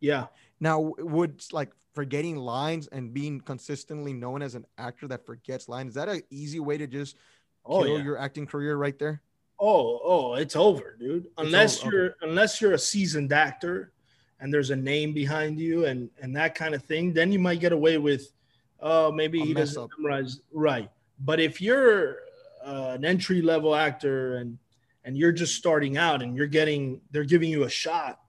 Yeah. 0.01 0.27
Now 0.61 0.93
would 0.99 1.43
like 1.53 1.73
forgetting 1.95 2.37
lines 2.37 2.87
and 2.89 3.13
being 3.13 3.41
consistently 3.41 4.13
known 4.13 4.43
as 4.43 4.55
an 4.55 4.67
actor 4.79 5.09
that 5.09 5.25
forgets 5.27 5.69
lines, 5.69 5.91
is 5.91 5.95
that 5.95 6.09
an 6.09 6.23
easy 6.31 6.61
way 6.61 6.77
to 6.79 6.87
just 6.87 7.17
oh, 7.65 7.83
kill 7.83 7.99
yeah. 7.99 8.05
your 8.05 8.19
acting 8.19 8.47
career 8.47 8.77
right 8.77 8.99
there? 8.99 9.23
Oh, 9.59 10.01
oh, 10.05 10.35
it's 10.35 10.55
over, 10.55 10.97
dude. 11.01 11.29
Unless 11.39 11.83
over. 11.83 11.91
you're 11.91 12.17
unless 12.21 12.61
you're 12.61 12.75
a 12.75 12.79
seasoned 12.79 13.33
actor 13.33 13.93
and 14.39 14.53
there's 14.53 14.71
a 14.71 14.77
name 14.77 15.15
behind 15.15 15.59
you 15.59 15.87
and 15.87 16.11
and 16.21 16.37
that 16.37 16.55
kind 16.55 16.75
of 16.75 16.83
thing, 16.83 17.15
then 17.15 17.33
you 17.33 17.39
might 17.39 17.61
get 17.61 17.73
away 17.73 17.97
with 17.97 18.33
oh, 18.81 19.13
maybe 19.13 19.41
he 19.41 19.55
doesn't 19.55 19.83
up. 19.83 19.91
memorize 19.99 20.41
right. 20.53 20.91
But 21.21 21.41
if 21.41 21.61
you're 21.61 22.19
uh, 22.65 22.93
an 22.95 23.05
entry 23.05 23.43
level 23.43 23.75
actor 23.75 24.37
and 24.37 24.59
and 25.05 25.17
you're 25.17 25.33
just 25.33 25.55
starting 25.55 25.97
out 25.97 26.21
and 26.23 26.37
you're 26.37 26.47
getting 26.47 27.01
they're 27.11 27.25
giving 27.25 27.51
you 27.51 27.65
a 27.65 27.71
shot 27.71 28.21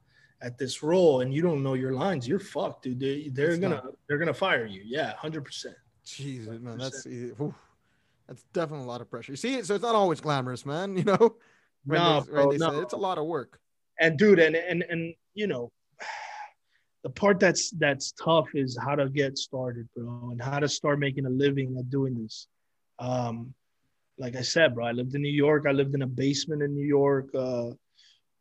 at 0.42 0.58
this 0.58 0.84
role 0.84 1.22
and 1.22 1.34
you 1.34 1.42
don't 1.42 1.64
know 1.64 1.74
your 1.74 1.94
lines, 1.94 2.28
you're 2.28 2.40
fucked, 2.40 2.84
dude. 2.84 3.00
They, 3.00 3.44
are 3.44 3.58
gonna 3.58 3.76
not. 3.76 3.96
they're 4.08 4.20
gonna 4.20 4.34
fire 4.34 4.66
you. 4.66 4.84
Yeah, 4.86 5.14
hundred 5.14 5.44
percent. 5.44 5.76
Jesus, 6.06 6.60
man, 6.60 6.78
that's 6.78 7.06
oof. 7.06 7.54
That's 8.28 8.44
definitely 8.54 8.86
a 8.86 8.88
lot 8.90 9.02
of 9.02 9.10
pressure. 9.10 9.32
You 9.32 9.38
see, 9.38 9.62
so 9.64 9.76
it's 9.76 9.84
not 9.84 9.96
always 9.96 10.22
glamorous, 10.22 10.66
man. 10.66 10.98
You 10.98 11.04
know, 11.04 11.36
no, 11.86 12.26
bro, 12.28 12.50
no. 12.52 12.72
Say, 12.72 12.78
it's 12.80 12.94
a 12.94 12.98
lot 12.98 13.18
of 13.18 13.26
work. 13.26 13.62
And 14.00 14.18
dude, 14.18 14.40
and 14.40 14.56
and 14.56 14.84
and 14.90 15.16
you 15.34 15.48
know, 15.48 15.72
the 17.08 17.14
part 17.14 17.40
that's 17.40 17.72
that's 17.72 18.12
tough 18.12 18.50
is 18.54 18.78
how 18.78 18.94
to 18.94 19.08
get 19.08 19.38
started, 19.38 19.88
bro, 19.96 20.32
and 20.32 20.42
how 20.42 20.60
to 20.60 20.68
start 20.68 21.00
making 21.00 21.26
a 21.26 21.30
living 21.30 21.78
at 21.80 21.90
doing 21.90 22.22
this. 22.22 22.48
Um, 23.00 23.54
like 24.18 24.36
I 24.36 24.42
said, 24.42 24.76
bro, 24.76 24.86
I 24.86 24.92
lived 24.92 25.16
in 25.16 25.22
New 25.22 25.38
York. 25.46 25.64
I 25.66 25.72
lived 25.72 25.96
in 25.96 26.02
a 26.02 26.08
basement 26.08 26.62
in 26.62 26.76
New 26.76 26.86
York. 26.86 27.30
Uh, 27.34 27.70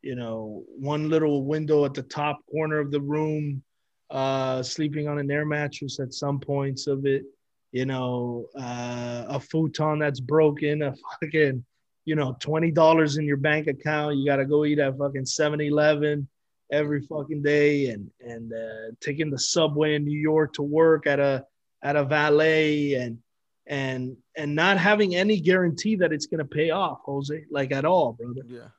you 0.01 0.15
know, 0.15 0.65
one 0.77 1.07
little 1.07 1.45
window 1.45 1.85
at 1.85 1.93
the 1.93 2.03
top 2.03 2.39
corner 2.51 2.79
of 2.79 2.91
the 2.91 2.99
room, 2.99 3.63
uh, 4.09 4.61
sleeping 4.63 5.07
on 5.07 5.17
an 5.17 5.31
air 5.31 5.45
mattress 5.45 6.01
at 6.01 6.13
some 6.13 6.37
points 6.37 6.87
of 6.87 7.05
it 7.05 7.23
you 7.71 7.85
know, 7.85 8.47
uh, 8.57 9.25
a 9.27 9.39
futon 9.39 9.99
that's 9.99 10.21
broken, 10.21 10.81
a 10.81 10.95
fucking, 11.21 11.63
you 12.05 12.15
know, 12.15 12.35
twenty 12.39 12.71
dollars 12.71 13.17
in 13.17 13.25
your 13.25 13.37
bank 13.37 13.67
account. 13.67 14.17
You 14.17 14.25
got 14.25 14.37
to 14.37 14.45
go 14.45 14.65
eat 14.65 14.79
at 14.79 14.97
fucking 14.97 15.25
7-Eleven 15.25 16.27
every 16.71 17.01
fucking 17.01 17.41
day, 17.41 17.87
and 17.87 18.09
and 18.21 18.53
uh, 18.53 18.91
taking 19.01 19.29
the 19.29 19.39
subway 19.39 19.95
in 19.95 20.05
New 20.05 20.17
York 20.17 20.53
to 20.53 20.63
work 20.63 21.07
at 21.07 21.19
a 21.19 21.45
at 21.83 21.95
a 21.95 22.03
valet, 22.03 22.93
and 22.93 23.19
and 23.65 24.17
and 24.35 24.55
not 24.55 24.77
having 24.77 25.15
any 25.15 25.39
guarantee 25.39 25.95
that 25.97 26.11
it's 26.11 26.27
gonna 26.27 26.45
pay 26.45 26.69
off, 26.69 26.99
Jose, 27.05 27.45
like 27.51 27.71
at 27.71 27.85
all, 27.85 28.13
brother. 28.13 28.41
Yeah, 28.47 28.69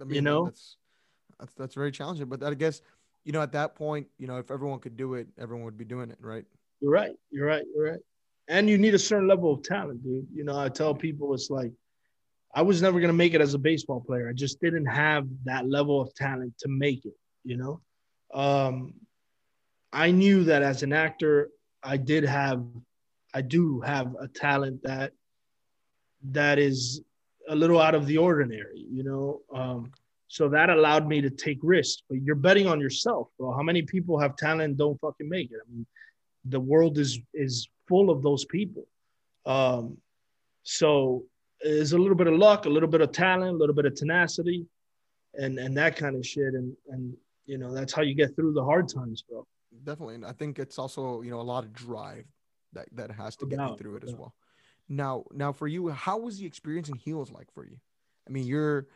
I 0.00 0.04
mean, 0.04 0.14
you 0.14 0.22
know, 0.22 0.46
that's 0.46 0.76
that's 1.38 1.54
that's 1.54 1.74
very 1.74 1.92
challenging. 1.92 2.26
But 2.26 2.42
I 2.42 2.54
guess, 2.54 2.82
you 3.24 3.32
know, 3.32 3.42
at 3.42 3.52
that 3.52 3.74
point, 3.74 4.06
you 4.18 4.26
know, 4.26 4.38
if 4.38 4.50
everyone 4.50 4.80
could 4.80 4.96
do 4.96 5.14
it, 5.14 5.28
everyone 5.38 5.64
would 5.64 5.78
be 5.78 5.84
doing 5.84 6.10
it, 6.10 6.18
right? 6.20 6.44
You're 6.80 6.92
right. 6.92 7.12
You're 7.30 7.46
right. 7.46 7.64
You're 7.74 7.92
right 7.92 8.00
and 8.48 8.68
you 8.68 8.78
need 8.78 8.94
a 8.94 8.98
certain 8.98 9.28
level 9.28 9.52
of 9.52 9.62
talent, 9.62 10.02
dude. 10.02 10.26
You 10.32 10.44
know, 10.44 10.58
I 10.58 10.68
tell 10.68 10.94
people 10.94 11.34
it's 11.34 11.50
like 11.50 11.72
I 12.54 12.62
was 12.62 12.82
never 12.82 13.00
gonna 13.00 13.12
make 13.12 13.34
it 13.34 13.40
as 13.40 13.54
a 13.54 13.58
baseball 13.58 14.00
player. 14.00 14.28
I 14.28 14.32
just 14.32 14.60
didn't 14.60 14.86
have 14.86 15.26
that 15.44 15.68
level 15.68 16.00
of 16.00 16.14
talent 16.14 16.54
to 16.58 16.68
make 16.68 17.04
it. 17.04 17.16
You 17.44 17.56
know, 17.56 17.80
um, 18.32 18.94
I 19.92 20.10
knew 20.10 20.44
that 20.44 20.62
as 20.62 20.82
an 20.82 20.92
actor, 20.92 21.50
I 21.82 21.96
did 21.96 22.24
have, 22.24 22.64
I 23.34 23.42
do 23.42 23.80
have 23.80 24.14
a 24.20 24.28
talent 24.28 24.82
that 24.84 25.12
that 26.30 26.58
is 26.58 27.02
a 27.48 27.54
little 27.54 27.80
out 27.80 27.94
of 27.94 28.06
the 28.06 28.18
ordinary. 28.18 28.86
You 28.90 29.02
know, 29.02 29.40
um, 29.54 29.92
so 30.28 30.48
that 30.50 30.70
allowed 30.70 31.08
me 31.08 31.20
to 31.20 31.30
take 31.30 31.58
risks. 31.62 32.02
But 32.08 32.22
you're 32.22 32.36
betting 32.36 32.66
on 32.66 32.80
yourself, 32.80 33.28
bro. 33.38 33.52
How 33.52 33.62
many 33.62 33.82
people 33.82 34.18
have 34.18 34.36
talent 34.36 34.76
don't 34.76 35.00
fucking 35.00 35.28
make 35.28 35.50
it? 35.50 35.58
I 35.60 35.70
mean, 35.70 35.86
the 36.44 36.60
world 36.60 36.98
is 36.98 37.18
is 37.34 37.68
full 37.88 38.10
of 38.10 38.22
those 38.22 38.44
people. 38.44 38.86
Um, 39.44 39.98
so 40.62 41.24
it's 41.62 41.92
a 41.92 41.98
little 41.98 42.16
bit 42.16 42.26
of 42.26 42.34
luck, 42.34 42.66
a 42.66 42.68
little 42.68 42.88
bit 42.88 43.00
of 43.00 43.12
talent, 43.12 43.54
a 43.54 43.56
little 43.56 43.74
bit 43.74 43.84
of 43.84 43.94
tenacity, 43.94 44.66
and 45.34 45.58
and 45.58 45.76
that 45.76 45.96
kind 45.96 46.16
of 46.16 46.26
shit. 46.26 46.54
And 46.54 46.76
and 46.88 47.16
you 47.46 47.58
know 47.58 47.72
that's 47.72 47.92
how 47.92 48.02
you 48.02 48.14
get 48.14 48.34
through 48.36 48.52
the 48.52 48.64
hard 48.64 48.88
times, 48.88 49.22
bro. 49.28 49.46
Definitely, 49.84 50.16
and 50.16 50.26
I 50.26 50.32
think 50.32 50.58
it's 50.58 50.78
also 50.78 51.22
you 51.22 51.30
know 51.30 51.40
a 51.40 51.42
lot 51.42 51.64
of 51.64 51.72
drive 51.72 52.24
that 52.72 52.86
that 52.92 53.10
has 53.10 53.36
to 53.36 53.46
get 53.46 53.58
you 53.58 53.76
through 53.76 53.96
it 53.96 54.04
as 54.04 54.14
well. 54.14 54.34
Now, 54.88 55.24
now 55.32 55.52
for 55.52 55.68
you, 55.68 55.88
how 55.88 56.18
was 56.18 56.38
the 56.38 56.46
experience 56.46 56.88
in 56.88 56.96
Heels 56.96 57.30
like 57.30 57.50
for 57.52 57.64
you? 57.64 57.76
I 58.28 58.30
mean, 58.30 58.46
you're 58.46 58.86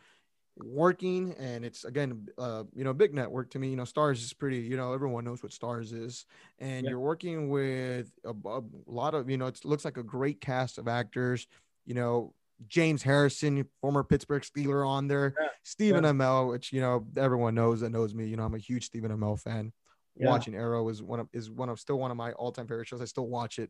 working 0.63 1.35
and 1.37 1.63
it's 1.63 1.85
again 1.85 2.27
uh 2.39 2.63
you 2.73 2.83
know 2.83 2.91
big 2.91 3.13
network 3.13 3.47
to 3.51 3.59
me 3.59 3.69
you 3.69 3.75
know 3.75 3.83
Starz 3.83 4.23
is 4.23 4.33
pretty 4.33 4.57
you 4.57 4.75
know 4.75 4.91
everyone 4.91 5.23
knows 5.23 5.43
what 5.43 5.51
Starz 5.51 5.93
is 5.93 6.25
and 6.57 6.83
yeah. 6.83 6.89
you're 6.89 6.99
working 6.99 7.49
with 7.49 8.11
a, 8.25 8.33
a, 8.49 8.61
lot 8.87 9.13
of 9.13 9.29
you 9.29 9.37
know 9.37 9.45
it 9.45 9.63
looks 9.65 9.85
like 9.85 9.97
a 9.97 10.03
great 10.03 10.41
cast 10.41 10.79
of 10.79 10.87
actors 10.87 11.45
you 11.85 11.93
know 11.93 12.33
james 12.67 13.03
harrison 13.03 13.65
former 13.81 14.03
pittsburgh 14.03 14.41
steeler 14.41 14.87
on 14.87 15.07
there 15.07 15.35
yeah. 15.39 15.47
stephen 15.63 16.03
yeah. 16.03 16.11
amell 16.11 16.49
which 16.49 16.73
you 16.73 16.81
know 16.81 17.05
everyone 17.17 17.53
knows 17.53 17.81
that 17.81 17.89
knows 17.89 18.13
me 18.13 18.25
you 18.25 18.35
know 18.35 18.43
i'm 18.43 18.55
a 18.55 18.59
huge 18.59 18.85
stephen 18.85 19.11
amell 19.11 19.39
fan 19.39 19.71
yeah. 20.15 20.27
watching 20.27 20.55
arrow 20.55 20.87
is 20.89 21.03
one 21.03 21.19
of 21.19 21.27
is 21.33 21.51
one 21.51 21.69
of 21.69 21.79
still 21.79 21.99
one 21.99 22.09
of 22.09 22.17
my 22.17 22.31
all-time 22.33 22.67
favorite 22.67 22.87
shows 22.87 23.01
i 23.01 23.05
still 23.05 23.27
watch 23.27 23.59
it 23.59 23.69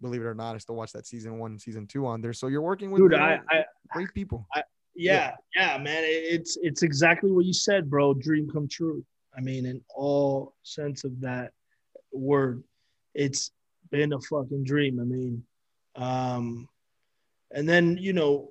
believe 0.00 0.20
it 0.20 0.26
or 0.26 0.34
not 0.34 0.56
i 0.56 0.58
still 0.58 0.74
watch 0.74 0.90
that 0.92 1.06
season 1.06 1.38
one 1.38 1.58
season 1.58 1.86
two 1.86 2.06
on 2.06 2.20
there 2.20 2.32
so 2.32 2.48
you're 2.48 2.60
working 2.60 2.90
with 2.90 3.00
Dude, 3.00 3.12
you 3.12 3.18
know, 3.18 3.24
I, 3.24 3.40
I, 3.50 3.64
great 3.92 4.12
people 4.12 4.46
I, 4.52 4.62
yeah, 4.94 5.34
yeah, 5.56 5.76
man. 5.78 6.02
It's 6.04 6.56
it's 6.62 6.82
exactly 6.82 7.30
what 7.32 7.44
you 7.44 7.52
said, 7.52 7.90
bro. 7.90 8.14
Dream 8.14 8.48
come 8.50 8.68
true. 8.68 9.04
I 9.36 9.40
mean, 9.40 9.66
in 9.66 9.80
all 9.94 10.54
sense 10.62 11.02
of 11.04 11.20
that 11.20 11.52
word, 12.12 12.62
it's 13.14 13.50
been 13.90 14.12
a 14.12 14.20
fucking 14.20 14.64
dream. 14.64 15.00
I 15.00 15.04
mean, 15.04 15.42
um, 15.96 16.68
and 17.54 17.68
then 17.68 17.96
you 17.98 18.12
know, 18.12 18.50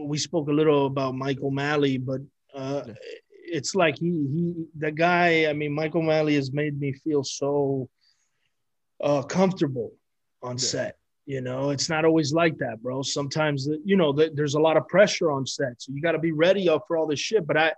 we 0.00 0.18
spoke 0.18 0.48
a 0.48 0.52
little 0.52 0.86
about 0.86 1.14
Michael 1.14 1.48
O'Malley, 1.48 1.98
but 1.98 2.20
uh, 2.54 2.82
it's 3.30 3.74
like 3.74 3.98
he 3.98 4.10
he 4.32 4.66
the 4.76 4.90
guy. 4.90 5.46
I 5.46 5.52
mean, 5.52 5.72
Michael 5.72 6.02
O'Malley 6.02 6.34
has 6.34 6.52
made 6.52 6.78
me 6.78 6.92
feel 6.92 7.24
so 7.24 7.88
uh, 9.02 9.22
comfortable 9.22 9.92
on 10.42 10.56
yeah. 10.56 10.64
set. 10.64 10.96
You 11.24 11.40
know, 11.40 11.70
it's 11.70 11.88
not 11.88 12.04
always 12.04 12.32
like 12.32 12.58
that, 12.58 12.82
bro. 12.82 13.02
Sometimes, 13.02 13.68
you 13.84 13.96
know, 13.96 14.12
there's 14.12 14.54
a 14.54 14.60
lot 14.60 14.76
of 14.76 14.88
pressure 14.88 15.30
on 15.30 15.46
set, 15.46 15.80
so 15.80 15.92
you 15.92 16.02
got 16.02 16.12
to 16.12 16.18
be 16.18 16.32
ready 16.32 16.68
up 16.68 16.84
for 16.88 16.96
all 16.96 17.06
this 17.06 17.20
shit. 17.20 17.46
But 17.46 17.56
I, 17.56 17.72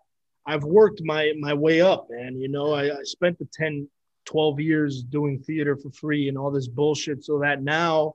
I've 0.47 0.65
worked 0.65 1.03
my 1.05 1.33
my 1.39 1.53
way 1.53 1.83
up, 1.83 2.07
man. 2.09 2.41
You 2.41 2.49
know, 2.49 2.73
I, 2.73 2.85
I 2.97 3.03
spent 3.03 3.39
the 3.39 3.49
10, 3.53 3.87
12 4.25 4.61
years 4.61 5.03
doing 5.03 5.39
theater 5.41 5.77
for 5.77 5.91
free 5.91 6.29
and 6.29 6.39
all 6.39 6.51
this 6.51 6.69
bullshit, 6.69 7.23
so 7.23 7.39
that 7.41 7.63
now, 7.63 8.15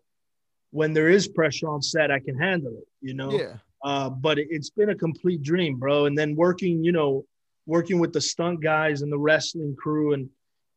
when 0.72 0.94
there 0.94 1.10
is 1.10 1.28
pressure 1.28 1.70
on 1.70 1.82
set, 1.82 2.12
I 2.12 2.20
can 2.20 2.38
handle 2.38 2.74
it. 2.78 2.88
You 3.02 3.14
know. 3.14 3.32
Yeah. 3.32 3.54
Uh, 3.84 4.10
but 4.10 4.38
it's 4.38 4.70
been 4.70 4.90
a 4.90 4.96
complete 4.96 5.42
dream, 5.42 5.78
bro. 5.78 6.06
And 6.06 6.18
then 6.18 6.36
working, 6.36 6.84
you 6.84 6.92
know, 6.92 7.26
working 7.66 8.00
with 8.00 8.12
the 8.12 8.20
stunt 8.20 8.62
guys 8.62 9.02
and 9.02 9.12
the 9.12 9.18
wrestling 9.18 9.76
crew, 9.76 10.14
and 10.14 10.30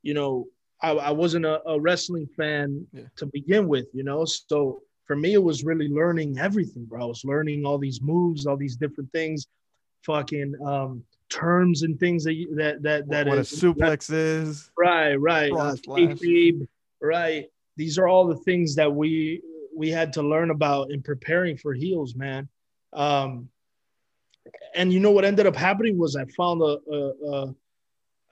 you 0.02 0.14
know, 0.14 0.46
I, 0.82 0.90
I 0.90 1.10
wasn't 1.10 1.46
a, 1.46 1.66
a, 1.68 1.80
wrestling 1.80 2.28
fan 2.36 2.86
yeah. 2.92 3.04
to 3.16 3.26
begin 3.26 3.66
with, 3.66 3.86
you 3.92 4.04
know. 4.04 4.24
So 4.24 4.82
for 5.04 5.16
me, 5.16 5.34
it 5.34 5.42
was 5.42 5.64
really 5.64 5.88
learning 5.88 6.38
everything, 6.38 6.84
bro. 6.84 7.02
I 7.02 7.06
was 7.06 7.24
learning 7.24 7.64
all 7.64 7.78
these 7.78 8.00
moves, 8.00 8.46
all 8.46 8.56
these 8.56 8.76
different 8.76 9.10
things, 9.12 9.46
fucking 10.04 10.54
um, 10.64 11.02
terms 11.28 11.82
and 11.82 11.98
things 11.98 12.24
that 12.24 12.34
you, 12.34 12.54
that 12.56 12.82
that 12.82 13.08
that 13.08 13.26
what 13.26 13.38
is, 13.38 13.52
a 13.52 13.56
suplex 13.66 14.06
that, 14.06 14.16
is. 14.16 14.70
Right, 14.78 15.14
right. 15.16 15.52
Uh, 15.52 15.74
right. 17.00 17.46
These 17.76 17.98
are 17.98 18.06
all 18.06 18.26
the 18.26 18.36
things 18.36 18.74
that 18.74 18.92
we 18.92 19.40
we 19.74 19.90
had 19.90 20.12
to 20.14 20.22
learn 20.22 20.50
about 20.50 20.90
in 20.90 21.02
preparing 21.02 21.56
for 21.56 21.72
heels, 21.72 22.14
man. 22.14 22.48
Um, 22.92 23.48
and 24.74 24.92
you 24.92 25.00
know 25.00 25.10
what 25.10 25.24
ended 25.24 25.46
up 25.46 25.56
happening 25.56 25.98
was 25.98 26.16
I 26.16 26.24
found 26.36 26.62
a, 26.62 26.78
a, 26.90 27.30
a 27.30 27.54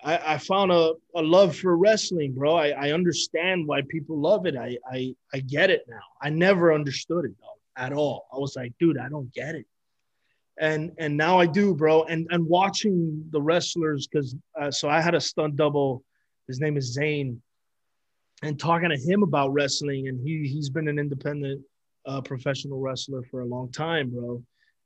I, 0.03 0.34
I 0.34 0.38
found 0.38 0.72
a, 0.72 0.95
a 1.14 1.22
love 1.22 1.57
for 1.57 1.76
wrestling, 1.76 2.32
bro. 2.34 2.57
I, 2.57 2.68
I 2.70 2.93
understand 2.93 3.66
why 3.66 3.82
people 3.82 4.18
love 4.18 4.47
it. 4.47 4.57
I, 4.57 4.78
I 4.91 5.14
I 5.32 5.41
get 5.41 5.70
it 5.70 5.84
now. 5.88 6.01
I 6.20 6.30
never 6.30 6.72
understood 6.72 7.26
it 7.26 7.34
though 7.41 7.82
at 7.82 7.93
all. 7.93 8.26
I 8.32 8.38
was 8.38 8.57
like, 8.57 8.72
dude, 8.78 8.99
I 8.99 9.09
don't 9.09 9.32
get 9.32 9.55
it. 9.55 9.66
And 10.59 10.93
and 10.99 11.16
now 11.16 11.38
I 11.38 11.47
do, 11.47 11.74
bro. 11.74 12.05
And 12.05 12.26
and 12.30 12.47
watching 12.47 13.24
the 13.30 13.41
wrestlers, 13.41 14.07
because 14.07 14.34
uh, 14.61 14.70
so 14.70 14.88
I 14.88 15.01
had 15.01 15.14
a 15.14 15.20
stunt 15.20 15.57
double. 15.57 16.03
His 16.49 16.61
name 16.61 16.76
is 16.76 16.93
Zane, 16.93 17.41
and 18.43 18.59
talking 18.59 18.91
to 18.91 18.97
him 18.97 19.22
about 19.22 19.53
wrestling, 19.53 20.09
and 20.09 20.20
he 20.20 20.49
he's 20.49 20.70
been 20.70 20.88
an 20.88 20.99
independent 20.99 21.62
uh, 22.07 22.20
professional 22.20 22.80
wrestler 22.80 23.22
for 23.30 23.41
a 23.41 23.47
long 23.47 23.70
time, 23.70 24.11
bro. 24.11 24.43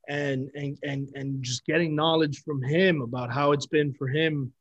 And 0.09 0.51
and 0.55 0.79
and 0.83 1.09
and 1.15 1.43
just 1.43 1.65
getting 1.65 1.95
knowledge 1.95 2.43
from 2.45 2.63
him 2.63 3.01
about 3.01 3.33
how 3.33 3.53
it's 3.53 3.67
been 3.67 3.95
for 3.95 4.09
him 4.09 4.53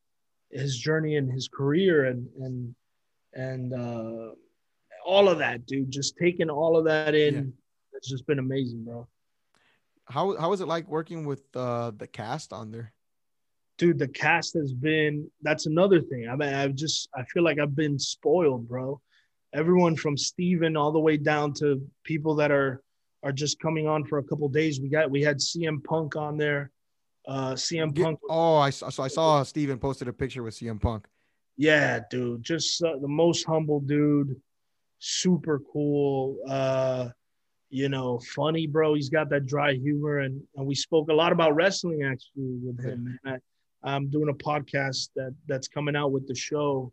his 0.54 0.78
journey 0.78 1.18
and 1.18 1.32
his 1.32 1.48
career 1.48 2.06
and 2.06 2.28
and 2.40 2.76
and 3.34 3.74
uh, 3.74 4.32
all 5.06 5.28
of 5.28 5.40
that, 5.40 5.66
dude. 5.66 5.92
Just 5.92 6.18
taking 6.18 6.50
all 6.50 6.78
of 6.78 6.86
that 6.86 7.16
in, 7.16 7.34
yeah. 7.34 7.98
it's 7.98 8.10
just 8.10 8.26
been 8.26 8.40
amazing, 8.40 8.86
bro. 8.86 9.08
How 10.06 10.38
how 10.38 10.50
was 10.50 10.62
it 10.62 10.68
like 10.68 10.88
working 10.88 11.26
with 11.26 11.44
uh, 11.56 11.92
the 11.98 12.08
cast 12.08 12.54
on 12.54 12.72
there? 12.72 12.93
Dude, 13.84 14.00
the 14.00 14.08
cast 14.08 14.54
has 14.54 14.74
been. 14.74 15.30
That's 15.42 15.66
another 15.66 16.00
thing. 16.00 16.30
I 16.30 16.38
mean, 16.38 16.54
I've 16.54 16.74
just 16.74 17.10
I 17.14 17.26
feel 17.26 17.44
like 17.44 17.60
I've 17.60 17.76
been 17.76 18.00
spoiled, 18.00 18.66
bro. 18.66 19.02
Everyone 19.54 19.98
from 19.98 20.16
Steven 20.16 20.78
all 20.78 20.94
the 20.94 21.02
way 21.02 21.18
down 21.18 21.52
to 21.56 21.86
people 22.06 22.36
that 22.36 22.50
are 22.50 22.82
are 23.24 23.34
just 23.34 23.60
coming 23.60 23.86
on 23.86 24.06
for 24.06 24.20
a 24.20 24.24
couple 24.24 24.48
days. 24.48 24.80
We 24.80 24.88
got 24.88 25.12
we 25.12 25.22
had 25.22 25.40
CM 25.40 25.84
Punk 25.84 26.16
on 26.16 26.38
there. 26.38 26.72
Uh, 27.28 27.56
CM 27.56 27.94
Punk. 28.02 28.22
oh, 28.30 28.56
I 28.56 28.70
saw. 28.70 28.88
So 28.88 29.04
I 29.04 29.10
saw 29.10 29.44
Steven 29.44 29.78
posted 29.78 30.08
a 30.08 30.14
picture 30.14 30.44
with 30.44 30.54
CM 30.54 30.80
Punk. 30.80 31.06
Yeah, 31.58 32.00
dude, 32.10 32.42
just 32.42 32.82
uh, 32.82 33.00
the 33.02 33.10
most 33.10 33.44
humble 33.44 33.82
dude, 33.82 34.40
super 35.00 35.60
cool. 35.74 36.38
Uh, 36.48 37.10
you 37.70 37.90
know, 37.90 38.22
funny, 38.34 38.66
bro. 38.66 38.94
He's 38.94 39.10
got 39.10 39.30
that 39.32 39.46
dry 39.46 39.74
humor, 39.74 40.20
and 40.20 40.42
and 40.56 40.66
we 40.66 40.74
spoke 40.74 41.10
a 41.10 41.14
lot 41.14 41.34
about 41.34 41.54
wrestling 41.54 42.04
actually 42.04 42.60
with 42.64 42.82
him. 42.82 43.20
Man. 43.26 43.42
I'm 43.84 44.10
doing 44.10 44.30
a 44.30 44.34
podcast 44.34 45.10
that 45.16 45.36
that's 45.48 45.68
coming 45.68 45.96
out 45.96 46.12
with 46.12 46.28
the 46.28 46.36
show, 46.36 46.92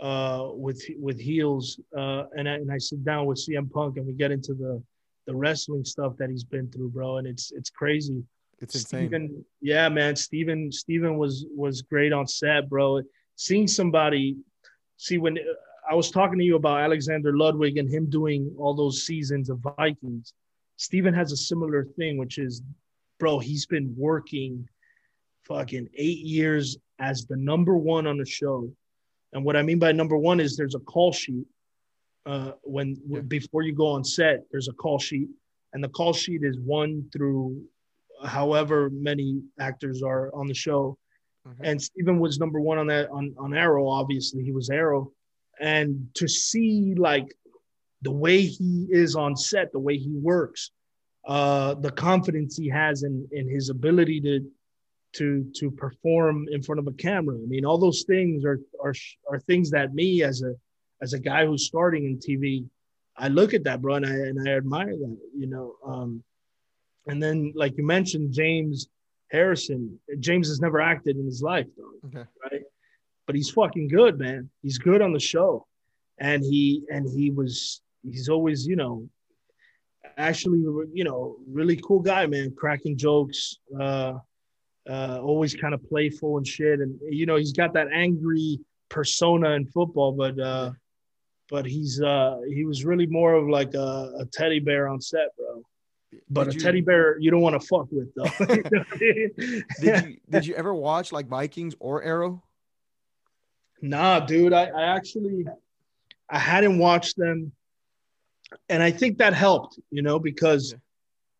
uh, 0.00 0.48
with 0.52 0.82
with 0.98 1.20
heels, 1.20 1.80
uh, 1.96 2.24
and 2.36 2.48
I, 2.48 2.54
and 2.54 2.72
I 2.72 2.78
sit 2.78 3.04
down 3.04 3.26
with 3.26 3.38
CM 3.38 3.70
Punk 3.70 3.96
and 3.96 4.06
we 4.06 4.12
get 4.12 4.30
into 4.30 4.54
the 4.54 4.82
the 5.26 5.34
wrestling 5.34 5.84
stuff 5.84 6.16
that 6.18 6.30
he's 6.30 6.44
been 6.44 6.70
through, 6.70 6.90
bro, 6.90 7.18
and 7.18 7.26
it's 7.26 7.52
it's 7.52 7.70
crazy 7.70 8.22
it's 8.60 8.74
insane. 8.74 9.08
Steven, 9.08 9.44
yeah, 9.60 9.88
man. 9.88 10.16
Steven, 10.16 10.70
Steven 10.72 11.18
was 11.18 11.46
was 11.54 11.82
great 11.82 12.12
on 12.12 12.26
set, 12.26 12.68
bro. 12.68 13.02
Seeing 13.36 13.66
somebody, 13.66 14.36
see 14.96 15.18
when 15.18 15.38
I 15.90 15.94
was 15.94 16.10
talking 16.10 16.38
to 16.38 16.44
you 16.44 16.56
about 16.56 16.80
Alexander 16.80 17.36
Ludwig 17.36 17.78
and 17.78 17.88
him 17.88 18.08
doing 18.08 18.54
all 18.58 18.74
those 18.74 19.04
seasons 19.04 19.50
of 19.50 19.58
Vikings, 19.76 20.32
Steven 20.76 21.12
has 21.14 21.32
a 21.32 21.36
similar 21.36 21.84
thing, 21.96 22.16
which 22.16 22.38
is, 22.38 22.62
bro, 23.18 23.38
he's 23.38 23.66
been 23.66 23.94
working 23.96 24.68
fucking 25.46 25.88
eight 25.96 26.20
years 26.20 26.76
as 26.98 27.26
the 27.26 27.36
number 27.36 27.76
one 27.76 28.06
on 28.06 28.18
the 28.18 28.26
show. 28.26 28.70
And 29.32 29.44
what 29.44 29.56
I 29.56 29.62
mean 29.62 29.78
by 29.78 29.92
number 29.92 30.16
one 30.16 30.40
is 30.40 30.56
there's 30.56 30.74
a 30.74 30.80
call 30.80 31.12
sheet. 31.12 31.46
Uh, 32.26 32.52
when 32.62 32.96
yeah. 33.06 33.20
before 33.20 33.62
you 33.62 33.74
go 33.74 33.88
on 33.88 34.02
set, 34.02 34.44
there's 34.50 34.68
a 34.68 34.72
call 34.72 34.98
sheet, 34.98 35.28
and 35.74 35.84
the 35.84 35.88
call 35.88 36.14
sheet 36.14 36.42
is 36.42 36.58
one 36.58 37.04
through 37.12 37.62
however 38.24 38.88
many 38.90 39.42
actors 39.60 40.02
are 40.02 40.34
on 40.34 40.46
the 40.46 40.54
show. 40.54 40.96
Mm-hmm. 41.46 41.64
And 41.64 41.82
Steven 41.82 42.18
was 42.18 42.38
number 42.38 42.60
one 42.60 42.78
on 42.78 42.86
that 42.86 43.10
on, 43.10 43.34
on 43.38 43.52
Arrow. 43.54 43.88
Obviously, 43.88 44.42
he 44.42 44.52
was 44.52 44.70
Arrow. 44.70 45.12
And 45.60 46.08
to 46.14 46.26
see 46.26 46.94
like 46.96 47.26
the 48.02 48.10
way 48.10 48.40
he 48.42 48.86
is 48.90 49.16
on 49.16 49.36
set, 49.36 49.72
the 49.72 49.78
way 49.78 49.98
he 49.98 50.14
works, 50.14 50.70
uh, 51.26 51.74
the 51.74 51.90
confidence 51.90 52.56
he 52.56 52.68
has 52.68 53.02
in 53.02 53.28
in 53.32 53.48
his 53.48 53.68
ability 53.68 54.20
to 54.22 54.46
to 55.16 55.50
to 55.56 55.70
perform 55.70 56.46
in 56.50 56.62
front 56.62 56.78
of 56.78 56.86
a 56.86 56.92
camera. 56.92 57.36
I 57.36 57.46
mean, 57.46 57.64
all 57.64 57.78
those 57.78 58.04
things 58.06 58.44
are 58.44 58.60
are 58.82 58.94
are 59.30 59.40
things 59.40 59.70
that 59.70 59.94
me 59.94 60.22
as 60.22 60.42
a 60.42 60.54
as 61.02 61.12
a 61.12 61.18
guy 61.18 61.44
who's 61.46 61.66
starting 61.66 62.04
in 62.04 62.18
TV, 62.18 62.66
I 63.16 63.28
look 63.28 63.54
at 63.54 63.64
that, 63.64 63.80
bro, 63.80 63.94
and 63.94 64.06
I 64.06 64.10
and 64.10 64.48
I 64.48 64.52
admire 64.52 64.96
that. 64.96 65.18
You 65.36 65.46
know, 65.46 65.74
um, 65.86 66.22
and 67.06 67.22
then, 67.22 67.52
like 67.54 67.76
you 67.76 67.86
mentioned, 67.86 68.32
James 68.32 68.88
Harrison. 69.30 69.98
James 70.20 70.48
has 70.48 70.60
never 70.60 70.80
acted 70.80 71.16
in 71.16 71.24
his 71.24 71.42
life, 71.42 71.66
though, 71.76 72.08
okay. 72.08 72.28
right? 72.50 72.62
But 73.26 73.36
he's 73.36 73.50
fucking 73.50 73.88
good, 73.88 74.18
man. 74.18 74.50
He's 74.62 74.78
good 74.78 75.02
on 75.02 75.12
the 75.12 75.20
show, 75.20 75.66
and 76.18 76.42
he 76.42 76.82
and 76.88 77.08
he 77.08 77.30
was 77.30 77.82
he's 78.02 78.28
always 78.28 78.66
you 78.66 78.76
know 78.76 79.08
actually 80.16 80.58
you 80.92 81.04
know 81.04 81.36
really 81.46 81.76
cool 81.76 82.00
guy, 82.00 82.26
man. 82.26 82.54
Cracking 82.56 82.96
jokes, 82.96 83.58
uh, 83.80 84.14
uh, 84.88 85.20
always 85.22 85.54
kind 85.54 85.74
of 85.74 85.82
playful 85.88 86.36
and 86.36 86.46
shit, 86.46 86.80
and 86.80 86.98
you 87.08 87.26
know 87.26 87.36
he's 87.36 87.52
got 87.52 87.72
that 87.74 87.88
angry 87.92 88.60
persona 88.88 89.50
in 89.50 89.66
football, 89.66 90.12
but 90.12 90.38
uh, 90.38 90.70
but 91.50 91.66
he's 91.66 92.00
uh, 92.00 92.38
he 92.48 92.64
was 92.64 92.84
really 92.84 93.06
more 93.06 93.34
of 93.34 93.48
like 93.48 93.74
a, 93.74 94.12
a 94.20 94.26
teddy 94.32 94.60
bear 94.60 94.88
on 94.88 95.00
set, 95.00 95.28
bro 95.36 95.62
but 96.30 96.44
did 96.44 96.52
a 96.52 96.54
you, 96.54 96.60
teddy 96.60 96.80
bear 96.80 97.18
you 97.18 97.30
don't 97.30 97.40
want 97.40 97.60
to 97.60 97.66
fuck 97.66 97.88
with 97.90 98.12
though. 98.14 98.46
did 99.80 100.06
you 100.06 100.16
did 100.28 100.46
you 100.46 100.54
ever 100.54 100.74
watch 100.74 101.12
like 101.12 101.26
Vikings 101.26 101.74
or 101.80 102.02
Arrow? 102.02 102.42
Nah, 103.82 104.20
dude. 104.20 104.52
I, 104.52 104.66
I 104.66 104.96
actually 104.96 105.46
I 106.28 106.38
hadn't 106.38 106.78
watched 106.78 107.16
them, 107.16 107.52
and 108.68 108.82
I 108.82 108.90
think 108.90 109.18
that 109.18 109.34
helped, 109.34 109.78
you 109.90 110.02
know, 110.02 110.18
because 110.18 110.74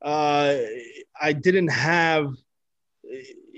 uh, 0.02 0.56
I 1.20 1.32
didn't 1.32 1.68
have, 1.68 2.34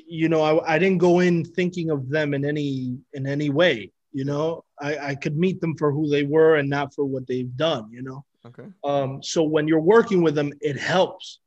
you 0.08 0.28
know, 0.28 0.42
I, 0.42 0.74
I 0.74 0.78
didn't 0.78 0.98
go 0.98 1.20
in 1.20 1.44
thinking 1.44 1.90
of 1.90 2.08
them 2.08 2.34
in 2.34 2.44
any 2.44 2.98
in 3.12 3.26
any 3.26 3.50
way. 3.50 3.92
You 4.12 4.24
know, 4.24 4.64
I, 4.80 4.98
I 4.98 5.14
could 5.14 5.36
meet 5.36 5.60
them 5.60 5.76
for 5.76 5.92
who 5.92 6.08
they 6.08 6.22
were 6.22 6.56
and 6.56 6.70
not 6.70 6.94
for 6.94 7.04
what 7.04 7.26
they've 7.26 7.54
done. 7.56 7.90
You 7.90 8.02
know. 8.02 8.24
Okay. 8.46 8.68
Um, 8.84 9.22
so 9.22 9.42
when 9.42 9.66
you're 9.66 9.80
working 9.80 10.22
with 10.22 10.34
them, 10.34 10.52
it 10.60 10.78
helps. 10.78 11.40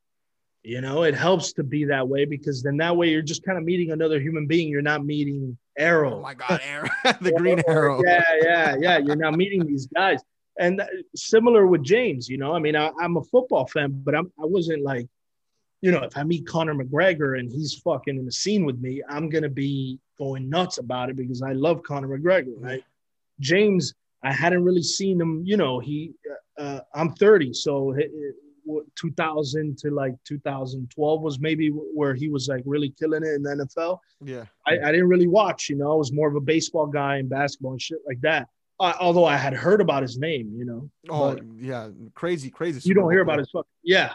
You 0.62 0.82
know, 0.82 1.04
it 1.04 1.14
helps 1.14 1.54
to 1.54 1.62
be 1.62 1.86
that 1.86 2.06
way 2.06 2.26
because 2.26 2.62
then 2.62 2.76
that 2.76 2.94
way 2.94 3.08
you're 3.08 3.22
just 3.22 3.42
kind 3.44 3.56
of 3.56 3.64
meeting 3.64 3.92
another 3.92 4.20
human 4.20 4.46
being. 4.46 4.68
You're 4.68 4.82
not 4.82 5.06
meeting 5.06 5.56
Arrow. 5.78 6.18
Oh 6.18 6.20
my 6.20 6.34
God, 6.34 6.60
Arrow, 6.62 6.90
the 7.22 7.32
Green 7.32 7.62
Arrow. 7.66 8.02
Yeah, 8.04 8.22
yeah, 8.42 8.76
yeah. 8.78 8.98
You're 8.98 9.16
not 9.16 9.34
meeting 9.34 9.66
these 9.66 9.86
guys. 9.86 10.20
And 10.58 10.82
similar 11.14 11.66
with 11.66 11.82
James, 11.82 12.28
you 12.28 12.36
know, 12.36 12.54
I 12.54 12.58
mean, 12.58 12.76
I, 12.76 12.90
am 13.00 13.16
a 13.16 13.24
football 13.24 13.66
fan, 13.66 14.02
but 14.04 14.14
I'm, 14.14 14.30
I 14.38 14.44
wasn't 14.44 14.82
like, 14.82 15.08
you 15.80 15.90
know, 15.90 16.02
if 16.02 16.16
I 16.16 16.24
meet 16.24 16.46
Conor 16.46 16.74
McGregor 16.74 17.38
and 17.38 17.50
he's 17.50 17.74
fucking 17.74 18.16
in 18.16 18.26
the 18.26 18.32
scene 18.32 18.64
with 18.64 18.80
me, 18.80 19.02
I'm 19.08 19.28
gonna 19.28 19.48
be 19.48 19.98
going 20.18 20.48
nuts 20.48 20.78
about 20.78 21.10
it 21.10 21.16
because 21.16 21.42
I 21.42 21.52
love 21.52 21.82
Conor 21.82 22.08
McGregor, 22.08 22.54
right? 22.58 22.84
James, 23.40 23.94
I 24.22 24.32
hadn't 24.32 24.64
really 24.64 24.82
seen 24.82 25.20
him, 25.20 25.42
you 25.44 25.56
know, 25.56 25.78
he 25.78 26.12
uh, 26.58 26.80
I'm 26.94 27.12
30, 27.14 27.54
so 27.54 27.94
2000 28.96 29.78
to 29.78 29.90
like 29.90 30.14
2012 30.24 31.22
was 31.22 31.40
maybe 31.40 31.68
where 31.68 32.14
he 32.14 32.28
was 32.28 32.48
like 32.48 32.62
really 32.66 32.90
killing 32.98 33.22
it 33.22 33.34
in 33.34 33.42
the 33.42 33.50
NFL. 33.50 33.98
Yeah, 34.22 34.44
I, 34.66 34.78
I 34.78 34.92
didn't 34.92 35.08
really 35.08 35.26
watch. 35.26 35.68
You 35.68 35.76
know, 35.76 35.90
I 35.90 35.94
was 35.94 36.12
more 36.12 36.28
of 36.28 36.36
a 36.36 36.40
baseball 36.40 36.86
guy 36.86 37.16
and 37.16 37.28
basketball 37.28 37.72
and 37.72 37.82
shit 37.82 37.98
like 38.06 38.20
that. 38.20 38.48
Uh, 38.78 38.94
although 38.98 39.26
I 39.26 39.36
had 39.36 39.52
heard 39.52 39.80
about 39.80 40.02
his 40.02 40.18
name, 40.18 40.52
you 40.54 40.64
know. 40.64 40.90
Oh 41.10 41.38
yeah, 41.58 41.88
crazy, 42.14 42.50
crazy. 42.50 42.88
You 42.88 42.94
don't 42.94 43.10
hear 43.10 43.22
about 43.22 43.38
his 43.38 43.50
fuck. 43.50 43.66
Yeah, 43.82 44.12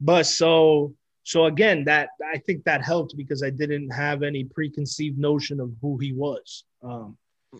but 0.00 0.26
so 0.26 0.94
so 1.28 1.44
again, 1.44 1.84
that 1.84 2.08
I 2.32 2.38
think 2.38 2.64
that 2.64 2.82
helped 2.82 3.14
because 3.14 3.42
I 3.42 3.50
didn't 3.50 3.90
have 3.90 4.22
any 4.22 4.44
preconceived 4.44 5.18
notion 5.18 5.60
of 5.60 5.70
who 5.82 5.98
he 5.98 6.14
was. 6.14 6.64
Um, 6.82 7.18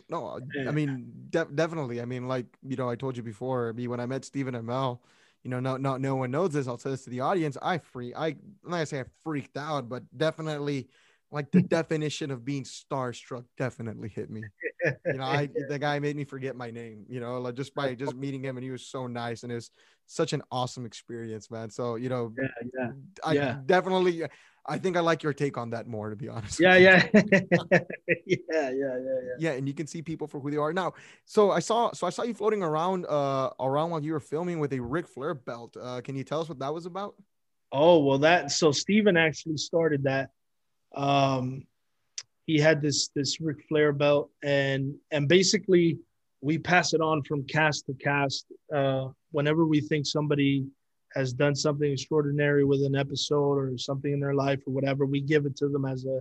no, 0.09 0.41
I 0.67 0.71
mean 0.71 1.13
de- 1.29 1.45
definitely. 1.55 2.01
I 2.01 2.07
mean, 2.07 2.29
like 2.29 2.47
you 2.67 2.77
know, 2.77 2.89
I 2.89 2.97
told 2.97 3.17
you 3.19 3.23
before. 3.23 3.69
I 3.69 3.73
mean, 3.73 3.91
when 3.91 4.01
I 4.01 4.07
met 4.07 4.25
Stephen 4.25 4.55
Amell, 4.55 5.01
you 5.43 5.51
know, 5.51 5.61
not 5.61 5.83
not 5.83 6.01
no 6.01 6.17
one 6.17 6.31
knows 6.31 6.55
this. 6.55 6.67
I'll 6.67 6.79
say 6.79 6.91
this 6.91 7.05
to 7.05 7.11
the 7.11 7.21
audience. 7.21 7.59
I 7.61 7.77
free. 7.77 8.15
I 8.15 8.29
like 8.29 8.39
gonna 8.65 8.87
say 8.87 9.01
I 9.01 9.05
freaked 9.23 9.59
out, 9.59 9.91
but 9.91 10.03
definitely, 10.17 10.89
like 11.31 11.51
the 11.51 11.61
definition 11.79 12.31
of 12.31 12.47
being 12.47 12.65
starstruck 12.65 13.45
definitely 13.59 14.09
hit 14.09 14.31
me. 14.31 14.45
You 14.85 15.19
know, 15.19 15.25
I 15.25 15.49
the 15.69 15.79
guy 15.81 15.99
made 15.99 16.17
me 16.17 16.25
forget 16.25 16.57
my 16.57 16.71
name. 16.71 17.05
You 17.09 17.21
know, 17.21 17.41
like 17.41 17.55
just 17.55 17.75
by 17.75 17.95
just 17.95 18.17
meeting 18.17 18.43
him, 18.43 18.57
and 18.57 18.65
he 18.65 18.71
was 18.71 18.87
so 18.87 19.07
nice, 19.07 19.43
and 19.43 19.53
it 19.53 19.57
was 19.57 19.71
such 20.07 20.33
an 20.33 20.43
awesome 20.51 20.87
experience, 20.87 21.51
man. 21.51 21.71
So 21.71 21.97
you 21.97 22.09
know, 22.09 22.33
yeah, 22.39 22.49
yeah, 22.75 22.91
I 23.25 23.33
yeah. 23.33 23.57
definitely. 23.67 24.25
I 24.71 24.77
think 24.77 24.99
I 24.99 25.01
like 25.01 25.23
your 25.23 25.33
take 25.33 25.57
on 25.57 25.71
that 25.71 25.87
more, 25.87 26.11
to 26.11 26.17
be 26.17 26.29
honest. 26.29 26.61
Yeah, 26.61 26.77
yeah, 26.77 27.07
yeah, 27.15 27.25
yeah, 28.27 28.71
yeah, 28.71 28.99
yeah. 29.01 29.37
Yeah, 29.39 29.51
and 29.53 29.67
you 29.67 29.73
can 29.73 29.87
see 29.87 30.03
people 30.03 30.27
for 30.29 30.41
who 30.41 30.51
they 30.51 30.59
are 30.59 30.75
now. 30.75 30.93
So 31.25 31.51
I 31.51 31.61
saw, 31.61 31.93
so 31.93 32.07
I 32.07 32.11
saw 32.11 32.23
you 32.23 32.35
floating 32.35 32.63
around, 32.63 33.07
uh, 33.07 33.49
around 33.59 33.91
while 33.91 34.05
you 34.05 34.13
were 34.13 34.21
filming 34.21 34.59
with 34.61 34.75
a 34.75 34.81
Ric 34.81 35.09
Flair 35.09 35.33
belt. 35.33 35.75
Uh, 35.81 36.03
can 36.03 36.17
you 36.17 36.23
tell 36.23 36.43
us 36.43 36.51
what 36.51 36.59
that 36.59 36.75
was 36.75 36.85
about? 36.85 37.15
Oh 37.73 38.05
well, 38.05 38.19
that 38.19 38.51
so 38.51 38.73
Steven 38.73 39.17
actually 39.17 39.57
started 39.57 40.05
that. 40.05 40.31
Um, 40.95 41.65
he 42.49 42.59
had 42.59 42.81
this 42.81 43.11
this 43.15 43.41
Ric 43.41 43.63
Flair 43.69 43.93
belt, 43.93 44.31
and 44.43 44.95
and 45.13 45.29
basically 45.29 45.99
we 46.41 46.57
pass 46.59 46.95
it 46.95 47.01
on 47.01 47.23
from 47.23 47.45
cast 47.45 47.87
to 47.87 47.95
cast. 47.95 48.47
Uh, 48.75 49.09
whenever 49.33 49.67
we 49.67 49.81
think 49.81 50.07
somebody 50.07 50.67
has 51.15 51.33
done 51.33 51.55
something 51.55 51.93
extraordinary 51.93 52.65
with 52.65 52.83
an 52.83 52.97
episode 52.97 53.59
or 53.59 53.77
something 53.77 54.13
in 54.13 54.21
their 54.21 54.35
life 54.35 54.61
or 54.67 54.73
whatever, 54.73 55.05
we 55.05 55.21
give 55.21 55.45
it 55.45 55.57
to 55.57 55.69
them 55.69 55.85
as 55.85 56.07
a 56.07 56.21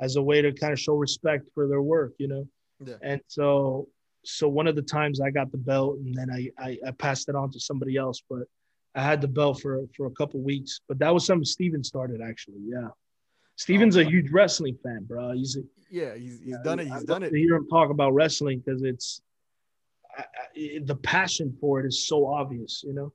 as 0.00 0.16
a 0.16 0.22
way 0.22 0.40
to 0.40 0.50
kind 0.50 0.72
of 0.72 0.80
show 0.80 0.94
respect 0.94 1.48
for 1.54 1.68
their 1.68 1.82
work, 1.82 2.14
you 2.18 2.28
know. 2.28 2.48
Yeah. 2.82 2.96
And 3.02 3.20
so 3.26 3.88
so 4.24 4.48
one 4.48 4.66
of 4.66 4.76
the 4.76 4.82
times 4.82 5.20
I 5.20 5.30
got 5.30 5.52
the 5.52 5.58
belt 5.58 5.98
and 5.98 6.14
then 6.14 6.30
I, 6.30 6.50
I, 6.58 6.78
I 6.88 6.90
passed 6.92 7.28
it 7.28 7.36
on 7.36 7.50
to 7.52 7.60
somebody 7.60 7.96
else, 7.96 8.22
but 8.28 8.44
I 8.94 9.02
had 9.02 9.20
the 9.20 9.28
belt 9.28 9.60
for 9.60 9.84
for 9.94 10.06
a 10.06 10.12
couple 10.12 10.40
weeks. 10.40 10.80
But 10.88 10.98
that 11.00 11.12
was 11.12 11.26
something 11.26 11.44
Steven 11.44 11.84
started 11.84 12.22
actually. 12.22 12.62
Yeah. 12.64 12.88
Steven's 13.56 13.96
a 13.96 14.04
huge 14.04 14.30
wrestling 14.30 14.76
fan, 14.82 15.04
bro. 15.08 15.32
He's 15.32 15.56
a, 15.56 15.60
yeah, 15.90 16.14
he's, 16.14 16.40
he's 16.44 16.58
done 16.62 16.78
it. 16.78 16.84
He's 16.84 16.92
I'd 16.92 17.06
done 17.06 17.22
it. 17.22 17.30
To 17.30 17.38
hear 17.38 17.54
him 17.56 17.66
talk 17.68 17.90
about 17.90 18.12
wrestling 18.14 18.62
because 18.64 18.82
it's 18.82 19.22
I, 20.16 20.22
I, 20.22 20.78
the 20.84 20.96
passion 20.96 21.56
for 21.60 21.80
it 21.80 21.86
is 21.86 22.06
so 22.06 22.26
obvious, 22.26 22.82
you 22.86 22.92
know. 22.94 23.12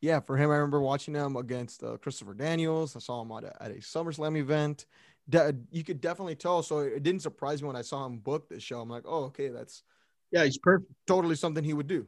Yeah, 0.00 0.20
for 0.20 0.36
him, 0.36 0.50
I 0.50 0.54
remember 0.54 0.80
watching 0.80 1.14
him 1.14 1.36
against 1.36 1.82
uh, 1.82 1.96
Christopher 1.96 2.34
Daniels. 2.34 2.96
I 2.96 3.00
saw 3.00 3.22
him 3.22 3.32
at 3.32 3.44
a, 3.44 3.62
at 3.62 3.70
a 3.70 3.74
SummerSlam 3.76 4.36
event. 4.38 4.86
De- 5.28 5.54
you 5.70 5.82
could 5.82 6.00
definitely 6.00 6.36
tell. 6.36 6.62
So 6.62 6.80
it 6.80 7.02
didn't 7.02 7.22
surprise 7.22 7.62
me 7.62 7.66
when 7.66 7.76
I 7.76 7.82
saw 7.82 8.04
him 8.06 8.18
book 8.18 8.48
this 8.48 8.62
show. 8.62 8.80
I'm 8.80 8.90
like, 8.90 9.04
oh, 9.06 9.24
okay, 9.24 9.48
that's 9.48 9.82
Yeah, 10.30 10.44
he's 10.44 10.58
perfect. 10.58 10.92
totally 11.06 11.34
something 11.34 11.64
he 11.64 11.74
would 11.74 11.86
do. 11.86 12.06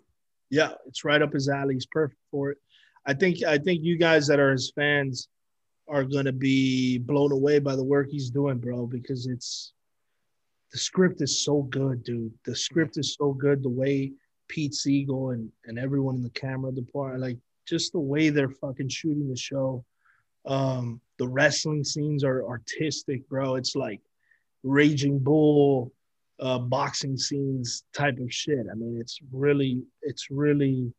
Yeah, 0.51 0.73
it's 0.87 1.05
right 1.05 1.21
up 1.21 1.33
his 1.33 1.49
alley. 1.49 1.75
He's 1.75 1.87
perfect 1.87 2.21
for 2.31 2.51
it. 2.51 2.59
I 3.07 3.15
think 3.15 3.43
I 3.43 3.59
think 3.59 3.83
you 3.83 3.97
guys 3.97 4.27
that 4.27 4.39
are 4.39 4.53
his 4.53 4.71
fans 4.75 5.29
are 5.89 6.05
gonna 6.05 6.33
be 6.33 6.99
blown 6.99 7.33
away 7.33 7.59
by 7.59 7.77
the 7.77 7.85
work 7.85 8.09
he's 8.11 8.31
doing, 8.31 8.59
bro, 8.59 8.87
because 8.87 9.27
it's 9.27 9.73
the 10.73 10.79
script 10.79 11.23
is 11.23 11.45
so 11.45 11.63
good, 11.63 12.05
dude. 12.05 12.33
The 12.45 12.55
script 12.55 12.99
is 12.99 13.15
so 13.15 13.33
good. 13.33 13.63
The 13.63 13.69
way 13.71 14.13
Pete 14.49 14.73
Segal 14.73 15.35
and, 15.35 15.51
and 15.65 15.79
everyone 15.79 16.17
in 16.17 16.23
the 16.23 16.31
camera 16.31 16.73
department, 16.73 17.23
like 17.23 17.39
just 17.67 17.93
the 17.93 18.01
way 18.01 18.29
they're 18.29 18.51
fucking 18.51 18.89
shooting 18.89 19.29
the 19.29 19.37
show. 19.37 19.85
Um, 20.47 21.01
the 21.19 21.29
wrestling 21.29 21.85
scenes 21.85 22.25
are 22.25 22.47
artistic, 22.47 23.29
bro. 23.29 23.57
It's 23.57 23.77
like 23.77 24.01
Raging 24.63 25.19
Bull, 25.19 25.93
uh, 26.41 26.59
boxing 26.59 27.17
scenes 27.17 27.85
type 27.95 28.19
of 28.19 28.33
shit. 28.33 28.67
I 28.71 28.75
mean, 28.75 28.99
it's 29.01 29.19
really, 29.33 29.83
it's 30.03 30.31
really. 30.31 30.93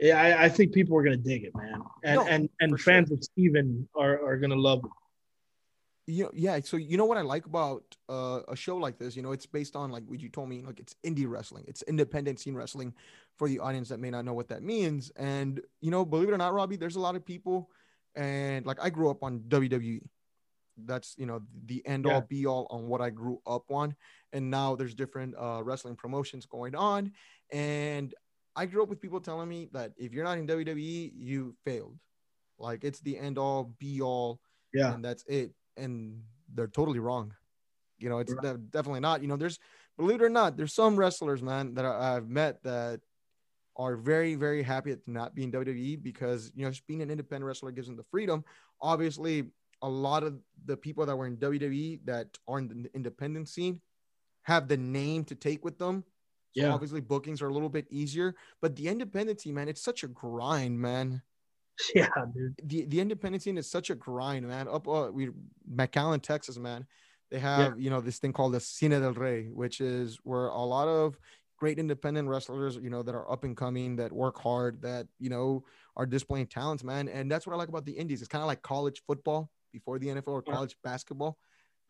Yeah, 0.00 0.20
I, 0.20 0.44
I 0.44 0.48
think 0.48 0.72
people 0.72 0.96
are 0.96 1.02
gonna 1.02 1.16
dig 1.18 1.44
it, 1.44 1.54
man, 1.54 1.82
and 2.04 2.16
No, 2.16 2.26
and 2.26 2.48
and 2.60 2.80
fans 2.80 3.08
sure. 3.08 3.18
of 3.18 3.22
Steven 3.22 3.86
are 3.94 4.24
are 4.24 4.38
gonna 4.38 4.56
love 4.56 4.82
it. 4.84 4.90
You 6.06 6.24
know, 6.24 6.30
yeah. 6.32 6.58
So 6.60 6.78
you 6.78 6.96
know 6.96 7.04
what 7.04 7.18
I 7.18 7.20
like 7.20 7.44
about 7.44 7.84
uh, 8.08 8.40
a 8.48 8.56
show 8.56 8.78
like 8.78 8.98
this? 8.98 9.14
You 9.14 9.22
know, 9.22 9.32
it's 9.32 9.44
based 9.44 9.76
on 9.76 9.90
like 9.90 10.02
what 10.06 10.18
you 10.18 10.30
told 10.30 10.48
me, 10.48 10.62
like 10.62 10.80
it's 10.80 10.96
indie 11.04 11.28
wrestling, 11.28 11.64
it's 11.68 11.82
independent 11.82 12.40
scene 12.40 12.54
wrestling 12.54 12.94
for 13.36 13.46
the 13.46 13.58
audience 13.58 13.90
that 13.90 14.00
may 14.00 14.10
not 14.10 14.24
know 14.24 14.32
what 14.32 14.48
that 14.48 14.62
means. 14.62 15.12
And 15.16 15.60
you 15.82 15.90
know, 15.90 16.06
believe 16.06 16.28
it 16.30 16.32
or 16.32 16.38
not, 16.38 16.54
Robbie, 16.54 16.76
there's 16.76 16.96
a 16.96 17.00
lot 17.00 17.14
of 17.14 17.24
people, 17.24 17.70
and 18.14 18.64
like 18.64 18.78
I 18.82 18.88
grew 18.88 19.10
up 19.10 19.22
on 19.22 19.40
WWE. 19.48 20.00
That's 20.82 21.14
you 21.18 21.26
know 21.26 21.42
the 21.66 21.86
end 21.86 22.06
all 22.06 22.12
Yeah. 22.12 22.20
be 22.26 22.46
all 22.46 22.66
on 22.70 22.88
what 22.88 23.02
I 23.02 23.10
grew 23.10 23.42
up 23.46 23.70
on, 23.70 23.94
and 24.32 24.50
now 24.50 24.76
there's 24.76 24.94
different 24.94 25.34
uh, 25.38 25.60
wrestling 25.62 25.94
promotions 25.94 26.46
going 26.46 26.74
on, 26.74 27.12
and 27.52 28.14
I 28.56 28.66
grew 28.66 28.82
up 28.82 28.88
with 28.88 29.00
people 29.00 29.20
telling 29.20 29.48
me 29.48 29.68
that 29.72 29.92
if 29.96 30.12
you're 30.12 30.24
not 30.24 30.38
in 30.38 30.46
WWE, 30.46 31.12
you 31.14 31.54
failed. 31.64 31.98
Like 32.58 32.84
it's 32.84 33.00
the 33.00 33.18
end 33.18 33.38
all 33.38 33.74
be 33.78 34.00
all 34.00 34.40
Yeah, 34.72 34.92
and 34.94 35.04
that's 35.04 35.24
it. 35.26 35.52
And 35.76 36.22
they're 36.54 36.68
totally 36.68 36.98
wrong. 36.98 37.34
You 37.98 38.08
know, 38.08 38.18
it's 38.18 38.34
definitely 38.34 39.00
not. 39.00 39.22
You 39.22 39.28
know, 39.28 39.36
there's 39.36 39.58
believe 39.96 40.20
it 40.20 40.24
or 40.24 40.30
not, 40.30 40.56
there's 40.56 40.74
some 40.74 40.96
wrestlers, 40.96 41.42
man, 41.42 41.74
that 41.74 41.84
I, 41.84 42.16
I've 42.16 42.28
met 42.28 42.62
that 42.64 43.00
are 43.76 43.96
very, 43.96 44.34
very 44.34 44.62
happy 44.62 44.92
at 44.92 44.98
not 45.06 45.34
being 45.34 45.52
WWE 45.52 46.02
because 46.02 46.50
you 46.54 46.64
know, 46.64 46.70
just 46.70 46.86
being 46.86 47.02
an 47.02 47.10
independent 47.10 47.46
wrestler 47.46 47.70
gives 47.70 47.86
them 47.86 47.96
the 47.96 48.04
freedom. 48.10 48.44
Obviously, 48.80 49.44
a 49.82 49.88
lot 49.88 50.22
of 50.22 50.38
the 50.66 50.76
people 50.76 51.06
that 51.06 51.16
were 51.16 51.26
in 51.26 51.36
WWE 51.36 52.00
that 52.04 52.26
are 52.46 52.58
in 52.58 52.68
the 52.68 52.90
independent 52.94 53.48
scene 53.48 53.80
have 54.42 54.68
the 54.68 54.76
name 54.76 55.24
to 55.24 55.34
take 55.34 55.64
with 55.64 55.78
them. 55.78 56.04
So 56.52 56.66
Yeah. 56.66 56.72
obviously 56.72 57.00
bookings 57.00 57.40
are 57.42 57.48
a 57.48 57.52
little 57.52 57.68
bit 57.68 57.86
easier, 57.90 58.34
but 58.60 58.76
the 58.76 58.88
independent 58.88 59.40
scene, 59.40 59.54
man, 59.54 59.68
it's 59.68 59.82
such 59.82 60.02
a 60.04 60.08
grind, 60.08 60.78
man 60.80 61.22
yeah, 61.94 62.10
dude. 62.32 62.56
the 62.62 62.84
the 62.84 63.00
independent 63.00 63.42
scene 63.42 63.56
is 63.58 63.70
such 63.70 63.90
a 63.90 63.94
grind, 63.94 64.46
man. 64.46 64.68
Up 64.68 64.86
uh, 64.86 65.10
we 65.12 65.30
McAllen, 65.70 66.22
Texas, 66.22 66.58
man. 66.58 66.86
They 67.30 67.38
have 67.38 67.78
you 67.80 67.90
know 67.90 68.00
this 68.00 68.18
thing 68.18 68.32
called 68.32 68.54
the 68.54 68.58
Cine 68.58 68.90
del 68.90 69.12
Rey, 69.14 69.48
which 69.48 69.80
is 69.80 70.18
where 70.24 70.46
a 70.46 70.60
lot 70.62 70.88
of 70.88 71.18
great 71.56 71.78
independent 71.78 72.28
wrestlers, 72.28 72.76
you 72.76 72.88
know, 72.90 73.02
that 73.02 73.14
are 73.14 73.30
up 73.30 73.44
and 73.44 73.56
coming, 73.56 73.96
that 73.96 74.12
work 74.12 74.38
hard, 74.38 74.82
that 74.82 75.06
you 75.18 75.30
know 75.30 75.64
are 75.96 76.06
displaying 76.06 76.46
talents, 76.46 76.84
man. 76.84 77.08
And 77.08 77.30
that's 77.30 77.46
what 77.46 77.54
I 77.54 77.56
like 77.56 77.68
about 77.68 77.84
the 77.84 77.92
Indies. 77.92 78.20
It's 78.20 78.28
kind 78.28 78.42
of 78.42 78.48
like 78.48 78.62
college 78.62 79.02
football 79.06 79.50
before 79.72 79.98
the 79.98 80.08
NFL 80.08 80.34
or 80.34 80.42
Yeah. 80.46 80.54
college 80.54 80.76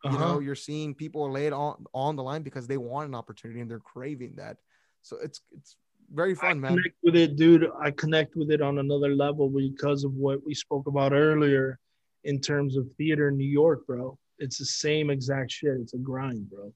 basketball. 0.03 0.19
You 0.19 0.25
Uh-huh. 0.25 0.33
know, 0.35 0.39
you're 0.39 0.55
seeing 0.55 0.93
people 0.95 1.29
lay 1.31 1.47
it 1.47 1.53
on 1.53 1.85
on 1.93 2.15
the 2.15 2.23
line 2.23 2.43
because 2.43 2.67
they 2.67 2.77
want 2.77 3.07
an 3.09 3.15
opportunity 3.15 3.59
and 3.61 3.69
they're 3.69 3.79
craving 3.79 4.35
that. 4.37 4.57
So 5.01 5.17
it's 5.21 5.41
it's 5.51 5.75
very 6.13 6.31
I 6.33 6.35
fun, 6.35 6.61
man. 6.61 6.71
connect 6.77 6.95
with 7.03 7.15
it, 7.15 7.35
dude. 7.35 7.69
I 7.79 7.91
connect 7.91 8.35
with 8.35 8.51
it 8.51 8.61
on 8.61 8.79
another 8.79 9.15
level 9.15 9.49
because 9.49 10.03
of 10.03 10.13
what 10.13 10.45
we 10.45 10.53
spoke 10.53 10.87
about 10.87 11.13
earlier 11.13 11.79
in 12.23 12.39
terms 12.39 12.77
of 12.77 12.91
theater 12.97 13.29
in 13.29 13.37
New 13.37 13.47
York, 13.49 13.85
bro. 13.87 14.17
It's 14.39 14.57
the 14.57 14.65
same 14.65 15.09
exact 15.09 15.51
shit. 15.51 15.77
It's 15.79 15.93
a 15.93 15.97
grind, 15.97 16.49
bro. 16.49 16.73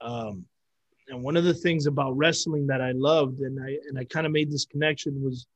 Um, 0.00 0.44
and 1.08 1.22
one 1.22 1.36
of 1.36 1.44
the 1.44 1.54
things 1.54 1.86
about 1.86 2.16
wrestling 2.16 2.66
that 2.68 2.80
I 2.80 2.92
loved, 2.92 3.40
and 3.40 3.58
I 3.62 3.78
and 3.88 3.98
I 3.98 4.04
kind 4.04 4.26
of 4.26 4.32
made 4.32 4.50
this 4.50 4.64
connection 4.66 5.22
was 5.22 5.46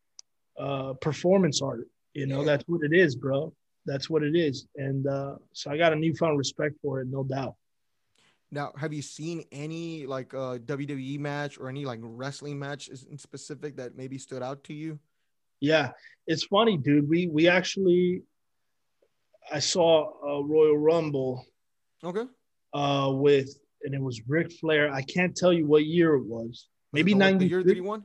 uh, 0.58 0.94
performance 0.94 1.62
art. 1.62 1.88
You 2.14 2.26
know, 2.26 2.40
Yeah. 2.40 2.46
that's 2.46 2.64
what 2.66 2.82
it 2.82 2.92
is, 2.92 3.14
bro. 3.16 3.52
That's 3.86 4.10
what 4.10 4.22
it 4.22 4.36
is. 4.36 4.66
And 4.76 5.06
uh, 5.06 5.36
so 5.52 5.70
I 5.70 5.78
got 5.78 5.92
a 5.92 5.96
newfound 5.96 6.38
respect 6.38 6.76
for 6.82 7.00
it, 7.00 7.08
no 7.08 7.24
doubt. 7.24 7.54
Now, 8.50 8.72
have 8.78 8.92
you 8.92 9.02
seen 9.02 9.44
any 9.52 10.06
like 10.06 10.32
uh 10.32 10.56
WWE 10.58 11.18
match 11.18 11.58
or 11.58 11.68
any 11.68 11.84
like 11.84 12.00
wrestling 12.02 12.58
match 12.58 12.88
in 12.88 13.18
specific 13.18 13.76
that 13.76 13.96
maybe 13.96 14.16
stood 14.18 14.42
out 14.42 14.64
to 14.64 14.74
you? 14.74 14.98
Yeah, 15.60 15.90
it's 16.26 16.44
funny, 16.44 16.76
dude. 16.78 17.08
We 17.08 17.26
we 17.26 17.48
actually, 17.48 18.22
I 19.52 19.58
saw 19.58 20.08
a 20.22 20.42
Royal 20.42 20.78
Rumble 20.78 21.44
Okay. 22.02 22.24
uh, 22.72 23.10
with, 23.12 23.58
and 23.82 23.94
it 23.94 24.00
was 24.00 24.22
Ric 24.26 24.52
Flair. 24.52 24.90
I 24.92 25.02
can't 25.02 25.36
tell 25.36 25.52
you 25.52 25.66
what 25.66 25.84
year 25.84 26.14
it 26.14 26.24
was. 26.24 26.68
Maybe 26.92 27.14
ninety. 27.14 27.46
year 27.48 27.62
that 27.62 27.74
he 27.74 27.80
won? 27.80 28.04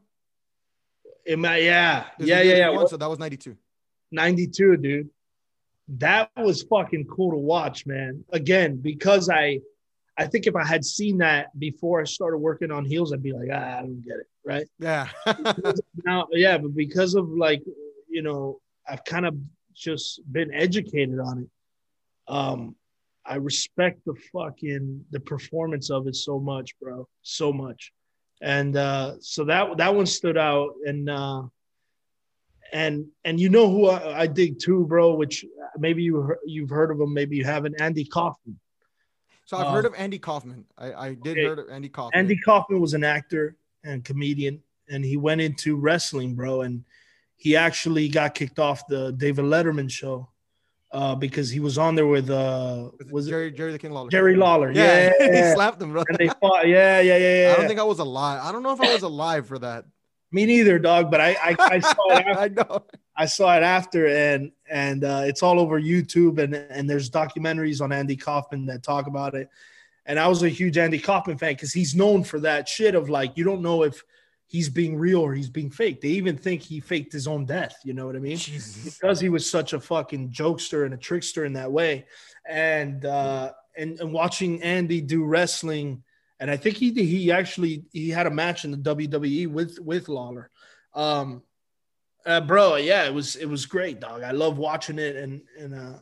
It 1.25 1.39
might, 1.39 1.63
yeah, 1.63 2.07
yeah, 2.19 2.41
yeah, 2.41 2.69
yeah. 2.69 2.85
so 2.85 2.97
that 2.97 3.09
was 3.09 3.17
92. 3.17 3.55
92, 4.11 4.77
dude. 4.77 5.09
That 5.87 6.29
was 6.37 6.63
fucking 6.63 7.05
cool 7.05 7.31
to 7.31 7.37
watch, 7.37 7.85
man. 7.85 8.23
Again, 8.31 8.77
because 8.77 9.29
I, 9.29 9.59
I 10.17 10.27
think 10.27 10.47
if 10.47 10.55
I 10.55 10.65
had 10.65 10.85
seen 10.85 11.17
that 11.17 11.57
before 11.59 12.01
I 12.01 12.05
started 12.05 12.37
working 12.37 12.71
on 12.71 12.85
heels, 12.85 13.11
I'd 13.11 13.23
be 13.23 13.33
like, 13.33 13.49
ah, 13.51 13.79
I 13.79 13.81
don't 13.81 14.01
get 14.01 14.15
it, 14.15 14.27
right? 14.45 14.67
Yeah. 14.79 15.09
now 16.05 16.27
yeah 16.31 16.57
but 16.57 16.75
because 16.75 17.15
of 17.15 17.29
like 17.29 17.61
you 18.09 18.21
know 18.21 18.59
i've 18.87 19.03
kind 19.05 19.25
of 19.25 19.35
just 19.73 20.21
been 20.31 20.53
educated 20.53 21.19
on 21.19 21.39
it 21.39 22.31
um 22.33 22.75
i 23.25 23.35
respect 23.35 23.99
the 24.05 24.13
fucking 24.31 25.03
the 25.11 25.19
performance 25.19 25.89
of 25.89 26.07
it 26.07 26.15
so 26.15 26.39
much 26.39 26.77
bro 26.79 27.07
so 27.21 27.51
much 27.51 27.91
and 28.41 28.75
uh 28.77 29.13
so 29.19 29.43
that 29.45 29.77
that 29.77 29.93
one 29.93 30.05
stood 30.05 30.37
out 30.37 30.73
and 30.85 31.09
uh 31.09 31.41
and 32.73 33.05
and 33.23 33.39
you 33.39 33.49
know 33.49 33.69
who 33.69 33.87
i, 33.87 34.21
I 34.21 34.27
dig 34.27 34.59
too 34.59 34.85
bro 34.85 35.13
which 35.13 35.45
maybe 35.77 36.03
you 36.03 36.35
you've 36.45 36.69
heard 36.69 36.91
of 36.91 36.99
him 36.99 37.13
maybe 37.13 37.35
you 37.37 37.45
haven't 37.45 37.79
andy 37.79 38.03
kaufman 38.05 38.59
so 39.45 39.57
I've 39.57 39.67
Uh, 39.67 39.71
heard 39.73 39.85
of 39.85 39.93
Andy 39.97 40.17
Kaufman. 40.17 40.63
I, 40.77 40.93
I 40.93 41.13
did 41.15 41.37
okay. 41.37 41.43
heard 41.45 41.59
of 41.59 41.69
Andy 41.69 41.89
Kaufman. 41.89 42.17
Andy 42.17 42.37
Kaufman 42.45 42.79
was 42.79 42.93
an 42.93 43.03
actor 43.03 43.57
and 43.83 44.01
comedian, 44.03 44.63
and 44.89 45.03
he 45.03 45.17
went 45.17 45.41
into 45.41 45.75
wrestling, 45.75 46.33
bro. 46.33 46.61
And 46.61 46.85
he 47.35 47.57
actually 47.57 48.07
got 48.07 48.35
kicked 48.35 48.57
off 48.57 48.87
the 48.87 49.11
David 49.11 49.43
Letterman 49.43 49.91
show 49.91 50.29
uh, 50.93 51.15
because 51.15 51.49
he 51.49 51.59
was 51.59 51.77
on 51.77 51.93
there 51.93 52.07
with 52.07 52.29
uh 52.29 52.89
was 53.11 53.27
Jerry 53.27 53.51
Jerry 53.51 53.73
the 53.73 53.79
King 53.79 53.91
Lawler. 53.91 54.09
Jerry 54.09 54.37
Lawler. 54.37 54.71
Yeah, 54.71 55.11
Yeah, 55.19 55.49
he 55.49 55.53
slapped 55.53 55.81
him, 55.81 55.91
bro. 55.91 56.05
and 56.07 56.17
they 56.17 56.29
fought. 56.39 56.65
Yeah, 56.65 57.01
yeah, 57.01 57.17
yeah, 57.17 57.41
yeah. 57.47 57.53
I 57.53 57.57
don't 57.57 57.67
think 57.67 57.81
I 57.81 57.83
was 57.83 57.99
alive. 57.99 58.39
I 58.41 58.51
don't 58.53 58.63
know 58.63 58.71
if 58.71 58.79
I 58.79 58.93
was 58.93 59.03
alive 59.03 59.45
for 59.45 59.59
that. 59.59 59.83
Me 60.33 60.45
neither, 60.45 60.79
dog. 60.79 61.11
But 61.11 61.21
I 61.21 61.37
I, 61.41 61.55
I 61.59 61.79
saw 61.79 62.09
it 62.09 62.25
after. 62.27 62.39
I 62.39 62.47
know. 62.49 62.83
I 63.15 63.25
saw 63.25 63.55
it 63.55 63.63
after, 63.63 64.07
and 64.07 64.51
and 64.69 65.03
uh, 65.03 65.21
it's 65.25 65.43
all 65.43 65.59
over 65.59 65.79
YouTube, 65.79 66.39
and 66.39 66.55
and 66.55 66.89
there's 66.89 67.09
documentaries 67.09 67.81
on 67.81 67.91
Andy 67.91 68.17
Kaufman 68.17 68.65
that 68.65 68.83
talk 68.83 69.07
about 69.07 69.35
it. 69.35 69.49
And 70.05 70.19
I 70.19 70.27
was 70.27 70.43
a 70.43 70.49
huge 70.49 70.77
Andy 70.77 70.99
Kaufman 70.99 71.37
fan 71.37 71.53
because 71.53 71.71
he's 71.71 71.95
known 71.95 72.23
for 72.23 72.39
that 72.41 72.67
shit 72.67 72.95
of 72.95 73.09
like 73.09 73.37
you 73.37 73.43
don't 73.43 73.61
know 73.61 73.83
if 73.83 74.03
he's 74.47 74.69
being 74.69 74.97
real 74.97 75.21
or 75.21 75.33
he's 75.33 75.49
being 75.49 75.71
fake. 75.71 76.01
They 76.01 76.09
even 76.09 76.37
think 76.37 76.61
he 76.61 76.79
faked 76.79 77.13
his 77.13 77.27
own 77.27 77.45
death. 77.45 77.75
You 77.83 77.93
know 77.93 78.05
what 78.05 78.15
I 78.15 78.19
mean? 78.19 78.37
Jesus. 78.37 78.99
Because 78.99 79.19
he 79.19 79.29
was 79.29 79.49
such 79.49 79.73
a 79.73 79.79
fucking 79.79 80.29
jokester 80.29 80.85
and 80.85 80.93
a 80.93 80.97
trickster 80.97 81.45
in 81.45 81.53
that 81.53 81.71
way. 81.71 82.05
And 82.47 83.05
uh, 83.05 83.51
and 83.77 83.99
and 83.99 84.11
watching 84.11 84.61
Andy 84.63 85.01
do 85.01 85.23
wrestling, 85.23 86.03
and 86.39 86.49
I 86.51 86.57
think 86.57 86.77
he 86.77 86.91
he 86.91 87.31
actually 87.31 87.85
he 87.91 88.09
had 88.09 88.27
a 88.27 88.31
match 88.31 88.65
in 88.65 88.71
the 88.71 88.77
WWE 88.77 89.47
with 89.47 89.79
with 89.79 90.09
Lawler. 90.09 90.49
Um, 90.93 91.43
uh, 92.25 92.41
bro, 92.41 92.75
yeah, 92.75 93.05
it 93.05 93.13
was 93.13 93.35
it 93.35 93.45
was 93.45 93.65
great, 93.65 93.99
dog. 93.99 94.23
I 94.23 94.31
love 94.31 94.57
watching 94.57 94.99
it, 94.99 95.15
and 95.15 95.41
and 95.59 95.73
uh, 95.73 95.99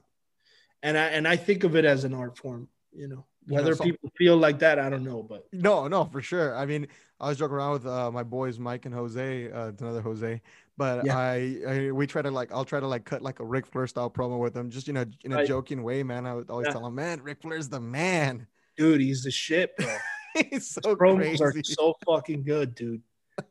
and 0.84 0.98
I 0.98 1.06
and 1.08 1.28
I 1.28 1.36
think 1.36 1.64
of 1.64 1.76
it 1.76 1.86
as 1.86 2.04
an 2.04 2.14
art 2.14 2.38
form. 2.38 2.68
You 2.94 3.08
know, 3.08 3.26
You 3.46 3.56
know, 3.58 3.64
whether 3.64 3.76
people 3.76 4.12
feel 4.18 4.38
like 4.38 4.60
that, 4.60 4.78
I 4.80 4.90
don't 4.90 5.04
know, 5.04 5.24
but 5.24 5.48
No, 5.54 5.88
no, 5.88 6.06
for 6.06 6.22
sure. 6.22 6.56
I 6.56 6.66
mean, 6.66 6.88
I 7.20 7.30
was 7.30 7.38
joking 7.38 7.56
around 7.56 7.74
with 7.74 7.86
uh, 7.88 8.12
my 8.12 8.24
boys 8.24 8.60
Mike 8.60 8.86
and 8.86 8.94
Jose, 8.94 9.52
uh, 9.52 9.68
it's 9.68 9.82
another 9.82 10.02
Jose, 10.02 10.42
but 10.78 11.06
Yeah. 11.06 11.18
I, 11.18 11.58
I 11.68 11.92
we 11.92 12.06
try 12.06 12.22
to 12.22 12.30
like 12.32 12.52
I'll 12.52 12.66
try 12.66 12.80
to 12.80 12.88
like 12.88 13.06
cut 13.06 13.22
like 13.22 13.40
a 13.40 13.46
Ric 13.46 13.66
Flair 13.66 13.88
style 13.88 14.10
promo 14.10 14.40
with 14.40 14.54
them, 14.54 14.70
just 14.70 14.88
you 14.88 14.94
know 14.94 15.06
in 15.24 15.32
a 15.32 15.38
Right. 15.38 15.48
joking 15.48 15.84
way, 15.84 16.04
man. 16.04 16.26
I 16.26 16.34
would 16.36 16.50
always 16.50 16.68
Yeah. 16.68 16.74
tell 16.74 16.84
them, 16.84 16.96
man, 16.96 17.22
Ric 17.22 17.42
Flair's 17.42 17.70
the 17.70 17.80
man. 17.80 18.48
dude, 18.78 19.02
he's 19.02 19.24
the 19.24 19.32
shit, 19.32 19.76
bro. 19.78 19.96
He's 20.50 20.72
so 20.72 20.96
promos 20.96 21.42
are 21.42 21.54
so 21.64 21.96
fucking 22.06 22.44
good, 22.44 22.76
dude. 22.76 23.02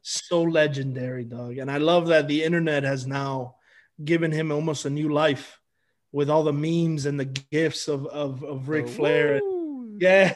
So 0.03 0.43
legendary, 0.43 1.25
dog. 1.25 1.59
And 1.59 1.71
I 1.71 1.79
love 1.79 2.09
that 2.09 2.29
the 2.29 2.43
internet 2.45 2.85
has 2.85 3.07
now 3.07 3.57
given 4.05 4.31
him 4.31 4.53
almost 4.53 4.85
a 4.85 4.91
new 4.91 5.09
life 5.09 5.61
with 6.13 6.31
all 6.31 6.43
the 6.45 6.53
memes 6.53 7.07
and 7.07 7.19
the 7.19 7.25
gifs 7.25 7.89
of 7.89 8.07
of, 8.07 8.43
of 8.45 8.69
Ric 8.69 8.87
The 8.87 8.93
Flair. 8.93 9.41
woo. 9.43 9.61
Yeah, 10.01 10.35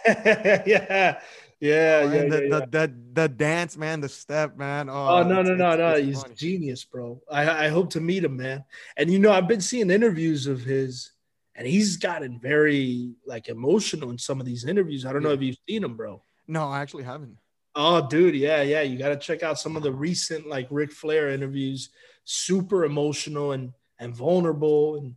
yeah, 0.66 1.18
yeah, 1.60 2.00
Oh, 2.04 2.12
yeah, 2.12 2.20
and 2.20 2.32
the, 2.32 2.42
yeah, 2.42 2.42
yeah. 2.42 2.58
The, 2.60 2.66
the 2.70 2.94
the 3.14 3.28
dance, 3.28 3.76
man, 3.78 4.02
the 4.02 4.08
step, 4.10 4.58
man. 4.58 4.90
Oh, 4.90 5.06
Oh 5.08 5.22
no 5.22 5.40
no 5.40 5.54
no 5.54 5.76
no! 5.76 5.96
He's 5.96 6.20
funny. 6.20 6.34
genius, 6.34 6.84
bro. 6.84 7.22
I 7.30 7.66
I 7.66 7.68
hope 7.68 7.88
to 7.90 8.00
meet 8.00 8.24
him, 8.24 8.36
man. 8.36 8.64
And 8.98 9.10
you 9.10 9.18
know, 9.18 9.32
I've 9.32 9.48
been 9.48 9.62
seeing 9.62 9.90
interviews 9.90 10.46
of 10.46 10.60
his, 10.60 11.12
and 11.54 11.66
he's 11.66 11.96
gotten 11.96 12.38
very 12.38 13.14
like 13.26 13.48
emotional 13.48 14.10
in 14.10 14.18
some 14.18 14.40
of 14.40 14.46
these 14.46 14.66
interviews. 14.66 15.06
I 15.06 15.12
don't 15.14 15.22
know 15.22 15.32
if 15.32 15.40
you've 15.40 15.56
seen 15.66 15.84
him, 15.84 15.96
bro. 15.96 16.22
No, 16.46 16.68
I 16.68 16.80
actually 16.80 17.04
haven't. 17.04 17.38
Oh, 17.74 18.06
dude, 18.06 18.34
yeah, 18.36 18.62
yeah. 18.62 18.82
You 18.82 18.98
got 18.98 19.08
to 19.08 19.16
check 19.16 19.42
out 19.42 19.58
some 19.58 19.76
of 19.76 19.82
the 19.82 19.92
recent 19.92 20.46
like 20.46 20.68
Ric 20.70 20.92
Flair 20.92 21.30
interviews. 21.30 21.90
Super 22.24 22.84
emotional 22.84 23.52
and 23.52 23.72
and 23.98 24.14
vulnerable, 24.14 24.96
and 24.96 25.14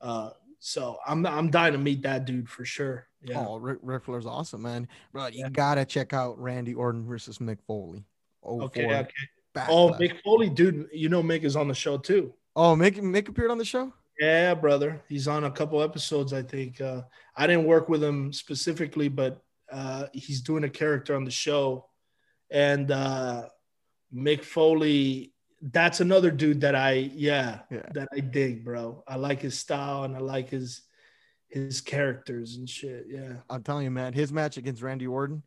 uh, 0.00 0.30
so 0.60 0.98
I'm 1.06 1.26
I'm 1.26 1.50
dying 1.50 1.72
to 1.72 1.78
meet 1.78 2.02
that 2.02 2.24
dude 2.24 2.48
for 2.48 2.64
sure. 2.64 3.08
Yeah. 3.22 3.44
Oh, 3.46 3.56
Ric, 3.56 3.78
Ric 3.82 4.04
Flair's 4.04 4.26
awesome, 4.26 4.62
man. 4.62 4.86
Bro, 5.12 5.28
you 5.28 5.40
Yeah. 5.40 5.48
gotta 5.48 5.84
check 5.84 6.12
out 6.12 6.38
Randy 6.40 6.74
Orton 6.74 7.04
versus 7.06 7.38
Mick 7.38 7.58
Foley. 7.66 8.04
Oh, 8.44 8.62
okay, 8.62 8.84
okay. 8.86 9.08
Backlash. 9.54 9.66
Oh, 9.68 9.90
Mick 9.98 10.20
Foley, 10.22 10.48
dude. 10.48 10.88
You 10.92 11.08
know 11.08 11.22
Mick 11.22 11.42
is 11.42 11.56
on 11.56 11.66
the 11.66 11.74
show 11.74 11.98
too. 11.98 12.32
Oh, 12.54 12.76
Mick, 12.76 12.96
Mick 12.98 13.28
appeared 13.28 13.50
on 13.50 13.58
the 13.58 13.64
show. 13.64 13.92
Yeah, 14.20 14.54
brother. 14.54 15.02
He's 15.08 15.26
on 15.28 15.44
a 15.44 15.50
couple 15.50 15.82
episodes, 15.82 16.32
I 16.32 16.42
think. 16.42 16.80
Uh, 16.80 17.02
I 17.36 17.46
didn't 17.46 17.64
work 17.66 17.88
with 17.88 18.02
him 18.04 18.32
specifically, 18.32 19.08
but 19.08 19.42
uh, 19.72 20.06
he's 20.12 20.40
doing 20.42 20.64
a 20.64 20.68
character 20.68 21.14
on 21.16 21.24
the 21.24 21.30
show. 21.30 21.88
And 22.50 22.90
uh, 22.90 23.48
Mick 24.14 24.44
Foley, 24.44 25.32
that's 25.60 26.00
another 26.00 26.30
dude 26.30 26.60
that 26.60 26.74
I, 26.74 26.92
yeah, 27.14 27.60
Yeah. 27.70 27.82
that 27.94 28.08
I 28.14 28.20
dig, 28.20 28.64
bro. 28.64 29.02
I 29.08 29.16
like 29.16 29.40
his 29.40 29.58
style 29.58 30.04
and 30.04 30.14
I 30.16 30.20
like 30.20 30.48
his 30.50 30.82
his 31.48 31.80
characters 31.80 32.56
and 32.56 32.68
shit. 32.68 33.06
Yeah. 33.08 33.34
I'm 33.48 33.62
telling 33.62 33.84
you, 33.84 33.90
man, 33.90 34.12
his 34.12 34.32
match 34.32 34.56
against 34.56 34.82
Randy 34.82 35.06
Orton, 35.06 35.42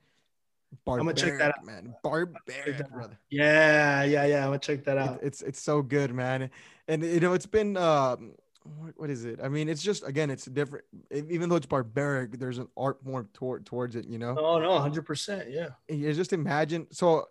barbaric, 0.85 1.01
I'm 1.01 1.05
gonna 1.15 1.29
check 1.31 1.39
that 1.39 1.57
out. 1.59 1.65
man, 1.65 1.93
barbaric, 2.03 2.81
out. 2.81 2.91
brother. 2.91 3.19
Yeah, 3.29 4.03
yeah, 4.03 4.25
yeah. 4.25 4.39
I'm 4.39 4.47
gonna 4.47 4.59
check 4.59 4.85
that 4.85 4.97
It- 4.97 5.01
out. 5.03 5.19
it's 5.21 5.41
it's 5.41 5.61
so 5.61 5.81
good, 5.81 6.13
man. 6.13 6.49
And 6.87 7.03
you 7.03 7.19
know, 7.19 7.33
it's 7.33 7.45
been 7.45 7.75
um, 7.77 8.31
what, 8.63 8.93
what 8.97 9.09
is 9.09 9.25
it? 9.25 9.39
I 9.41 9.49
mean, 9.49 9.69
it's 9.69 9.81
just 9.81 10.05
again, 10.05 10.29
it's 10.29 10.45
different. 10.45 10.85
Even 11.11 11.49
though 11.49 11.55
it's 11.55 11.65
barbaric, 11.65 12.39
there's 12.39 12.57
an 12.57 12.67
art 12.77 13.01
form 13.03 13.29
toward 13.33 13.65
towards 13.65 13.95
it. 13.95 14.07
You 14.07 14.17
know, 14.17 14.35
Oh 14.37 14.59
no, 14.59 14.79
hundred 14.79 15.05
percent. 15.05 15.49
Yeah. 15.49 15.69
You 15.87 16.13
just 16.13 16.33
imagine. 16.33 16.87
So, 16.91 17.27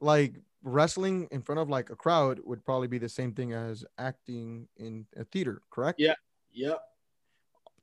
like 0.00 0.34
wrestling 0.62 1.28
in 1.30 1.42
front 1.42 1.60
of 1.60 1.68
like 1.68 1.90
a 1.90 1.96
crowd 1.96 2.40
would 2.44 2.64
probably 2.64 2.88
be 2.88 2.98
the 2.98 3.08
same 3.08 3.32
thing 3.32 3.52
as 3.52 3.84
acting 3.98 4.68
in 4.76 5.06
a 5.16 5.24
theater, 5.24 5.62
correct? 5.70 6.00
Yeah. 6.00 6.14
Yep. 6.52 6.80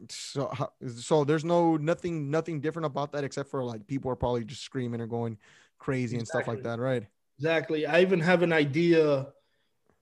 so 0.10 0.52
so 0.98 1.24
there's 1.24 1.46
no 1.46 1.78
nothing 1.78 2.32
nothing 2.32 2.60
different 2.60 2.88
about 2.88 3.12
that 3.12 3.24
except 3.24 3.50
for 3.50 3.64
like 3.64 3.86
people 3.86 4.10
are 4.10 4.16
probably 4.16 4.44
just 4.44 4.64
screaming 4.64 5.00
or 5.00 5.06
going 5.06 5.38
crazy 5.78 6.18
and 6.18 6.28
stuff 6.28 6.48
like 6.48 6.64
that 6.64 6.80
right 6.80 7.06
Exactly. 7.40 7.86
I 7.86 8.02
even 8.02 8.20
have 8.20 8.42
an 8.42 8.54
idea 8.54 9.28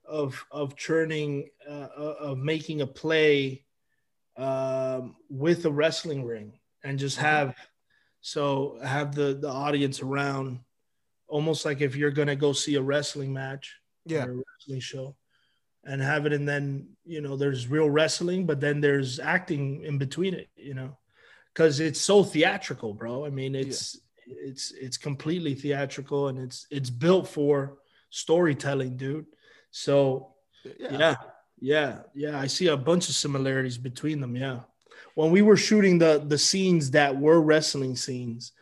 of 0.05 0.45
of 0.51 0.75
churning 0.75 1.49
uh, 1.67 1.87
uh, 1.97 2.15
of 2.19 2.37
making 2.37 2.81
a 2.81 2.87
play 2.87 3.65
um, 4.37 5.15
with 5.29 5.65
a 5.65 5.71
wrestling 5.71 6.23
ring 6.23 6.59
and 6.83 6.97
just 6.99 7.17
Mhm. 7.17 7.21
have 7.21 7.55
so 8.21 8.79
have 8.83 9.15
the 9.15 9.33
the 9.33 9.49
audience 9.49 10.01
around. 10.01 10.59
Almost 11.27 11.65
like 11.65 11.81
if 11.81 11.95
you're 11.95 12.11
gonna 12.11 12.35
go 12.35 12.51
see 12.53 12.75
a 12.75 12.81
wrestling 12.81 13.31
match 13.33 13.75
yeah. 14.05 14.25
or 14.25 14.31
a 14.31 14.35
wrestling 14.35 14.79
show 14.81 15.15
and 15.85 16.01
have 16.01 16.25
it 16.25 16.33
and 16.33 16.47
then 16.47 16.89
you 17.05 17.21
know 17.21 17.35
there's 17.37 17.67
real 17.67 17.89
wrestling 17.89 18.45
but 18.45 18.59
then 18.59 18.81
there's 18.81 19.19
acting 19.19 19.83
in 19.83 19.97
between 19.97 20.33
it 20.33 20.49
you 20.55 20.73
know? 20.73 20.97
Because 21.53 21.79
it's 21.79 22.01
so 22.01 22.23
theatrical 22.23 22.93
bro. 22.93 23.25
I 23.25 23.29
mean 23.29 23.55
it's 23.55 23.99
it's 24.27 24.71
it's 24.71 24.97
completely 24.97 25.55
theatrical 25.55 26.27
and 26.27 26.37
it's 26.37 26.67
it's 26.69 26.89
built 26.89 27.27
for 27.27 27.77
storytelling 28.09 28.97
dude 28.97 29.25
so 29.71 30.33
yeah, 30.79 30.97
yeah 30.97 31.15
yeah 31.61 31.99
yeah 32.13 32.39
i 32.39 32.47
see 32.47 32.67
a 32.67 32.77
bunch 32.77 33.07
of 33.07 33.15
similarities 33.15 33.77
between 33.77 34.19
them 34.19 34.35
yeah. 34.35 34.59
When 35.13 35.31
we 35.31 35.41
were 35.41 35.57
shooting 35.57 35.99
the 35.99 36.23
the 36.25 36.37
scenes 36.37 36.91
that 36.91 37.17
were 37.17 37.41
wrestling 37.41 37.95
scenes 37.95 38.53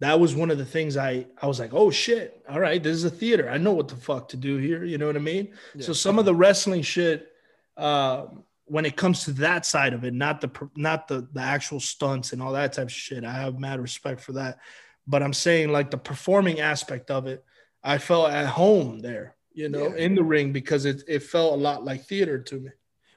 that 0.00 0.18
was 0.18 0.34
one 0.34 0.50
of 0.50 0.58
the 0.58 0.64
things 0.64 0.96
i 0.96 1.26
i 1.40 1.46
was 1.46 1.60
like 1.60 1.72
oh 1.72 1.90
shit 1.90 2.42
all 2.48 2.60
right 2.60 2.82
this 2.82 2.96
is 2.96 3.04
a 3.04 3.10
theater. 3.10 3.48
I 3.48 3.58
know 3.58 3.72
what 3.72 3.88
the 3.88 3.96
fuck 3.96 4.28
to 4.30 4.36
do 4.36 4.56
here 4.56 4.84
you 4.84 4.98
know 4.98 5.06
what 5.06 5.16
i 5.16 5.20
mean? 5.20 5.52
Yeah. 5.74 5.86
so 5.86 5.92
some 5.92 6.18
of 6.18 6.24
the 6.24 6.34
wrestling 6.34 6.82
shit 6.82 7.28
uh 7.76 8.26
when 8.66 8.86
it 8.86 8.96
comes 8.96 9.24
to 9.24 9.32
that 9.32 9.66
side 9.66 9.92
of 9.92 10.04
it 10.04 10.14
not 10.14 10.40
the 10.40 10.50
not 10.74 11.06
the 11.06 11.28
the 11.32 11.40
actual 11.40 11.80
stunts 11.80 12.32
and 12.32 12.42
all 12.42 12.52
that 12.52 12.72
type 12.72 12.86
of 12.86 12.92
shit 12.92 13.24
i 13.24 13.32
have 13.32 13.58
mad 13.58 13.80
respect 13.80 14.20
for 14.20 14.32
that. 14.32 14.58
But 15.06 15.22
i'm 15.22 15.34
saying 15.34 15.70
like 15.70 15.90
the 15.90 15.98
performing 15.98 16.60
aspect 16.60 17.10
of 17.10 17.26
it 17.26 17.44
i 17.82 17.98
felt 17.98 18.30
at 18.30 18.46
home 18.46 19.00
there 19.00 19.36
you 19.54 19.68
know 19.68 19.88
Yeah. 19.88 20.04
in 20.04 20.14
the 20.14 20.22
ring 20.22 20.52
because 20.52 20.84
it, 20.84 21.02
it 21.08 21.22
felt 21.22 21.54
a 21.54 21.56
lot 21.56 21.84
like 21.84 22.04
theater 22.04 22.38
to 22.38 22.60
me. 22.60 22.70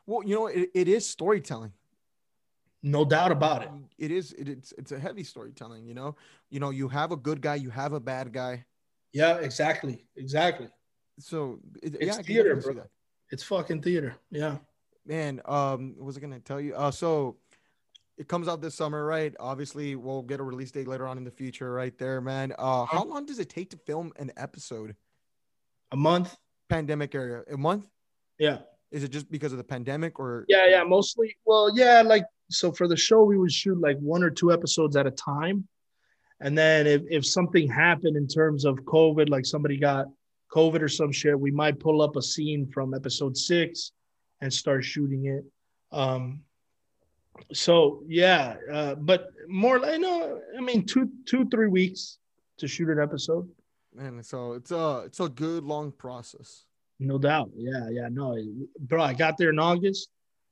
Well 0.05 0.23
you 0.23 0.35
know 0.35 0.47
it, 0.47 0.69
it 0.73 0.87
is 0.87 1.07
storytelling. 1.07 1.73
No 2.83 3.03
doubt 3.03 3.31
about 3.31 3.63
it. 3.63 3.69
It 3.97 4.11
is 4.11 4.33
it, 4.33 4.47
it's 4.47 4.71
it's 4.77 4.91
a 4.91 4.99
heavy 4.99 5.23
storytelling 5.23 5.85
you 5.85 5.93
know? 5.93 6.15
You 6.49 6.59
know 6.59 6.69
you 6.69 6.87
have 6.87 7.11
a 7.11 7.17
good 7.17 7.41
guy 7.41 7.55
you 7.55 7.69
have 7.71 7.93
a 7.93 7.99
bad 7.99 8.31
guy. 8.31 8.65
Yeah 9.13 9.37
exactly 9.37 10.05
exactly. 10.15 10.69
So 11.19 11.59
it, 11.81 11.95
It's 11.99 12.17
yeah, 12.17 12.21
theater, 12.23 12.55
bro. 12.55 12.83
it's 13.31 13.43
fucking 13.43 13.81
theater 13.81 14.15
yeah. 14.31 14.57
Man 15.05 15.41
um 15.45 15.95
what 15.97 16.05
was 16.05 16.17
i 16.17 16.19
gonna 16.19 16.39
tell 16.39 16.61
you? 16.61 16.75
Uh 16.75 16.91
so 16.91 17.37
it 18.17 18.27
comes 18.27 18.47
out 18.47 18.61
this 18.61 18.75
summer 18.75 19.05
right? 19.05 19.33
Obviously 19.39 19.95
we'll 19.95 20.21
get 20.23 20.39
a 20.39 20.43
release 20.43 20.71
date 20.71 20.87
later 20.87 21.07
on 21.07 21.17
in 21.17 21.23
the 21.23 21.31
future 21.31 21.73
right 21.73 21.97
there 21.97 22.21
man. 22.21 22.53
Uh 22.59 22.85
how 22.85 23.03
long 23.03 23.25
does 23.25 23.39
it 23.39 23.49
take 23.49 23.69
to 23.71 23.77
film 23.77 24.13
an 24.17 24.31
episode 24.37 24.95
a 25.91 25.97
month 25.97 26.35
pandemic 26.69 27.15
area 27.15 27.43
a 27.51 27.57
month? 27.57 27.87
Yeah. 28.37 28.59
Is 28.91 29.03
it 29.03 29.09
just 29.09 29.29
because 29.29 29.51
of 29.51 29.57
the 29.57 29.63
pandemic 29.63 30.19
or? 30.19 30.45
Yeah 30.47 30.67
yeah 30.67 30.83
mostly 30.83 31.35
well 31.45 31.71
yeah 31.75 32.01
like 32.01 32.25
so 32.49 32.71
for 32.71 32.87
the 32.87 32.95
show 32.95 33.23
we 33.23 33.37
would 33.37 33.51
shoot 33.51 33.79
like 33.79 33.97
one 33.99 34.23
or 34.23 34.29
two 34.29 34.51
episodes 34.51 34.95
at 34.95 35.07
a 35.07 35.11
time. 35.11 35.67
And 36.39 36.57
then 36.57 36.85
if, 36.85 37.01
if 37.09 37.25
something 37.25 37.67
happened 37.67 38.15
in 38.15 38.27
terms 38.27 38.65
of 38.65 38.77
covid 38.83 39.29
like 39.29 39.45
somebody 39.45 39.77
got 39.77 40.05
covid 40.51 40.81
or 40.81 40.89
some 40.89 41.11
shit 41.11 41.39
we 41.39 41.51
might 41.51 41.79
pull 41.79 42.01
up 42.01 42.15
a 42.15 42.21
scene 42.21 42.67
from 42.67 42.93
episode 42.93 43.35
six 43.35 43.91
and 44.41 44.53
start 44.53 44.83
shooting 44.83 45.25
it. 45.25 45.43
Um 45.91 46.41
so 47.53 48.03
yeah 48.07 48.55
uh, 48.71 48.95
but 48.95 49.29
more 49.47 49.79
like 49.79 49.99
no 49.99 50.39
i 50.57 50.61
mean 50.61 50.83
two 50.85 51.09
two 51.25 51.47
three 51.49 51.67
weeks 51.67 52.17
to 52.57 52.67
shoot 52.67 52.89
an 52.89 52.99
episode 52.99 53.47
man 53.97 54.23
so 54.23 54.53
it's 54.53 54.71
a 54.71 55.03
it's 55.05 55.19
a 55.19 55.29
good 55.29 55.63
long 55.63 55.91
process 55.91 56.65
no 56.99 57.17
doubt 57.17 57.49
yeah 57.55 57.89
yeah 57.89 58.07
no 58.09 58.37
bro 58.79 59.03
i 59.03 59.13
got 59.13 59.37
there 59.37 59.49
in 59.49 59.59
august 59.59 60.09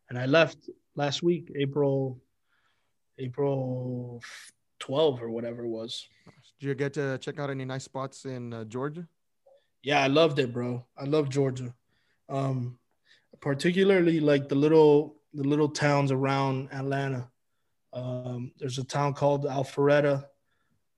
and 0.09 0.19
I 0.19 0.25
left 0.25 0.69
last 0.95 1.23
week, 1.23 1.51
April, 1.55 2.21
April 3.17 4.21
12 4.79 5.23
or 5.23 5.29
whatever 5.29 5.63
it 5.63 5.67
was. 5.67 6.07
Did 6.59 6.67
you 6.67 6.75
get 6.75 6.93
to 6.93 7.17
check 7.17 7.39
out 7.39 7.49
any 7.49 7.65
nice 7.65 7.83
spots 7.83 8.25
in 8.25 8.53
uh, 8.53 8.63
Georgia? 8.65 9.07
Yeah, 9.83 10.01
I 10.01 10.07
loved 10.07 10.39
it, 10.39 10.53
bro. 10.53 10.85
I 10.97 11.05
love 11.05 11.29
Georgia. 11.29 11.73
Um, 12.29 12.77
particularly 13.39 14.19
like 14.19 14.49
the 14.49 14.55
little 14.55 15.17
the 15.33 15.43
little 15.43 15.69
towns 15.69 16.11
around 16.11 16.69
Atlanta. 16.71 17.29
Um, 17.91 18.51
there's 18.57 18.79
a 18.79 18.83
town 18.83 19.13
called 19.13 19.45
Alpharetta. 19.45 20.25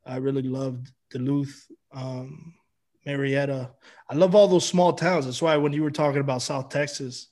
I 0.06 0.18
really 0.18 0.43
loved 0.43 0.91
Duluth, 1.10 1.68
um, 1.93 2.53
Marietta. 3.05 3.72
I 4.10 4.16
love 4.16 4.36
all 4.36 4.47
those 4.47 4.68
small 4.68 4.93
towns. 4.93 5.26
That's 5.26 5.41
why 5.41 5.55
when 5.58 5.74
you 5.74 5.84
were 5.84 5.91
talking 5.91 6.22
about 6.22 6.41
South 6.41 6.70
Texas, 6.70 7.28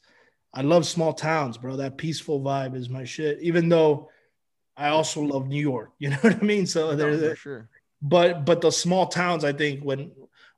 I 0.53 0.61
love 0.61 0.85
small 0.85 1.13
towns, 1.13 1.57
bro. 1.57 1.75
That 1.75 1.97
peaceful 1.97 2.41
vibe 2.41 2.75
is 2.75 2.89
my 2.89 3.03
shit. 3.03 3.39
Even 3.41 3.67
though 3.69 4.09
I 4.77 4.89
also 4.89 5.21
love 5.21 5.47
New 5.47 5.61
York, 5.61 5.91
you 5.99 6.09
know 6.09 6.17
what 6.21 6.35
I 6.35 6.45
mean. 6.45 6.65
So 6.65 6.95
there's 6.95 7.21
no, 7.21 7.33
sure. 7.33 7.69
But 8.01 8.45
but 8.45 8.61
the 8.61 8.71
small 8.71 9.07
towns, 9.07 9.43
I 9.43 9.53
think 9.53 9.83
when 9.83 10.11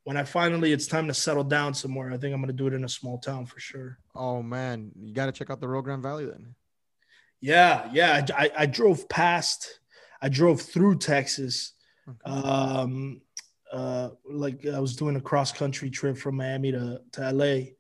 when 0.03 0.17
I 0.17 0.23
finally 0.23 0.71
it's 0.71 0.87
time 0.87 1.07
to 1.07 1.13
settle 1.13 1.43
down 1.43 1.73
somewhere, 1.73 2.11
I 2.11 2.17
think 2.17 2.33
I'm 2.33 2.41
gonna 2.41 2.53
do 2.53 2.67
it 2.67 2.73
in 2.73 2.83
a 2.83 2.89
small 2.89 3.17
town 3.17 3.45
for 3.45 3.59
sure. 3.59 3.97
Oh 4.15 4.41
man, 4.43 4.91
you 4.99 5.13
got 5.13 5.25
to 5.27 5.31
check 5.31 5.49
out 5.49 5.59
the 5.59 5.67
Rio 5.67 5.81
Grande 5.81 6.03
Valley 6.03 6.25
then. 6.25 6.55
Yeah, 7.41 7.89
yeah. 7.93 8.25
I, 8.35 8.51
I 8.57 8.65
drove 8.65 9.07
past, 9.09 9.79
I 10.21 10.29
drove 10.29 10.61
through 10.61 10.97
Texas. 10.97 11.73
Okay. 12.09 12.31
Um, 12.31 13.21
uh, 13.71 14.09
like 14.29 14.65
I 14.65 14.79
was 14.79 14.95
doing 14.95 15.15
a 15.15 15.21
cross 15.21 15.51
country 15.51 15.89
trip 15.89 16.17
from 16.17 16.37
Miami 16.37 16.71
to, 16.71 17.01
to 17.13 17.31
LA, 17.31 17.71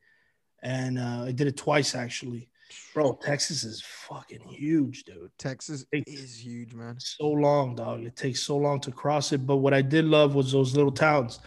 and 0.61 0.99
uh, 0.99 1.23
I 1.27 1.31
did 1.31 1.47
it 1.47 1.57
twice 1.57 1.95
actually. 1.95 2.49
Bro, 2.93 3.19
Texas 3.21 3.63
is 3.63 3.81
fucking 3.81 4.41
huge, 4.41 5.03
dude. 5.05 5.31
Texas 5.37 5.85
is 5.91 6.37
huge, 6.37 6.73
man. 6.73 6.99
So 6.99 7.29
long, 7.29 7.75
dog. 7.75 8.03
It 8.03 8.15
takes 8.17 8.41
so 8.41 8.57
long 8.57 8.81
to 8.81 8.91
cross 8.91 9.31
it. 9.31 9.45
But 9.45 9.57
what 9.57 9.73
I 9.73 9.81
did 9.81 10.05
love 10.05 10.35
was 10.35 10.51
those 10.51 10.75
little 10.75 10.91
towns. 10.91 11.39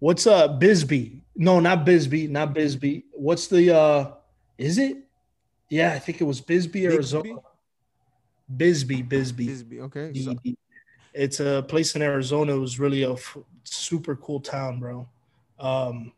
What's 0.00 0.26
uh 0.26 0.48
Bisbee? 0.48 1.22
No, 1.34 1.60
not 1.60 1.86
Bisbee, 1.86 2.26
not 2.26 2.52
Bisbee. 2.52 3.04
What's 3.12 3.46
the 3.46 3.74
uh 3.74 4.12
is 4.58 4.78
it? 4.78 4.98
Yeah, 5.70 5.92
I 5.92 5.98
think 5.98 6.20
it 6.20 6.24
was 6.24 6.40
Bisbee, 6.40 6.86
Arizona. 6.86 7.36
Bisbee, 8.54 9.02
Bisbee. 9.02 9.46
Bisbee, 9.46 9.80
okay. 9.80 10.12
So. 10.14 10.34
It's 11.16 11.40
a 11.40 11.64
place 11.66 11.96
in 11.96 12.02
Arizona. 12.02 12.54
It 12.54 12.58
was 12.58 12.78
really 12.78 13.02
a 13.02 13.12
f- 13.12 13.38
super 13.64 14.16
cool 14.16 14.40
town, 14.40 14.78
bro. 14.78 15.08
Um, 15.58 16.12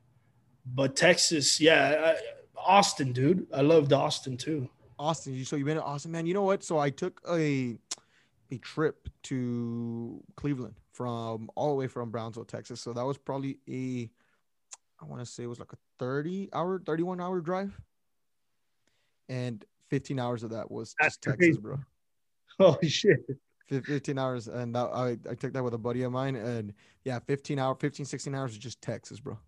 but 0.75 0.97
Texas, 0.97 1.61
yeah, 1.61 2.15
I, 2.15 2.21
Austin, 2.57 3.13
dude. 3.13 3.47
I 3.55 3.61
loved 3.61 3.93
Austin 3.93 4.37
too. 4.37 4.69
Austin, 4.99 5.45
so 5.45 5.57
you've 5.57 5.67
been 5.67 5.77
to 5.77 5.83
Austin, 5.83 6.11
man. 6.11 6.27
You 6.27 6.35
know 6.35 6.43
what? 6.43 6.65
So 6.65 6.79
I 6.79 6.91
took 6.91 7.21
a 7.31 7.79
a 8.51 8.59
trip 8.59 9.09
to 9.25 10.23
Cleveland 10.37 10.75
from 10.93 11.51
all 11.55 11.69
the 11.69 11.75
way 11.77 11.87
from 11.87 12.11
Brownsville, 12.11 12.45
Texas. 12.45 12.81
So 12.81 12.93
that 12.93 13.05
was 13.05 13.19
probably 13.19 13.59
a 13.69 14.11
I 15.01 15.07
want 15.07 15.21
to 15.21 15.27
say 15.27 15.45
it 15.45 15.47
was 15.47 15.61
like 15.61 15.73
a 15.73 15.79
30 15.99 16.49
hour, 16.53 16.81
31 16.85 17.21
hour 17.21 17.41
drive. 17.41 17.79
And 19.29 19.65
15 19.91 20.19
hours 20.19 20.43
of 20.43 20.51
that 20.51 20.71
was 20.71 20.95
just 21.01 21.23
That's 21.23 21.39
Texas, 21.39 21.59
bro. 21.59 21.79
Holy 22.59 22.89
shit. 22.89 23.21
15 23.69 24.19
hours. 24.19 24.49
And 24.49 24.75
that, 24.75 24.91
I, 24.93 25.16
I 25.31 25.35
took 25.35 25.53
that 25.53 25.62
with 25.62 25.75
a 25.75 25.79
buddy 25.79 26.03
of 26.03 26.12
mine. 26.12 26.37
And 26.37 26.73
yeah, 27.05 27.19
15 27.21 27.59
hour, 27.59 27.75
15, 27.75 28.07
16 28.07 28.35
hours 28.35 28.53
is 28.53 28.59
just 28.59 28.81
Texas, 28.83 29.21
bro. 29.21 29.39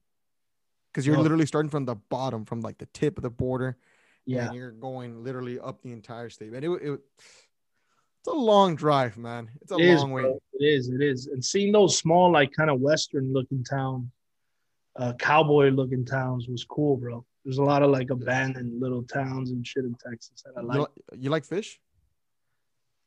Because 0.92 1.06
you're 1.06 1.16
oh. 1.16 1.20
literally 1.20 1.46
starting 1.46 1.70
from 1.70 1.84
the 1.84 1.94
bottom, 1.94 2.44
from 2.44 2.60
like 2.60 2.78
the 2.78 2.86
tip 2.86 3.16
of 3.16 3.22
the 3.22 3.30
border. 3.30 3.76
Yeah. 4.26 4.46
And 4.46 4.54
you're 4.54 4.72
going 4.72 5.24
literally 5.24 5.58
up 5.58 5.82
the 5.82 5.92
entire 5.92 6.30
state. 6.30 6.52
And 6.52 6.64
it, 6.64 6.70
it, 6.70 7.00
it's 8.20 8.28
a 8.28 8.32
long 8.32 8.76
drive, 8.76 9.16
man. 9.16 9.48
It's 9.62 9.72
a 9.72 9.76
it 9.76 9.96
long 9.96 9.96
is, 9.96 10.04
way. 10.04 10.38
It 10.54 10.64
is. 10.64 10.88
It 10.88 11.02
is. 11.02 11.26
And 11.28 11.44
seeing 11.44 11.72
those 11.72 11.96
small, 11.96 12.30
like 12.30 12.52
kind 12.52 12.70
of 12.70 12.80
Western 12.80 13.32
looking 13.32 13.64
towns, 13.64 14.06
uh, 14.96 15.14
cowboy 15.18 15.70
looking 15.70 16.04
towns 16.04 16.46
was 16.46 16.64
cool, 16.64 16.96
bro. 16.96 17.24
There's 17.44 17.58
a 17.58 17.64
lot 17.64 17.82
of 17.82 17.90
like 17.90 18.10
abandoned 18.10 18.80
little 18.80 19.02
towns 19.02 19.50
and 19.50 19.66
shit 19.66 19.84
in 19.84 19.94
Texas 19.94 20.42
that 20.44 20.52
I 20.58 20.60
like. 20.60 20.76
You, 20.76 21.18
you 21.18 21.30
like 21.30 21.46
fish? 21.46 21.80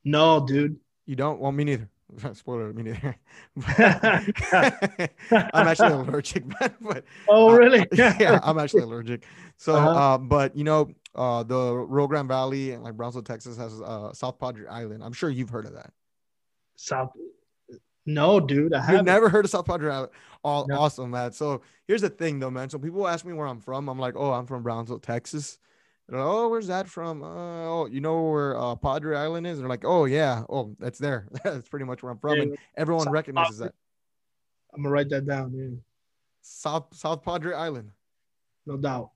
No, 0.04 0.44
dude. 0.44 0.76
You 1.06 1.16
don't? 1.16 1.40
Well, 1.40 1.52
me 1.52 1.64
neither. 1.64 1.88
Spoiler, 2.34 2.72
me 2.72 2.82
neither. 2.82 3.16
I'm 5.52 5.68
actually 5.68 5.92
allergic, 5.92 6.46
man. 6.46 6.74
But 6.80 7.04
oh, 7.28 7.54
really? 7.54 7.80
Uh, 7.80 7.86
yeah, 8.18 8.40
I'm 8.42 8.58
actually 8.58 8.82
allergic. 8.82 9.24
So, 9.56 9.74
uh-huh. 9.74 9.90
uh, 9.90 10.18
but 10.18 10.56
you 10.56 10.64
know, 10.64 10.90
uh, 11.14 11.42
the 11.42 11.72
Rio 11.72 12.06
Grande 12.06 12.28
Valley 12.28 12.72
and 12.72 12.82
like 12.82 12.94
Brownsville, 12.94 13.22
Texas, 13.22 13.56
has 13.56 13.80
uh, 13.80 14.12
South 14.12 14.38
Padre 14.38 14.66
Island. 14.66 15.02
I'm 15.02 15.12
sure 15.12 15.30
you've 15.30 15.50
heard 15.50 15.66
of 15.66 15.74
that. 15.74 15.92
South. 16.76 17.10
No, 18.06 18.38
dude, 18.38 18.74
I 18.74 18.82
have. 18.82 18.94
You've 18.96 19.04
never 19.04 19.28
heard 19.28 19.44
of 19.44 19.50
South 19.50 19.64
Padre 19.64 19.90
Island? 19.90 20.12
All 20.42 20.66
no. 20.66 20.78
awesome, 20.78 21.10
man. 21.10 21.32
So 21.32 21.62
here's 21.86 22.02
the 22.02 22.10
thing, 22.10 22.38
though, 22.38 22.50
man. 22.50 22.68
So 22.68 22.78
people 22.78 23.08
ask 23.08 23.24
me 23.24 23.32
where 23.32 23.46
I'm 23.46 23.60
from. 23.60 23.88
I'm 23.88 23.98
like, 23.98 24.14
oh, 24.16 24.32
I'm 24.32 24.46
from 24.46 24.62
Brownsville, 24.62 24.98
Texas. 24.98 25.58
Like, 26.08 26.20
oh, 26.20 26.48
where's 26.48 26.66
that 26.66 26.88
from? 26.88 27.22
Uh, 27.22 27.64
oh, 27.66 27.88
you 27.90 28.00
know 28.00 28.22
where 28.22 28.58
uh, 28.58 28.74
Padre 28.74 29.16
Island 29.16 29.46
is? 29.46 29.58
And 29.58 29.62
they're 29.62 29.70
like, 29.70 29.84
oh 29.84 30.04
yeah, 30.04 30.42
oh 30.48 30.74
that's 30.78 30.98
there. 30.98 31.28
that's 31.44 31.68
pretty 31.68 31.86
much 31.86 32.02
where 32.02 32.12
I'm 32.12 32.18
from, 32.18 32.36
yeah, 32.36 32.42
and 32.42 32.58
everyone 32.76 33.04
South 33.04 33.12
recognizes 33.12 33.58
Padre. 33.58 33.68
that. 33.68 33.74
I'm 34.74 34.82
gonna 34.82 34.92
write 34.92 35.08
that 35.10 35.26
down. 35.26 35.52
Yeah. 35.54 35.78
South 36.42 36.94
South 36.94 37.22
Padre 37.22 37.54
Island. 37.54 37.90
No 38.66 38.76
doubt. 38.76 39.10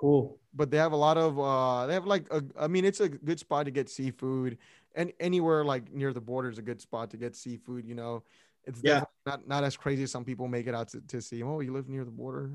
Cool. 0.00 0.38
But 0.54 0.70
they 0.70 0.76
have 0.78 0.92
a 0.92 0.96
lot 0.96 1.16
of 1.16 1.38
uh 1.38 1.86
they 1.86 1.94
have 1.94 2.06
like 2.06 2.26
a 2.32 2.42
I 2.58 2.66
mean 2.66 2.84
it's 2.84 3.00
a 3.00 3.08
good 3.08 3.38
spot 3.38 3.66
to 3.66 3.70
get 3.70 3.88
seafood 3.88 4.58
and 4.94 5.12
anywhere 5.20 5.64
like 5.64 5.92
near 5.92 6.12
the 6.12 6.20
border 6.20 6.48
is 6.48 6.58
a 6.58 6.62
good 6.62 6.80
spot 6.80 7.10
to 7.10 7.16
get 7.16 7.36
seafood, 7.36 7.86
you 7.86 7.94
know. 7.94 8.24
It's 8.64 8.80
yeah. 8.82 9.04
not 9.24 9.48
not 9.48 9.64
as 9.64 9.76
crazy 9.76 10.02
as 10.02 10.10
some 10.10 10.24
people 10.24 10.46
make 10.46 10.66
it 10.66 10.74
out 10.74 10.88
to, 10.88 11.00
to 11.08 11.22
see. 11.22 11.42
Oh, 11.42 11.60
you 11.60 11.72
live 11.72 11.88
near 11.88 12.04
the 12.04 12.10
border. 12.10 12.50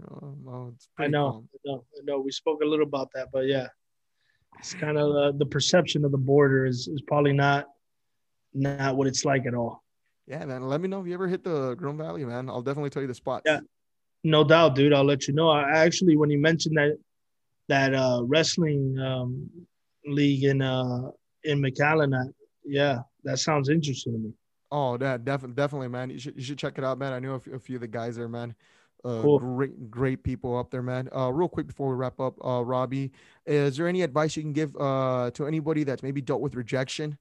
Oh, 0.47 0.71
it's 0.73 0.87
I 0.99 1.07
know, 1.07 1.43
I 1.53 1.57
know, 1.65 1.85
I 1.97 2.03
know. 2.03 2.19
We 2.19 2.31
spoke 2.31 2.61
a 2.61 2.65
little 2.65 2.85
about 2.85 3.09
that, 3.15 3.29
but 3.33 3.47
yeah, 3.47 3.67
it's 4.59 4.73
kind 4.73 4.97
of 4.97 5.15
uh, 5.15 5.31
the 5.37 5.45
perception 5.45 6.05
of 6.05 6.11
the 6.11 6.17
border 6.17 6.65
is 6.65 6.87
is 6.87 7.01
probably 7.01 7.33
not 7.33 7.67
not 8.53 8.95
what 8.95 9.07
it's 9.07 9.25
like 9.25 9.45
at 9.45 9.55
all. 9.55 9.83
Yeah, 10.27 10.45
man. 10.45 10.63
Let 10.63 10.81
me 10.81 10.87
know 10.87 11.01
if 11.01 11.07
you 11.07 11.13
ever 11.13 11.27
hit 11.27 11.43
the 11.43 11.75
Green 11.75 11.97
Valley, 11.97 12.23
man. 12.25 12.49
I'll 12.49 12.61
definitely 12.61 12.91
tell 12.91 13.01
you 13.01 13.07
the 13.07 13.15
spot. 13.15 13.41
Yeah, 13.45 13.61
no 14.23 14.43
doubt, 14.43 14.75
dude. 14.75 14.93
I'll 14.93 15.03
let 15.03 15.27
you 15.27 15.33
know. 15.33 15.49
I 15.49 15.79
actually, 15.79 16.15
when 16.15 16.29
you 16.29 16.37
mentioned 16.37 16.77
that 16.77 16.97
that 17.69 17.93
uh, 17.93 18.21
wrestling 18.23 18.97
um, 18.99 19.49
league 20.05 20.43
in 20.43 20.61
uh, 20.61 21.09
in 21.43 21.59
McAllen, 21.59 22.33
yeah, 22.63 22.99
that 23.23 23.39
sounds 23.39 23.69
interesting 23.69 24.13
to 24.13 24.19
me. 24.19 24.33
Oh, 24.73 24.97
that 24.97 25.23
definitely, 25.23 25.53
definitely, 25.53 25.87
man. 25.87 26.09
You 26.09 26.17
should 26.17 26.35
you 26.35 26.41
should 26.41 26.57
check 26.57 26.79
it 26.79 26.83
out, 26.83 26.97
man. 26.97 27.13
I 27.13 27.19
know 27.19 27.35
a 27.35 27.39
few, 27.39 27.53
a 27.53 27.59
few 27.59 27.75
of 27.75 27.81
the 27.81 27.87
guys 27.87 28.15
there, 28.15 28.27
man. 28.27 28.55
Uh, 29.05 29.21
cool. 29.21 29.37
Great, 29.37 29.91
great 29.91 30.23
people 30.23 30.57
up 30.57 30.71
there, 30.71 30.81
man. 30.81 31.09
Uh, 31.15 31.31
real 31.31 31.47
quick 31.47 31.67
before 31.67 31.89
we 31.89 31.95
wrap 31.95 32.19
up, 32.19 32.43
uh, 32.43 32.63
Robbie, 32.65 33.11
is 33.45 33.77
there 33.77 33.87
any 33.87 34.01
advice 34.01 34.35
you 34.35 34.41
can 34.41 34.51
give 34.51 34.75
uh 34.77 35.29
to 35.35 35.45
anybody 35.45 35.83
that's 35.83 36.01
maybe 36.01 36.21
dealt 36.21 36.41
with 36.41 36.55
rejection? 36.55 37.19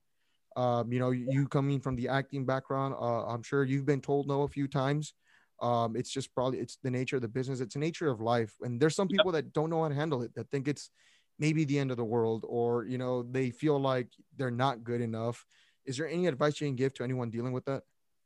Um, 0.56 0.90
you 0.94 0.98
know, 0.98 1.10
you 1.10 1.46
coming 1.46 1.78
from 1.78 1.94
the 1.94 2.08
acting 2.08 2.46
background, 2.46 2.94
uh, 2.98 3.26
I'm 3.26 3.42
sure 3.42 3.64
you've 3.64 3.84
been 3.86 4.00
told 4.00 4.28
no 4.28 4.42
a 4.42 4.48
few 4.48 4.66
times. 4.66 5.12
Um, 5.60 5.94
it's 5.94 6.10
just 6.10 6.34
probably 6.34 6.58
it's 6.58 6.78
the 6.82 6.90
nature 6.90 7.16
of 7.16 7.22
the 7.22 7.28
business. 7.28 7.60
It's 7.60 7.74
the 7.74 7.80
nature 7.80 8.08
of 8.08 8.22
life, 8.22 8.54
and 8.62 8.80
there's 8.80 8.96
some 8.96 9.08
people 9.08 9.32
that 9.32 9.52
don't 9.52 9.68
know 9.68 9.82
how 9.82 9.90
to 9.90 9.94
handle 9.94 10.22
it. 10.22 10.34
That 10.36 10.50
think 10.50 10.68
it's 10.68 10.90
maybe 11.38 11.64
the 11.66 11.78
end 11.78 11.90
of 11.90 11.98
the 11.98 12.04
world, 12.04 12.46
or 12.48 12.86
you 12.86 12.96
know, 12.96 13.22
they 13.24 13.50
feel 13.50 13.78
like 13.78 14.08
they're 14.38 14.50
not 14.50 14.84
good 14.84 15.02
enough 15.02 15.44
is 15.86 15.96
there 15.96 16.08
any 16.08 16.26
advice 16.26 16.60
you 16.60 16.66
can 16.66 16.76
give 16.76 16.94
to 16.94 17.04
anyone 17.04 17.30
dealing 17.30 17.52
with 17.52 17.64
that? 17.66 17.82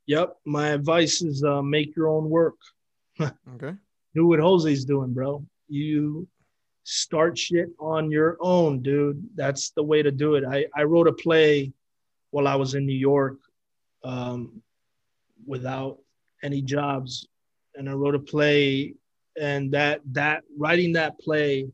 Yep. 0.07 0.37
My 0.45 0.69
advice 0.69 1.21
is 1.21 1.43
uh, 1.43 1.61
make 1.61 1.95
your 1.95 2.07
own 2.07 2.29
work. 2.29 2.55
okay. 3.21 3.75
Do 4.15 4.27
what 4.27 4.39
Jose's 4.39 4.85
doing, 4.85 5.13
bro. 5.13 5.45
You 5.67 6.27
start 6.83 7.37
shit 7.37 7.69
on 7.79 8.09
your 8.09 8.37
own, 8.39 8.81
dude. 8.81 9.21
That's 9.35 9.71
the 9.71 9.83
way 9.83 10.01
to 10.01 10.11
do 10.11 10.35
it. 10.35 10.45
I, 10.45 10.65
I 10.75 10.83
wrote 10.83 11.07
a 11.07 11.13
play 11.13 11.73
while 12.31 12.47
I 12.47 12.55
was 12.55 12.73
in 12.75 12.85
New 12.85 12.97
York 12.97 13.37
um, 14.03 14.61
without 15.45 15.97
any 16.43 16.61
jobs. 16.61 17.27
And 17.75 17.89
I 17.89 17.93
wrote 17.93 18.15
a 18.15 18.19
play 18.19 18.95
and 19.39 19.71
that 19.71 20.01
that 20.11 20.43
writing 20.57 20.93
that 20.93 21.19
play 21.19 21.67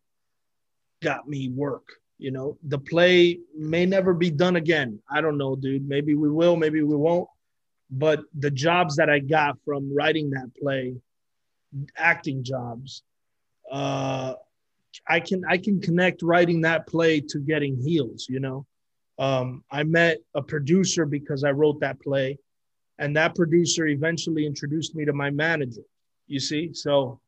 got 1.02 1.28
me 1.28 1.50
work 1.50 1.88
you 2.18 2.32
know, 2.32 2.58
the 2.64 2.78
play 2.78 3.40
may 3.58 3.86
never 3.86 4.14
be 4.14 4.30
done 4.30 4.56
again. 4.56 5.00
I 5.10 5.22
don't 5.22 5.38
know, 5.38 5.56
dude. 5.56 5.88
Maybe 5.88 6.16
we 6.16 6.30
will, 6.30 6.56
maybe 6.56 6.82
we 6.82 6.96
won't. 6.96 7.28
But 7.90 8.22
the 8.38 8.52
jobs 8.52 8.96
that 8.96 9.10
I 9.10 9.20
got 9.20 9.58
from 9.66 9.94
writing 9.94 10.32
that 10.32 10.52
play, 10.60 10.96
acting 11.98 12.44
jobs, 12.44 13.04
uh, 13.72 14.34
I 15.08 15.20
can 15.20 15.44
I 15.46 15.58
can 15.58 15.82
connect 15.82 16.22
writing 16.22 16.62
that 16.62 16.88
play 16.88 17.20
to 17.20 17.40
getting 17.40 17.78
heels. 17.78 18.28
You 18.30 18.40
know, 18.40 18.66
um, 19.20 19.64
I 19.72 19.84
met 19.84 20.20
a 20.34 20.42
producer 20.42 21.06
because 21.06 21.44
I 21.44 21.52
wrote 21.52 21.80
that 21.82 22.00
play, 22.02 22.38
and 23.00 23.16
that 23.16 23.36
producer 23.36 23.88
eventually 23.88 24.46
introduced 24.46 24.96
me 24.96 25.06
to 25.06 25.14
my 25.14 25.30
manager. 25.30 25.84
You 26.28 26.40
see, 26.40 26.74
so 26.74 27.20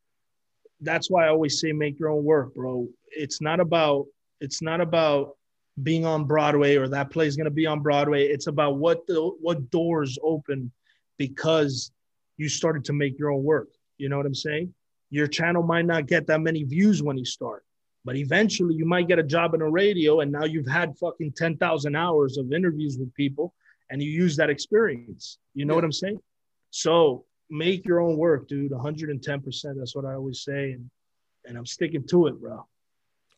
that's 0.82 1.10
why 1.10 1.26
I 1.26 1.30
always 1.30 1.60
say 1.60 1.72
make 1.72 2.00
your 2.00 2.10
own 2.10 2.24
work, 2.24 2.54
bro. 2.56 2.88
It's 3.12 3.42
not 3.42 3.60
about 3.60 4.06
it's 4.42 4.62
not 4.62 4.82
about 4.82 5.36
being 5.84 6.06
on 6.06 6.26
Broadway 6.26 6.76
or 6.76 6.88
that 6.88 7.12
play 7.12 7.28
is 7.28 7.36
going 7.36 7.46
to 7.46 7.52
be 7.52 7.66
on 7.66 7.82
Broadway. 7.82 8.28
It's 8.28 8.48
about 8.48 8.78
what 8.78 9.06
the 9.08 9.22
what 9.42 9.70
doors 9.72 10.18
open 10.24 10.72
because 11.18 11.92
you 12.38 12.50
started 12.50 12.86
to 12.86 12.94
make 12.94 13.18
your 13.20 13.32
own 13.32 13.44
work. 13.44 13.70
You 13.98 14.10
know 14.10 14.18
what 14.18 14.26
I'm 14.26 14.36
saying? 14.36 14.74
Your 15.10 15.28
channel 15.28 15.64
might 15.64 15.86
not 15.86 16.08
get 16.08 16.28
that 16.28 16.42
many 16.42 16.64
views 16.64 17.02
when 17.02 17.18
you 17.18 17.26
start, 17.26 17.64
but 18.04 18.16
eventually 18.16 18.76
you 18.76 18.86
might 18.86 19.08
get 19.08 19.20
a 19.20 19.24
job 19.24 19.54
in 19.54 19.62
a 19.62 19.70
radio 19.70 20.20
and 20.20 20.32
now 20.32 20.44
you've 20.44 20.68
had 20.68 20.98
fucking 20.98 21.34
10,000 21.38 21.96
hours 21.96 22.38
of 22.38 22.52
interviews 22.52 22.98
with 22.98 23.14
people 23.14 23.54
and 23.90 24.02
you 24.02 24.10
use 24.10 24.36
that 24.38 24.50
experience. 24.50 25.38
You 25.54 25.66
know 25.66 25.74
yeah. 25.74 25.76
what 25.76 25.84
I'm 25.86 25.92
saying? 25.92 26.20
So 26.72 27.26
make 27.50 27.86
your 27.86 28.02
own 28.02 28.18
work, 28.18 28.48
dude. 28.48 28.72
110%. 28.72 29.78
That's 29.78 29.96
what 29.96 30.06
I 30.06 30.14
always 30.14 30.44
say. 30.44 30.72
And, 30.74 30.90
and 31.46 31.58
I'm 31.58 31.66
sticking 31.66 32.06
to 32.08 32.28
it, 32.28 32.42
bro. 32.42 32.66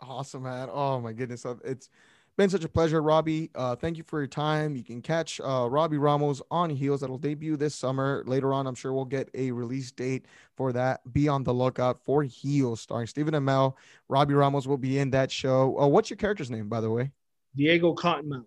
Awesome, 0.01 0.43
man. 0.43 0.69
Oh 0.71 0.99
my 0.99 1.13
goodness. 1.13 1.45
Uh, 1.45 1.55
it's 1.63 1.89
been 2.37 2.49
such 2.49 2.63
a 2.63 2.69
pleasure, 2.69 3.01
Robbie. 3.01 3.49
Uh, 3.55 3.75
thank 3.75 3.97
you 3.97 4.03
for 4.03 4.19
your 4.19 4.27
time. 4.27 4.75
You 4.75 4.83
can 4.83 5.01
catch 5.01 5.41
uh, 5.41 5.67
Robbie 5.69 5.97
Ramos 5.97 6.41
on 6.51 6.69
Heels. 6.69 7.01
That'll 7.01 7.17
debut 7.17 7.57
this 7.57 7.73
summer. 7.73 8.23
Later 8.27 8.53
on, 8.53 8.67
I'm 8.67 8.75
sure 8.75 8.93
we'll 8.93 9.05
get 9.05 9.29
a 9.33 9.51
release 9.51 9.91
date 9.91 10.25
for 10.55 10.71
that. 10.73 11.01
Be 11.11 11.27
on 11.27 11.43
the 11.43 11.53
lookout 11.53 11.99
for 12.05 12.21
Heels, 12.21 12.79
starring 12.79 13.07
Stephen 13.07 13.33
Amell. 13.33 13.73
Robbie 14.07 14.35
Ramos 14.35 14.67
will 14.67 14.77
be 14.77 14.99
in 14.99 15.09
that 15.11 15.31
show. 15.31 15.79
Uh, 15.79 15.87
what's 15.87 16.11
your 16.11 16.17
character's 16.17 16.51
name, 16.51 16.69
by 16.69 16.79
the 16.79 16.91
way? 16.91 17.11
Diego 17.55 17.95
Cottonmouth. 17.95 18.45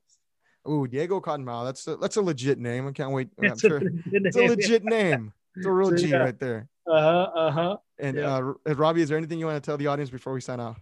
Oh, 0.65 0.87
Diego 0.87 1.21
Cottonmouth. 1.21 1.65
That's 1.65 1.87
a, 1.89 1.97
that's 1.97 2.17
a 2.17 2.23
legit 2.23 2.59
name. 2.59 2.87
I 2.87 2.93
can't 2.93 3.11
wait. 3.11 3.31
I'm 3.39 3.47
it's 3.47 3.61
sure 3.61 3.79
a 3.79 3.83
it's 4.13 4.37
a 4.37 4.47
legit 4.47 4.85
name. 4.85 5.33
It's 5.57 5.67
a 5.67 5.71
real 5.71 5.89
so, 5.91 5.97
G 5.97 6.09
yeah. 6.09 6.19
right 6.19 6.39
there. 6.39 6.69
Uh 6.87 7.01
huh. 7.01 7.31
Uh 7.35 7.51
huh. 7.51 7.77
And 7.99 8.17
yeah. 8.17 8.37
uh, 8.37 8.75
Robbie, 8.75 9.03
is 9.03 9.09
there 9.09 9.19
anything 9.19 9.41
you 9.41 9.47
want 9.47 9.63
to 9.63 9.69
tell 9.69 9.77
the 9.77 9.89
audience 9.89 10.11
before 10.11 10.33
we 10.33 10.41
sign 10.41 10.61
off? 10.61 10.81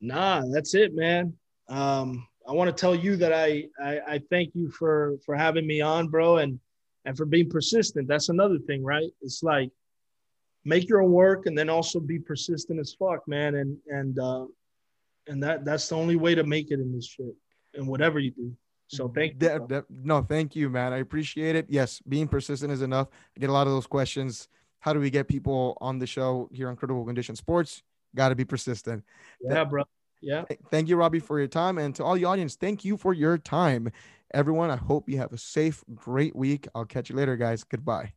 Nah, 0.00 0.42
that's 0.52 0.74
it, 0.74 0.94
man. 0.94 1.34
Um, 1.68 2.26
I 2.48 2.52
want 2.52 2.74
to 2.74 2.80
tell 2.80 2.94
you 2.94 3.16
that 3.16 3.32
I, 3.32 3.66
I 3.82 4.00
I 4.14 4.20
thank 4.30 4.54
you 4.54 4.70
for 4.70 5.18
for 5.24 5.36
having 5.36 5.66
me 5.66 5.80
on, 5.80 6.08
bro, 6.08 6.38
and 6.38 6.58
and 7.04 7.16
for 7.16 7.26
being 7.26 7.48
persistent. 7.48 8.08
That's 8.08 8.28
another 8.28 8.58
thing, 8.58 8.82
right? 8.82 9.10
It's 9.22 9.42
like 9.42 9.70
make 10.64 10.88
your 10.88 11.02
own 11.02 11.12
work 11.12 11.46
and 11.46 11.56
then 11.56 11.68
also 11.68 12.00
be 12.00 12.18
persistent 12.18 12.80
as 12.80 12.94
fuck, 12.98 13.26
man. 13.28 13.56
And 13.56 13.76
and 13.88 14.18
uh, 14.18 14.46
and 15.28 15.42
that 15.42 15.64
that's 15.64 15.88
the 15.88 15.96
only 15.96 16.16
way 16.16 16.34
to 16.34 16.44
make 16.44 16.70
it 16.70 16.80
in 16.80 16.92
this 16.92 17.06
shit 17.06 17.34
and 17.74 17.86
whatever 17.86 18.18
you 18.18 18.30
do. 18.32 18.52
So 18.88 19.08
thank 19.08 19.34
you. 19.34 19.38
De- 19.38 19.66
de- 19.68 19.84
no, 19.88 20.20
thank 20.22 20.56
you, 20.56 20.68
man. 20.68 20.92
I 20.92 20.98
appreciate 20.98 21.54
it. 21.54 21.66
Yes, 21.68 22.02
being 22.08 22.26
persistent 22.26 22.72
is 22.72 22.82
enough. 22.82 23.08
I 23.36 23.40
get 23.40 23.50
a 23.50 23.52
lot 23.52 23.68
of 23.68 23.72
those 23.72 23.86
questions. 23.86 24.48
How 24.80 24.92
do 24.92 24.98
we 24.98 25.10
get 25.10 25.28
people 25.28 25.78
on 25.80 25.98
the 25.98 26.06
show 26.06 26.48
here 26.52 26.68
on 26.68 26.74
Critical 26.74 27.04
Condition 27.04 27.36
Sports? 27.36 27.82
Got 28.14 28.30
to 28.30 28.34
be 28.34 28.44
persistent. 28.44 29.04
Yeah, 29.40 29.64
bro. 29.64 29.84
Yeah. 30.20 30.44
Thank 30.70 30.88
you, 30.88 30.96
Robbie, 30.96 31.20
for 31.20 31.38
your 31.38 31.48
time. 31.48 31.78
And 31.78 31.94
to 31.96 32.04
all 32.04 32.14
the 32.14 32.24
audience, 32.24 32.56
thank 32.56 32.84
you 32.84 32.96
for 32.96 33.14
your 33.14 33.38
time. 33.38 33.90
Everyone, 34.32 34.70
I 34.70 34.76
hope 34.76 35.08
you 35.08 35.18
have 35.18 35.32
a 35.32 35.38
safe, 35.38 35.82
great 35.94 36.36
week. 36.36 36.68
I'll 36.74 36.84
catch 36.84 37.10
you 37.10 37.16
later, 37.16 37.36
guys. 37.36 37.64
Goodbye. 37.64 38.12